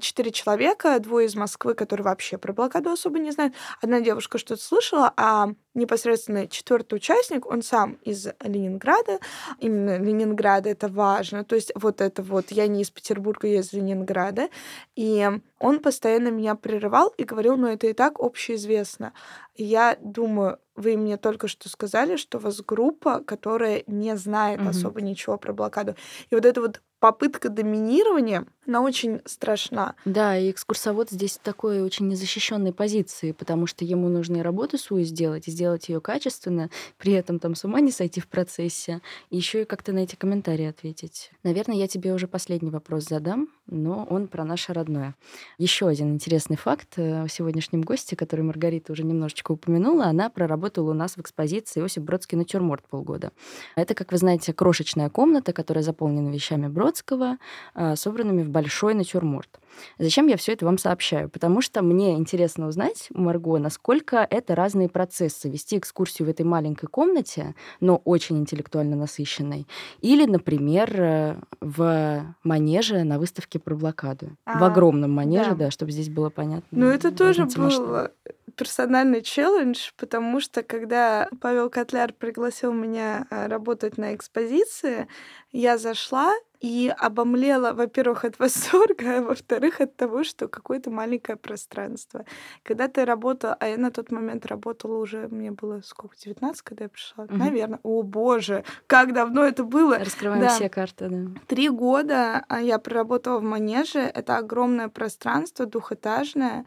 четыре 0.00 0.30
человека, 0.30 0.98
двое 1.00 1.26
из 1.26 1.34
Москвы, 1.34 1.74
которые 1.74 2.04
вообще 2.04 2.38
про 2.38 2.52
блокаду 2.52 2.90
особо 2.90 3.18
не 3.18 3.30
знают. 3.30 3.54
Одна 3.82 4.00
девушка 4.00 4.38
что-то 4.38 4.62
слышала, 4.62 5.12
а 5.16 5.48
непосредственно 5.74 6.48
четвертый 6.48 6.94
участник, 6.94 7.46
он 7.46 7.62
сам 7.62 7.98
из 8.02 8.28
Ленинграда. 8.40 9.20
Именно 9.58 9.98
Ленинграда 9.98 10.70
это 10.70 10.88
важно. 10.88 11.44
То 11.44 11.54
есть 11.54 11.72
вот 11.74 12.00
это 12.00 12.22
вот, 12.22 12.50
я 12.50 12.66
не 12.66 12.82
из 12.82 12.90
Петербурга, 12.90 13.46
я 13.46 13.60
из 13.60 13.72
Ленинграда. 13.72 14.48
И 14.96 15.28
он 15.58 15.80
постоянно 15.80 16.28
меня 16.28 16.54
прерывал 16.54 17.12
и 17.16 17.24
говорил, 17.24 17.56
ну 17.56 17.68
это 17.68 17.86
и 17.86 17.92
так 17.92 18.20
общеизвестно. 18.20 19.12
Я 19.54 19.96
думаю, 20.00 20.58
вы 20.76 20.96
мне 20.96 21.16
только 21.16 21.48
что 21.48 21.68
сказали, 21.68 22.16
что 22.16 22.38
у 22.38 22.40
вас 22.40 22.60
группа, 22.60 23.20
которая 23.20 23.82
не 23.86 24.16
знает 24.16 24.60
mm-hmm. 24.60 24.68
особо 24.68 25.00
ничего 25.00 25.36
про 25.38 25.52
блокаду. 25.52 25.94
И 26.30 26.34
вот 26.34 26.44
это 26.44 26.60
вот 26.60 26.80
попытка 26.98 27.48
доминирования, 27.48 28.46
она 28.66 28.80
очень 28.80 29.20
страшна. 29.26 29.94
Да, 30.04 30.36
и 30.36 30.50
экскурсовод 30.50 31.10
здесь 31.10 31.36
в 31.36 31.40
такой 31.40 31.82
очень 31.82 32.08
незащищенной 32.08 32.72
позиции, 32.72 33.32
потому 33.32 33.66
что 33.66 33.84
ему 33.84 34.08
нужно 34.08 34.38
и 34.38 34.42
работу 34.42 34.78
свою 34.78 35.04
сделать, 35.04 35.46
и 35.46 35.50
сделать 35.50 35.88
ее 35.88 36.00
качественно, 36.00 36.70
при 36.98 37.12
этом 37.12 37.38
там 37.38 37.54
с 37.54 37.64
ума 37.64 37.80
не 37.80 37.92
сойти 37.92 38.20
в 38.20 38.26
процессе, 38.28 39.02
и 39.30 39.36
еще 39.36 39.62
и 39.62 39.64
как-то 39.64 39.92
на 39.92 40.00
эти 40.00 40.16
комментарии 40.16 40.66
ответить. 40.66 41.30
Наверное, 41.42 41.76
я 41.76 41.86
тебе 41.86 42.12
уже 42.12 42.26
последний 42.26 42.70
вопрос 42.70 43.04
задам, 43.04 43.48
но 43.66 44.04
он 44.10 44.26
про 44.26 44.44
наше 44.44 44.72
родное. 44.72 45.14
Еще 45.58 45.86
один 45.86 46.14
интересный 46.14 46.56
факт 46.56 46.94
э, 46.96 47.22
о 47.22 47.28
сегодняшнем 47.28 47.82
госте, 47.82 48.16
который 48.16 48.40
Маргарита 48.40 48.92
уже 48.92 49.04
немножечко 49.04 49.52
упомянула, 49.52 50.06
она 50.06 50.28
проработала 50.30 50.65
у 50.78 50.92
нас 50.92 51.16
в 51.16 51.20
экспозиции 51.20 51.80
Иосиф 51.80 52.02
Бродский 52.02 52.36
натюрморт 52.36 52.84
полгода. 52.88 53.32
Это, 53.74 53.94
как 53.94 54.12
вы 54.12 54.18
знаете, 54.18 54.52
крошечная 54.52 55.10
комната, 55.10 55.52
которая 55.52 55.82
заполнена 55.82 56.28
вещами 56.30 56.68
Бродского, 56.68 57.38
а, 57.74 57.96
собранными 57.96 58.42
в 58.42 58.50
большой 58.50 58.94
натюрморт. 58.94 59.60
Зачем 59.98 60.26
я 60.26 60.36
все 60.36 60.52
это 60.52 60.64
вам 60.64 60.78
сообщаю? 60.78 61.28
Потому 61.28 61.60
что 61.60 61.82
мне 61.82 62.14
интересно 62.14 62.66
узнать, 62.66 63.08
Марго, 63.14 63.58
насколько 63.58 64.26
это 64.28 64.54
разные 64.54 64.88
процессы. 64.88 65.48
Вести 65.48 65.78
экскурсию 65.78 66.26
в 66.26 66.30
этой 66.30 66.44
маленькой 66.44 66.86
комнате, 66.86 67.54
но 67.80 67.96
очень 68.04 68.38
интеллектуально 68.38 68.96
насыщенной. 68.96 69.66
Или, 70.00 70.26
например, 70.26 71.00
э, 71.00 71.36
в 71.60 72.34
манеже 72.42 73.04
на 73.04 73.18
выставке 73.18 73.58
про 73.58 73.74
блокаду. 73.74 74.36
А, 74.44 74.58
в 74.58 74.64
огромном 74.64 75.12
манеже, 75.12 75.50
да. 75.50 75.66
да, 75.66 75.70
чтобы 75.70 75.92
здесь 75.92 76.08
было 76.08 76.30
понятно. 76.30 76.66
Ну, 76.70 76.86
это 76.86 77.10
тоже 77.10 77.46
был 77.46 78.08
персональный 78.56 79.22
челлендж, 79.22 79.90
потому 79.96 80.40
что 80.40 80.62
когда 80.62 81.28
Павел 81.40 81.70
Котляр 81.70 82.12
пригласил 82.12 82.72
меня 82.72 83.26
э, 83.30 83.46
работать 83.46 83.98
на 83.98 84.14
экспозиции, 84.14 85.06
я 85.52 85.78
зашла 85.78 86.32
и 86.60 86.92
обомлела, 86.98 87.72
во-первых, 87.72 88.24
от 88.24 88.38
восторга, 88.40 89.18
а 89.18 89.22
во-вторых, 89.22 89.80
от 89.80 89.96
того, 89.96 90.24
что 90.24 90.48
какое-то 90.48 90.90
маленькое 90.90 91.36
пространство. 91.36 92.24
Когда 92.62 92.88
ты 92.88 93.04
работала, 93.04 93.56
а 93.60 93.68
я 93.68 93.76
на 93.76 93.90
тот 93.90 94.10
момент 94.10 94.46
работала 94.46 94.96
уже, 94.96 95.28
мне 95.28 95.50
было 95.50 95.80
сколько, 95.84 96.16
19, 96.16 96.62
когда 96.62 96.84
я 96.84 96.88
пришла? 96.88 97.24
Угу. 97.24 97.36
Наверное. 97.36 97.80
О, 97.82 98.02
боже, 98.02 98.64
как 98.86 99.12
давно 99.12 99.44
это 99.44 99.64
было! 99.64 99.98
Раскрываем 99.98 100.42
да. 100.42 100.48
все 100.48 100.68
карты, 100.68 101.08
да. 101.08 101.40
Три 101.46 101.68
года 101.68 102.44
а, 102.48 102.60
я 102.60 102.78
проработала 102.78 103.38
в 103.38 103.42
Манеже. 103.42 104.00
Это 104.00 104.38
огромное 104.38 104.88
пространство, 104.88 105.66
двухэтажное 105.66 106.64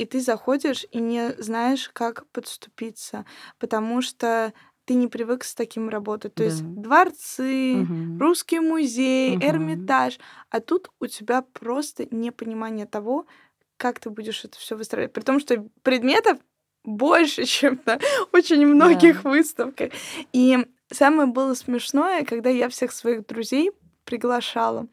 и 0.00 0.06
ты 0.06 0.20
заходишь 0.20 0.86
и 0.92 0.98
не 0.98 1.34
знаешь, 1.36 1.90
как 1.92 2.26
подступиться, 2.28 3.26
потому 3.58 4.00
что 4.00 4.54
ты 4.86 4.94
не 4.94 5.08
привык 5.08 5.44
с 5.44 5.54
таким 5.54 5.90
работать. 5.90 6.34
То 6.34 6.42
да. 6.42 6.48
есть 6.48 6.64
дворцы, 6.64 7.82
угу. 7.82 8.18
русский 8.18 8.60
музей, 8.60 9.36
угу. 9.36 9.44
Эрмитаж, 9.44 10.18
а 10.48 10.60
тут 10.60 10.88
у 11.00 11.06
тебя 11.06 11.42
просто 11.42 12.06
непонимание 12.10 12.86
того, 12.86 13.26
как 13.76 14.00
ты 14.00 14.08
будешь 14.08 14.42
это 14.42 14.58
все 14.58 14.74
выстраивать. 14.74 15.12
При 15.12 15.20
том, 15.20 15.38
что 15.38 15.68
предметов 15.82 16.38
больше, 16.82 17.44
чем 17.58 17.78
на 17.84 17.98
очень 18.32 18.66
многих 18.66 19.22
да. 19.22 19.30
выставках. 19.30 19.92
И 20.32 20.66
самое 20.90 21.28
было 21.28 21.52
смешное, 21.52 22.24
когда 22.24 22.48
я 22.48 22.70
всех 22.70 22.92
своих 22.92 23.26
друзей 23.26 23.70
приглашала 24.06 24.88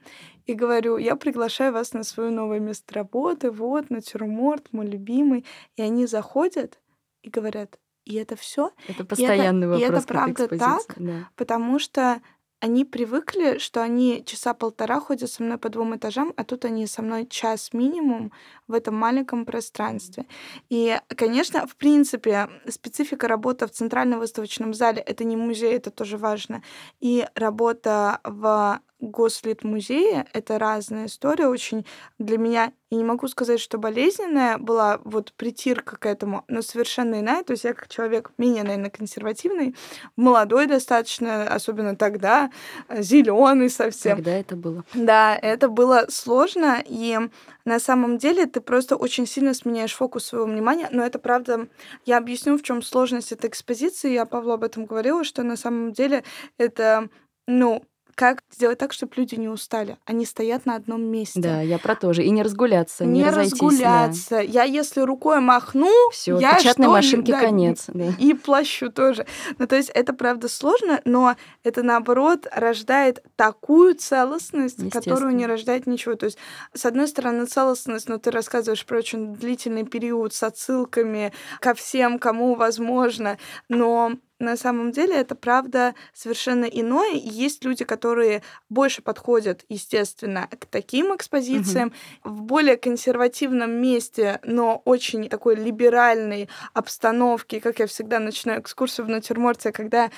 и 0.47 0.53
говорю, 0.53 0.97
я 0.97 1.15
приглашаю 1.15 1.73
вас 1.73 1.93
на 1.93 2.03
свое 2.03 2.31
новое 2.31 2.59
место 2.59 2.95
работы, 2.95 3.51
вот, 3.51 3.89
натюрморт, 3.89 4.71
мой 4.71 4.87
любимый. 4.87 5.45
И 5.75 5.81
они 5.81 6.07
заходят 6.07 6.79
и 7.21 7.29
говорят, 7.29 7.77
и 8.05 8.15
это 8.15 8.37
все. 8.37 8.71
Это 8.87 9.03
постоянный 9.03 9.67
и 9.77 9.81
это, 9.81 9.93
вопрос. 9.93 10.29
И 10.29 10.31
это 10.31 10.47
правда 10.47 10.47
так, 10.57 10.95
да. 10.95 11.29
потому 11.35 11.79
что 11.79 12.21
они 12.59 12.85
привыкли, 12.85 13.59
что 13.59 13.83
они 13.83 14.23
часа 14.25 14.53
полтора 14.53 14.99
ходят 14.99 15.29
со 15.29 15.43
мной 15.43 15.57
по 15.57 15.69
двум 15.69 15.95
этажам, 15.95 16.33
а 16.37 16.43
тут 16.43 16.65
они 16.65 16.87
со 16.87 17.01
мной 17.01 17.27
час 17.27 17.73
минимум 17.73 18.31
в 18.67 18.73
этом 18.73 18.95
маленьком 18.95 19.45
пространстве. 19.45 20.25
И, 20.69 20.97
конечно, 21.15 21.65
в 21.67 21.75
принципе, 21.75 22.49
специфика 22.67 23.27
работы 23.27 23.67
в 23.67 23.71
центральном 23.71 24.19
выставочном 24.19 24.73
зале— 24.73 25.01
это 25.05 25.23
не 25.23 25.35
музей, 25.35 25.73
это 25.75 25.91
тоже 25.91 26.17
важно. 26.17 26.63
И 26.99 27.25
работа 27.35 28.19
в 28.23 28.81
Гослит-музее— 28.99 30.25
это 30.33 30.57
разная 30.57 31.05
история, 31.05 31.47
очень 31.47 31.85
для 32.17 32.39
меня, 32.39 32.71
я 32.89 32.97
не 32.97 33.03
могу 33.03 33.27
сказать, 33.27 33.59
что 33.59 33.77
болезненная 33.77 34.57
была 34.57 34.99
вот 35.03 35.33
притирка 35.33 35.97
к 35.97 36.05
этому, 36.07 36.45
но 36.47 36.63
совершенно 36.63 37.19
иная. 37.19 37.43
То 37.43 37.51
есть 37.51 37.63
я 37.63 37.73
как 37.73 37.89
человек 37.89 38.31
менее, 38.39 38.63
наверное, 38.63 38.89
консервативный, 38.89 39.75
молодой 40.15 40.65
достаточно, 40.65 41.43
особенно 41.47 41.95
тогда, 41.95 42.49
зеленый 42.89 43.69
совсем. 43.69 44.15
Когда 44.15 44.31
это 44.31 44.55
было? 44.55 44.83
Да, 44.95 45.35
это 45.35 45.69
было 45.69 46.07
сложно, 46.09 46.81
и 46.83 47.19
на 47.67 47.79
самом 47.79 48.17
деле 48.17 48.45
ты 48.45 48.61
просто 48.61 48.95
очень 48.95 49.27
сильно 49.27 49.53
сменяешь 49.53 49.93
фокус 49.93 50.25
своего 50.25 50.47
внимания, 50.47 50.87
но 50.89 51.05
это 51.05 51.19
правда, 51.19 51.67
я 52.05 52.17
объясню, 52.17 52.57
в 52.57 52.63
чем 52.63 52.81
сложность 52.81 53.33
этой 53.33 53.49
экспозиции, 53.49 54.13
я 54.13 54.25
Павлу 54.25 54.53
об 54.53 54.63
этом 54.63 54.85
говорила, 54.85 55.25
что 55.25 55.43
на 55.43 55.57
самом 55.57 55.91
деле 55.91 56.23
это 56.57 57.09
ну, 57.45 57.83
как 58.17 58.41
сделать 58.51 58.79
так, 58.79 58.93
чтобы 58.93 59.13
люди 59.15 59.35
не 59.35 59.47
устали. 59.47 59.99
Они 60.05 60.25
стоят 60.25 60.65
на 60.65 60.73
одном 60.73 61.03
месте. 61.03 61.39
Да, 61.39 61.61
я 61.61 61.77
про 61.77 61.95
то 61.95 62.13
же. 62.13 62.23
И 62.23 62.31
не 62.31 62.41
разгуляться, 62.41 63.05
не, 63.05 63.21
не 63.21 63.29
разгуляться. 63.29 64.37
Да. 64.37 64.39
Я 64.39 64.63
если 64.63 65.01
рукой 65.01 65.39
махну, 65.39 65.91
все, 66.11 66.39
я 66.39 66.57
печатной 66.57 66.85
что, 66.85 66.93
машинке 66.93 67.33
да, 67.33 67.39
конец. 67.39 67.83
Да. 67.89 68.05
И 68.17 68.33
плащу 68.33 68.91
тоже. 68.91 69.27
Ну, 69.59 69.67
то 69.67 69.75
есть 69.75 69.91
это 69.93 70.13
правда 70.13 70.49
сложно, 70.49 70.99
но 71.05 71.35
это 71.63 71.83
наоборот 71.83 72.47
рождает 72.51 73.23
такую 73.35 73.93
целостность, 73.93 74.89
которую 74.89 75.35
не 75.35 75.45
рождает 75.45 75.85
ничего. 75.85 76.15
То 76.15 76.25
есть, 76.25 76.39
с 76.73 76.87
одной 76.87 77.07
стороны, 77.07 77.45
целостность, 77.45 78.09
но 78.09 78.17
ты 78.17 78.31
рассказываешь 78.31 78.83
про 78.83 78.97
очень 78.97 79.35
длительный 79.35 79.85
период 79.85 80.33
с 80.33 80.41
отсылками 80.41 81.33
ко 81.59 81.75
всем, 81.75 82.17
кому 82.17 82.55
возможно, 82.55 83.37
но 83.69 84.13
на 84.39 84.55
самом 84.55 84.91
деле 84.91 85.15
это 85.15 85.35
правда 85.35 85.95
совершенно 86.13 86.65
иное. 86.65 87.13
И 87.13 87.27
есть 87.27 87.63
люди, 87.63 87.85
которые 87.85 88.43
больше 88.69 89.01
подходят, 89.01 89.65
естественно, 89.69 90.47
к 90.47 90.65
таким 90.65 91.15
экспозициям 91.15 91.93
угу. 92.23 92.33
в 92.33 92.41
более 92.43 92.77
консервативном 92.77 93.71
месте, 93.71 94.39
но 94.43 94.81
очень 94.85 95.27
такой 95.29 95.55
либеральной 95.55 96.49
обстановке, 96.73 97.59
как 97.59 97.79
я 97.79 97.87
всегда 97.87 98.19
начинаю 98.19 98.61
экскурсию 98.61 99.05
в 99.07 99.09
натюрморте, 99.09 99.71
когда 99.71 100.11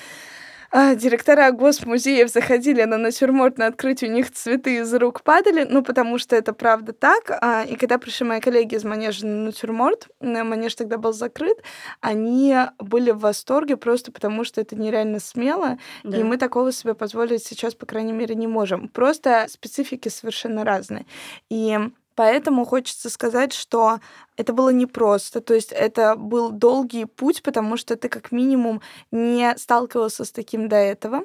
а, 0.70 0.94
директора 0.94 1.50
госмузеев 1.50 2.30
заходили 2.30 2.82
на 2.84 2.96
натюрморт 2.96 3.58
на 3.58 3.66
открытие, 3.66 4.10
у 4.10 4.14
них 4.14 4.30
цветы 4.30 4.76
из 4.76 4.94
рук 4.94 5.22
падали, 5.22 5.66
ну, 5.68 5.82
потому 5.82 6.18
что 6.18 6.36
это 6.36 6.52
правда 6.52 6.92
так. 6.92 7.30
А, 7.42 7.64
и 7.64 7.76
когда 7.76 7.98
пришли 7.98 8.26
мои 8.26 8.40
коллеги 8.40 8.76
из 8.76 8.84
манежа 8.84 9.26
на 9.26 9.46
натюрморт, 9.46 10.08
манеж 10.20 10.74
тогда 10.74 10.96
был 10.96 11.12
закрыт, 11.12 11.58
они 12.00 12.56
были 12.78 13.10
в 13.10 13.18
восторге 13.18 13.76
просто 13.76 14.12
потому, 14.12 14.44
что 14.44 14.60
это 14.60 14.76
нереально 14.76 15.18
смело, 15.18 15.78
да. 16.04 16.16
и 16.16 16.22
мы 16.22 16.36
такого 16.36 16.72
себе 16.72 16.94
позволить 16.94 17.44
сейчас, 17.44 17.74
по 17.74 17.86
крайней 17.86 18.12
мере, 18.12 18.34
не 18.34 18.46
можем. 18.46 18.88
Просто 18.88 19.46
специфики 19.48 20.08
совершенно 20.08 20.64
разные. 20.64 21.06
И 21.48 21.78
Поэтому 22.20 22.66
хочется 22.66 23.08
сказать, 23.08 23.54
что 23.54 23.98
это 24.36 24.52
было 24.52 24.68
непросто. 24.68 25.40
То 25.40 25.54
есть 25.54 25.72
это 25.72 26.16
был 26.16 26.50
долгий 26.50 27.06
путь, 27.06 27.42
потому 27.42 27.78
что 27.78 27.96
ты 27.96 28.10
как 28.10 28.30
минимум 28.30 28.82
не 29.10 29.56
сталкивался 29.56 30.26
с 30.26 30.30
таким 30.30 30.68
до 30.68 30.76
этого. 30.76 31.22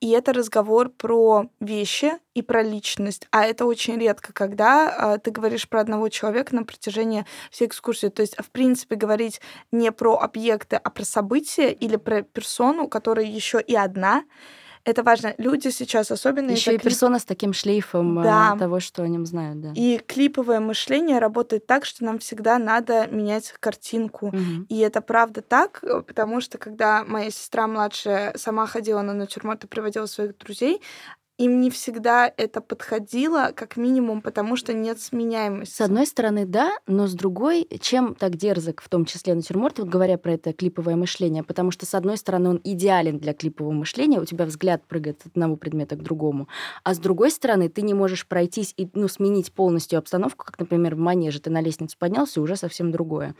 И 0.00 0.10
это 0.10 0.32
разговор 0.32 0.90
про 0.90 1.50
вещи 1.58 2.12
и 2.34 2.42
про 2.42 2.62
личность. 2.62 3.26
А 3.32 3.46
это 3.46 3.66
очень 3.66 3.98
редко, 3.98 4.32
когда 4.32 5.16
э, 5.16 5.18
ты 5.18 5.32
говоришь 5.32 5.68
про 5.68 5.80
одного 5.80 6.08
человека 6.08 6.54
на 6.54 6.62
протяжении 6.62 7.26
всей 7.50 7.66
экскурсии. 7.66 8.06
То 8.06 8.22
есть, 8.22 8.36
в 8.38 8.50
принципе, 8.52 8.94
говорить 8.94 9.40
не 9.72 9.90
про 9.90 10.18
объекты, 10.18 10.76
а 10.76 10.88
про 10.90 11.04
события 11.04 11.72
или 11.72 11.96
про 11.96 12.22
персону, 12.22 12.86
которая 12.86 13.26
еще 13.26 13.60
и 13.60 13.74
одна, 13.74 14.22
это 14.88 15.02
важно. 15.02 15.34
Люди 15.36 15.68
сейчас 15.68 16.10
особенно... 16.10 16.50
Еще 16.50 16.72
и 16.72 16.78
клип... 16.78 16.84
персона 16.84 17.18
с 17.18 17.24
таким 17.24 17.52
шлейфом 17.52 18.22
да. 18.22 18.56
того, 18.58 18.80
что 18.80 19.02
о 19.02 19.08
нем 19.08 19.26
знают, 19.26 19.60
да. 19.60 19.72
И 19.74 19.98
клиповое 19.98 20.60
мышление 20.60 21.18
работает 21.18 21.66
так, 21.66 21.84
что 21.84 22.04
нам 22.04 22.18
всегда 22.18 22.58
надо 22.58 23.06
менять 23.08 23.52
картинку. 23.60 24.28
Угу. 24.28 24.66
И 24.70 24.78
это 24.78 25.02
правда 25.02 25.42
так, 25.42 25.84
потому 26.06 26.40
что 26.40 26.56
когда 26.56 27.04
моя 27.04 27.30
сестра 27.30 27.66
младшая 27.66 28.32
сама 28.36 28.66
ходила 28.66 29.02
на 29.02 29.12
натюрморт 29.12 29.64
и 29.64 29.66
приводила 29.66 30.06
своих 30.06 30.38
друзей, 30.38 30.80
им 31.38 31.60
не 31.60 31.70
всегда 31.70 32.32
это 32.36 32.60
подходило, 32.60 33.52
как 33.54 33.76
минимум, 33.76 34.20
потому 34.20 34.56
что 34.56 34.74
нет 34.74 35.00
сменяемости. 35.00 35.72
С 35.72 35.80
одной 35.80 36.06
стороны, 36.06 36.44
да, 36.44 36.72
но 36.86 37.06
с 37.06 37.14
другой, 37.14 37.66
чем 37.80 38.16
так 38.16 38.36
дерзок, 38.36 38.82
в 38.82 38.88
том 38.88 39.04
числе 39.04 39.34
натюрморт, 39.34 39.78
вот 39.78 39.88
говоря 39.88 40.18
про 40.18 40.32
это 40.32 40.52
клиповое 40.52 40.96
мышление, 40.96 41.44
потому 41.44 41.70
что, 41.70 41.86
с 41.86 41.94
одной 41.94 42.16
стороны, 42.16 42.50
он 42.50 42.60
идеален 42.64 43.18
для 43.18 43.34
клипового 43.34 43.72
мышления, 43.72 44.20
у 44.20 44.24
тебя 44.24 44.46
взгляд 44.46 44.84
прыгает 44.86 45.20
от 45.20 45.28
одного 45.28 45.56
предмета 45.56 45.94
к 45.94 46.02
другому, 46.02 46.48
а 46.82 46.92
с 46.92 46.98
другой 46.98 47.30
стороны, 47.30 47.68
ты 47.68 47.82
не 47.82 47.94
можешь 47.94 48.26
пройтись 48.26 48.74
и 48.76 48.88
ну, 48.94 49.06
сменить 49.06 49.52
полностью 49.52 50.00
обстановку, 50.00 50.44
как, 50.44 50.58
например, 50.58 50.96
в 50.96 50.98
манеже 50.98 51.40
ты 51.40 51.50
на 51.50 51.60
лестницу 51.60 51.96
поднялся, 51.98 52.40
и 52.40 52.42
уже 52.42 52.56
совсем 52.56 52.90
другое. 52.90 53.36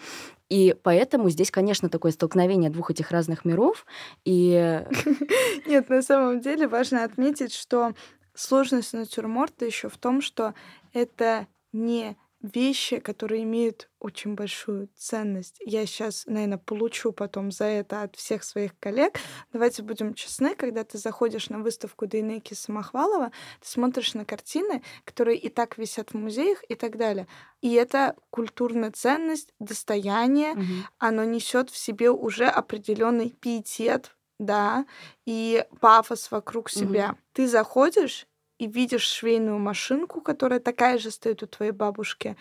И 0.49 0.75
поэтому 0.83 1.29
здесь, 1.29 1.51
конечно, 1.51 1.89
такое 1.89 2.13
столкновение 2.13 2.71
двух 2.71 2.91
этих 2.91 3.11
разных 3.11 3.45
миров. 3.45 3.85
И... 4.25 4.83
Нет, 5.67 5.89
на 5.89 6.03
самом 6.03 6.41
деле 6.41 6.67
важно 6.67 7.05
отметить, 7.05 7.53
что 7.53 7.95
сложность 8.35 8.95
натюрморта 8.95 9.67
еще 9.67 9.89
в 9.89 9.99
том, 9.99 10.23
что 10.23 10.55
это 10.93 11.47
не 11.73 12.17
вещи, 12.41 13.01
которые 13.01 13.43
имеют 13.43 13.91
очень 13.99 14.35
большую 14.35 14.89
ценность. 14.97 15.57
Я 15.61 15.85
сейчас, 15.87 16.25
наверное, 16.27 16.59
получу 16.59 17.13
потом 17.13 17.51
за 17.51 17.65
это 17.65 18.03
от 18.03 18.15
всех 18.15 18.45
своих 18.45 18.79
коллег. 18.79 19.19
Давайте 19.53 19.83
будем 19.83 20.15
честны, 20.15 20.55
когда 20.55 20.85
ты 20.85 20.99
заходишь 20.99 21.51
на 21.51 21.59
выставку 21.59 22.07
Дейнеки 22.07 22.55
Самохвалова, 22.55 23.33
ты 23.61 23.69
смотришь 23.69 24.15
на 24.15 24.25
картины, 24.25 24.83
которые 25.05 25.37
и 25.37 25.49
так 25.49 25.79
висят 25.79 26.11
в 26.11 26.15
музеях 26.15 26.63
и 26.69 26.75
так 26.77 26.97
далее. 26.97 27.27
И 27.61 27.73
это 27.73 28.15
культурная 28.31 28.93
ценность, 28.93 29.53
достояние, 29.59 30.53
угу. 30.53 30.65
оно 30.99 31.25
несет 31.25 31.71
в 31.71 31.77
себе 31.77 32.11
уже 32.11 32.47
определенный 32.47 33.31
пиетет, 33.31 34.15
да, 34.39 34.87
и 35.27 35.65
пафос 35.81 36.31
вокруг 36.31 36.71
себя. 36.71 37.11
Угу. 37.11 37.19
Ты 37.33 37.49
заходишь 37.49 38.29
и 38.59 38.67
видишь 38.67 39.07
швейную 39.07 39.59
машинку, 39.59 40.21
которая 40.21 40.61
такая 40.61 40.99
же 40.99 41.11
стоит 41.11 41.43
у 41.43 41.47
твоей 41.47 41.73
бабушки, 41.73 42.37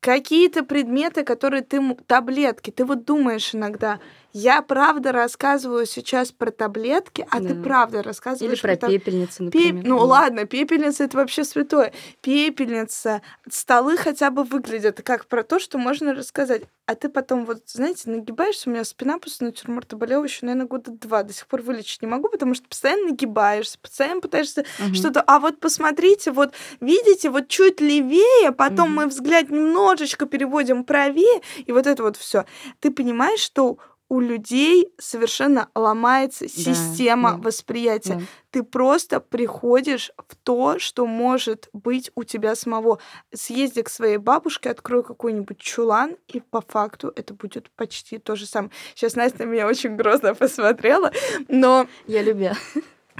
какие-то 0.00 0.64
предметы, 0.64 1.24
которые 1.24 1.62
ты... 1.62 1.94
Таблетки. 2.06 2.70
Ты 2.70 2.84
вот 2.84 3.04
думаешь 3.04 3.54
иногда, 3.54 4.00
я 4.32 4.62
правда 4.62 5.12
рассказываю 5.12 5.86
сейчас 5.86 6.32
про 6.32 6.50
таблетки, 6.50 7.26
а 7.30 7.40
да. 7.40 7.48
ты 7.48 7.54
правда 7.54 8.02
рассказываешь 8.02 8.58
Или 8.58 8.60
про, 8.60 8.76
про 8.76 8.88
пепельницу, 8.88 9.44
например. 9.44 9.74
Пеп... 9.74 9.84
Ну 9.86 9.98
ладно, 9.98 10.44
пепельница— 10.44 11.04
это 11.04 11.16
вообще 11.16 11.44
святое. 11.44 11.92
Пепельница, 12.20 13.22
столы 13.50 13.96
хотя 13.96 14.30
бы 14.30 14.44
выглядят 14.44 15.02
как 15.02 15.26
про 15.26 15.42
то, 15.42 15.58
что 15.58 15.78
можно 15.78 16.14
рассказать. 16.14 16.62
А 16.86 16.96
ты 16.96 17.08
потом 17.08 17.44
вот, 17.44 17.62
знаете, 17.66 18.10
нагибаешься, 18.10 18.68
у 18.68 18.72
меня 18.72 18.82
спина 18.82 19.18
после 19.18 19.46
натюрморта 19.46 19.96
болела 19.96 20.24
еще, 20.24 20.44
наверное, 20.46 20.66
года 20.66 20.90
два. 20.90 21.22
До 21.22 21.32
сих 21.32 21.46
пор 21.46 21.62
вылечить 21.62 22.02
не 22.02 22.08
могу, 22.08 22.28
потому 22.28 22.54
что 22.54 22.66
постоянно 22.66 23.10
нагибаешься, 23.10 23.78
постоянно 23.80 24.20
пытаешься 24.20 24.64
угу. 24.84 24.94
что-то... 24.94 25.20
А 25.20 25.38
вот 25.38 25.60
посмотрите, 25.60 26.32
вот 26.32 26.52
видите, 26.80 27.30
вот 27.30 27.46
чуть 27.46 27.80
левее, 27.80 28.50
потом 28.50 28.88
угу. 28.88 28.96
мы 28.96 29.06
взгляд 29.06 29.50
немножечко 29.50 30.26
переводим 30.26 30.82
правее, 30.82 31.40
и 31.64 31.70
вот 31.70 31.86
это 31.86 32.02
вот 32.02 32.16
все. 32.16 32.44
Ты 32.80 32.90
понимаешь, 32.90 33.40
что 33.40 33.78
у 34.10 34.18
людей 34.18 34.92
совершенно 34.98 35.70
ломается 35.74 36.48
система 36.48 37.32
да. 37.32 37.38
восприятия. 37.38 38.14
Да. 38.14 38.20
Ты 38.50 38.62
просто 38.64 39.20
приходишь 39.20 40.10
в 40.18 40.34
то, 40.34 40.80
что 40.80 41.06
может 41.06 41.68
быть 41.72 42.10
у 42.16 42.24
тебя 42.24 42.56
самого. 42.56 42.98
Съезди 43.32 43.82
к 43.82 43.88
своей 43.88 44.16
бабушке, 44.16 44.70
открой 44.70 45.04
какой-нибудь 45.04 45.58
чулан, 45.58 46.16
и 46.26 46.40
по 46.40 46.60
факту 46.60 47.12
это 47.14 47.34
будет 47.34 47.70
почти 47.70 48.18
то 48.18 48.34
же 48.34 48.46
самое. 48.46 48.72
Сейчас 48.96 49.14
Настя 49.14 49.46
на 49.46 49.50
меня 49.50 49.68
очень 49.68 49.94
грозно 49.94 50.34
посмотрела, 50.34 51.12
но... 51.46 51.86
Я 52.08 52.22
любя. 52.22 52.56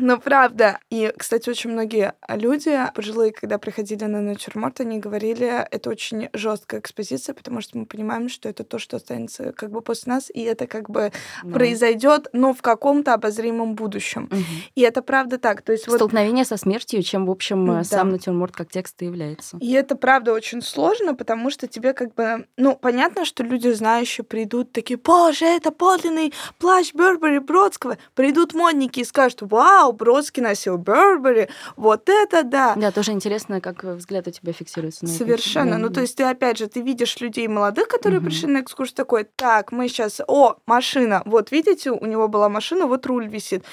Ну, 0.01 0.19
правда. 0.19 0.79
И, 0.91 1.13
кстати, 1.17 1.49
очень 1.51 1.71
многие 1.71 2.15
люди, 2.29 2.79
пожилые, 2.95 3.33
когда 3.33 3.59
приходили 3.59 4.05
на 4.05 4.21
натюрморт, 4.21 4.81
они 4.81 4.99
говорили, 4.99 5.67
это 5.71 5.91
очень 5.91 6.29
жесткая 6.33 6.81
экспозиция, 6.81 7.35
потому 7.35 7.61
что 7.61 7.79
мы 7.79 7.87
понимаем, 7.87 8.29
что 8.29 8.49
это 8.49 8.65
то, 8.65 8.79
что 8.79 8.97
останется 8.97 9.53
как 9.53 9.71
бы 9.71 9.81
после 9.83 10.13
нас, 10.13 10.31
и 10.33 10.43
это 10.43 10.67
как 10.67 10.91
бы 10.91 11.13
да. 11.43 11.53
произойдет, 11.53 12.29
но 12.33 12.55
в 12.55 12.63
каком-то 12.63 13.15
обозримом 13.15 13.75
будущем. 13.75 14.29
Угу. 14.31 14.43
И 14.75 14.81
это 14.81 15.03
правда 15.03 15.39
так. 15.39 15.63
То 15.63 15.73
есть 15.73 15.85
Столкновение 15.85 16.45
вот... 16.45 16.49
со 16.49 16.57
смертью, 16.57 17.03
чем, 17.03 17.27
в 17.27 17.31
общем, 17.31 17.67
да. 17.67 17.85
сам 17.85 18.09
натюрморт 18.11 18.55
как 18.55 18.71
текст 18.71 19.01
и 19.03 19.07
является. 19.07 19.59
И 19.61 19.73
это 19.73 19.97
правда 19.97 20.33
очень 20.33 20.63
сложно, 20.63 21.15
потому 21.15 21.51
что 21.51 21.67
тебе 21.67 21.93
как 21.93 22.15
бы... 22.15 22.47
Ну, 22.57 22.77
понятно, 22.77 23.25
что 23.25 23.43
люди, 23.43 23.69
знающие, 23.69 24.25
придут 24.25 24.73
такие, 24.73 24.99
боже, 24.99 25.45
это 25.45 25.71
подлинный 25.71 26.33
плащ 26.59 26.93
Бербери 26.95 27.39
Бродского. 27.39 27.99
Придут 28.15 28.55
модники 28.55 29.01
и 29.01 29.05
скажут, 29.05 29.43
вау, 29.43 29.90
вау, 29.91 29.93
Бродский 29.93 30.43
носил 30.43 30.77
Бербери, 30.77 31.49
вот 31.77 32.09
это 32.09 32.43
да. 32.43 32.75
Да, 32.77 32.91
тоже 32.91 33.13
интересно, 33.13 33.61
как 33.61 33.85
взгляд 33.85 34.27
у 34.29 34.31
тебя 34.31 34.53
фиксируется. 34.53 35.05
На 35.05 35.11
Совершенно. 35.11 35.79
Ну, 35.79 35.91
то 35.91 36.01
есть 36.01 36.17
ты, 36.17 36.25
опять 36.25 36.59
же, 36.59 36.67
ты 36.67 36.81
видишь 36.81 37.21
людей 37.21 37.49
молодых, 37.49 37.89
которые 37.89 38.21
угу. 38.21 38.27
пришли 38.27 38.49
на 38.49 38.61
экскурсию, 38.61 38.97
такой, 38.97 39.25
так, 39.25 39.73
мы 39.73 39.89
сейчас, 39.89 40.21
о, 40.27 40.57
машина, 40.67 41.23
вот 41.25 41.51
видите, 41.53 41.91
у 41.91 42.07
него 42.07 42.29
была 42.29 42.49
машина, 42.49 42.87
вот 42.87 43.07
руль 43.07 43.29
висит. 43.29 43.65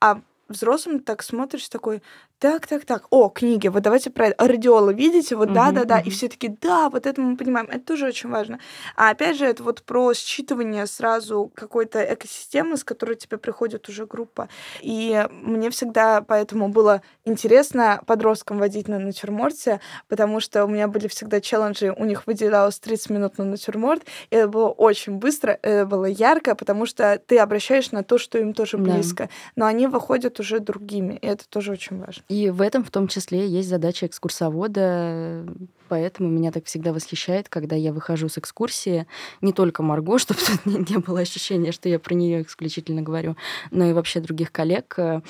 А 0.00 0.20
взрослым 0.48 1.00
так 1.00 1.22
смотришь, 1.22 1.68
такой, 1.68 2.02
так, 2.40 2.66
так, 2.66 2.86
так, 2.86 3.06
о, 3.10 3.28
книги, 3.28 3.68
вот 3.68 3.82
давайте 3.82 4.08
про 4.08 4.30
радиола, 4.38 4.90
видите, 4.90 5.36
вот 5.36 5.52
да, 5.52 5.72
да, 5.72 5.84
да, 5.84 6.00
и 6.00 6.08
все 6.08 6.26
таки 6.26 6.48
да, 6.48 6.88
вот 6.88 7.04
это 7.04 7.20
мы 7.20 7.36
понимаем, 7.36 7.68
это 7.70 7.80
тоже 7.80 8.06
очень 8.06 8.30
важно. 8.30 8.58
А 8.96 9.10
опять 9.10 9.36
же, 9.36 9.44
это 9.44 9.62
вот 9.62 9.82
про 9.82 10.12
считывание 10.12 10.86
сразу 10.86 11.52
какой-то 11.54 12.02
экосистемы, 12.02 12.78
с 12.78 12.84
которой 12.84 13.16
тебе 13.16 13.36
приходит 13.36 13.90
уже 13.90 14.06
группа. 14.06 14.48
И 14.80 15.22
мне 15.30 15.68
всегда 15.68 16.22
поэтому 16.22 16.70
было 16.70 17.02
интересно 17.26 18.02
подросткам 18.06 18.58
водить 18.58 18.88
на 18.88 18.98
натюрморте, 18.98 19.80
потому 20.08 20.40
что 20.40 20.64
у 20.64 20.68
меня 20.68 20.88
были 20.88 21.08
всегда 21.08 21.42
челленджи, 21.42 21.94
у 21.94 22.06
них 22.06 22.26
выделялось 22.26 22.78
30 22.78 23.10
минут 23.10 23.36
на 23.36 23.44
натюрморт, 23.44 24.04
и 24.30 24.36
это 24.36 24.48
было 24.48 24.70
очень 24.70 25.16
быстро, 25.16 25.58
это 25.60 25.84
было 25.84 26.06
ярко, 26.06 26.54
потому 26.54 26.86
что 26.86 27.20
ты 27.26 27.36
обращаешь 27.36 27.90
на 27.90 28.02
то, 28.02 28.16
что 28.16 28.38
им 28.38 28.54
тоже 28.54 28.78
близко, 28.78 29.24
да. 29.24 29.30
но 29.56 29.66
они 29.66 29.88
выходят 29.88 30.40
уже 30.40 30.58
другими, 30.60 31.18
и 31.20 31.26
это 31.26 31.46
тоже 31.46 31.72
очень 31.72 31.98
важно. 31.98 32.24
И 32.30 32.48
в 32.48 32.62
этом 32.62 32.84
в 32.84 32.92
том 32.92 33.08
числе 33.08 33.44
есть 33.48 33.68
задача 33.68 34.06
экскурсовода, 34.06 35.44
поэтому 35.88 36.28
меня 36.28 36.52
так 36.52 36.66
всегда 36.66 36.92
восхищает, 36.92 37.48
когда 37.48 37.74
я 37.74 37.92
выхожу 37.92 38.28
с 38.28 38.38
экскурсии, 38.38 39.08
не 39.40 39.52
только 39.52 39.82
Марго, 39.82 40.16
чтобы 40.20 40.38
тут 40.38 40.64
не 40.64 40.98
было 40.98 41.18
ощущения, 41.18 41.72
что 41.72 41.88
я 41.88 41.98
про 41.98 42.14
нее 42.14 42.42
исключительно 42.42 43.02
говорю, 43.02 43.36
но 43.72 43.84
и 43.84 43.92
вообще 43.92 44.20
других 44.20 44.52
коллег, 44.52 44.94
э, 44.96 45.22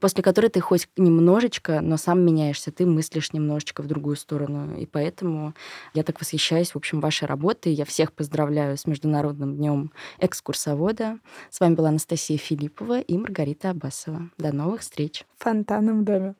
после 0.00 0.22
которой 0.22 0.48
ты 0.48 0.60
хоть 0.60 0.88
немножечко, 0.96 1.82
но 1.82 1.98
сам 1.98 2.24
меняешься, 2.24 2.72
ты 2.72 2.86
мыслишь 2.86 3.34
немножечко 3.34 3.82
в 3.82 3.86
другую 3.86 4.16
сторону. 4.16 4.78
И 4.78 4.86
поэтому 4.86 5.52
я 5.92 6.04
так 6.04 6.18
восхищаюсь, 6.18 6.70
в 6.70 6.76
общем, 6.76 7.00
вашей 7.00 7.28
работой. 7.28 7.74
Я 7.74 7.84
всех 7.84 8.14
поздравляю 8.14 8.78
с 8.78 8.86
Международным 8.86 9.56
днем 9.56 9.92
экскурсовода. 10.20 11.18
С 11.50 11.60
вами 11.60 11.74
была 11.74 11.90
Анастасия 11.90 12.38
Филиппова 12.38 12.98
и 12.98 13.18
Маргарита 13.18 13.70
Абасова. 13.70 14.30
До 14.38 14.54
новых 14.54 14.80
встреч. 14.80 15.26
Фонтаном 15.36 16.06
доме. 16.06 16.34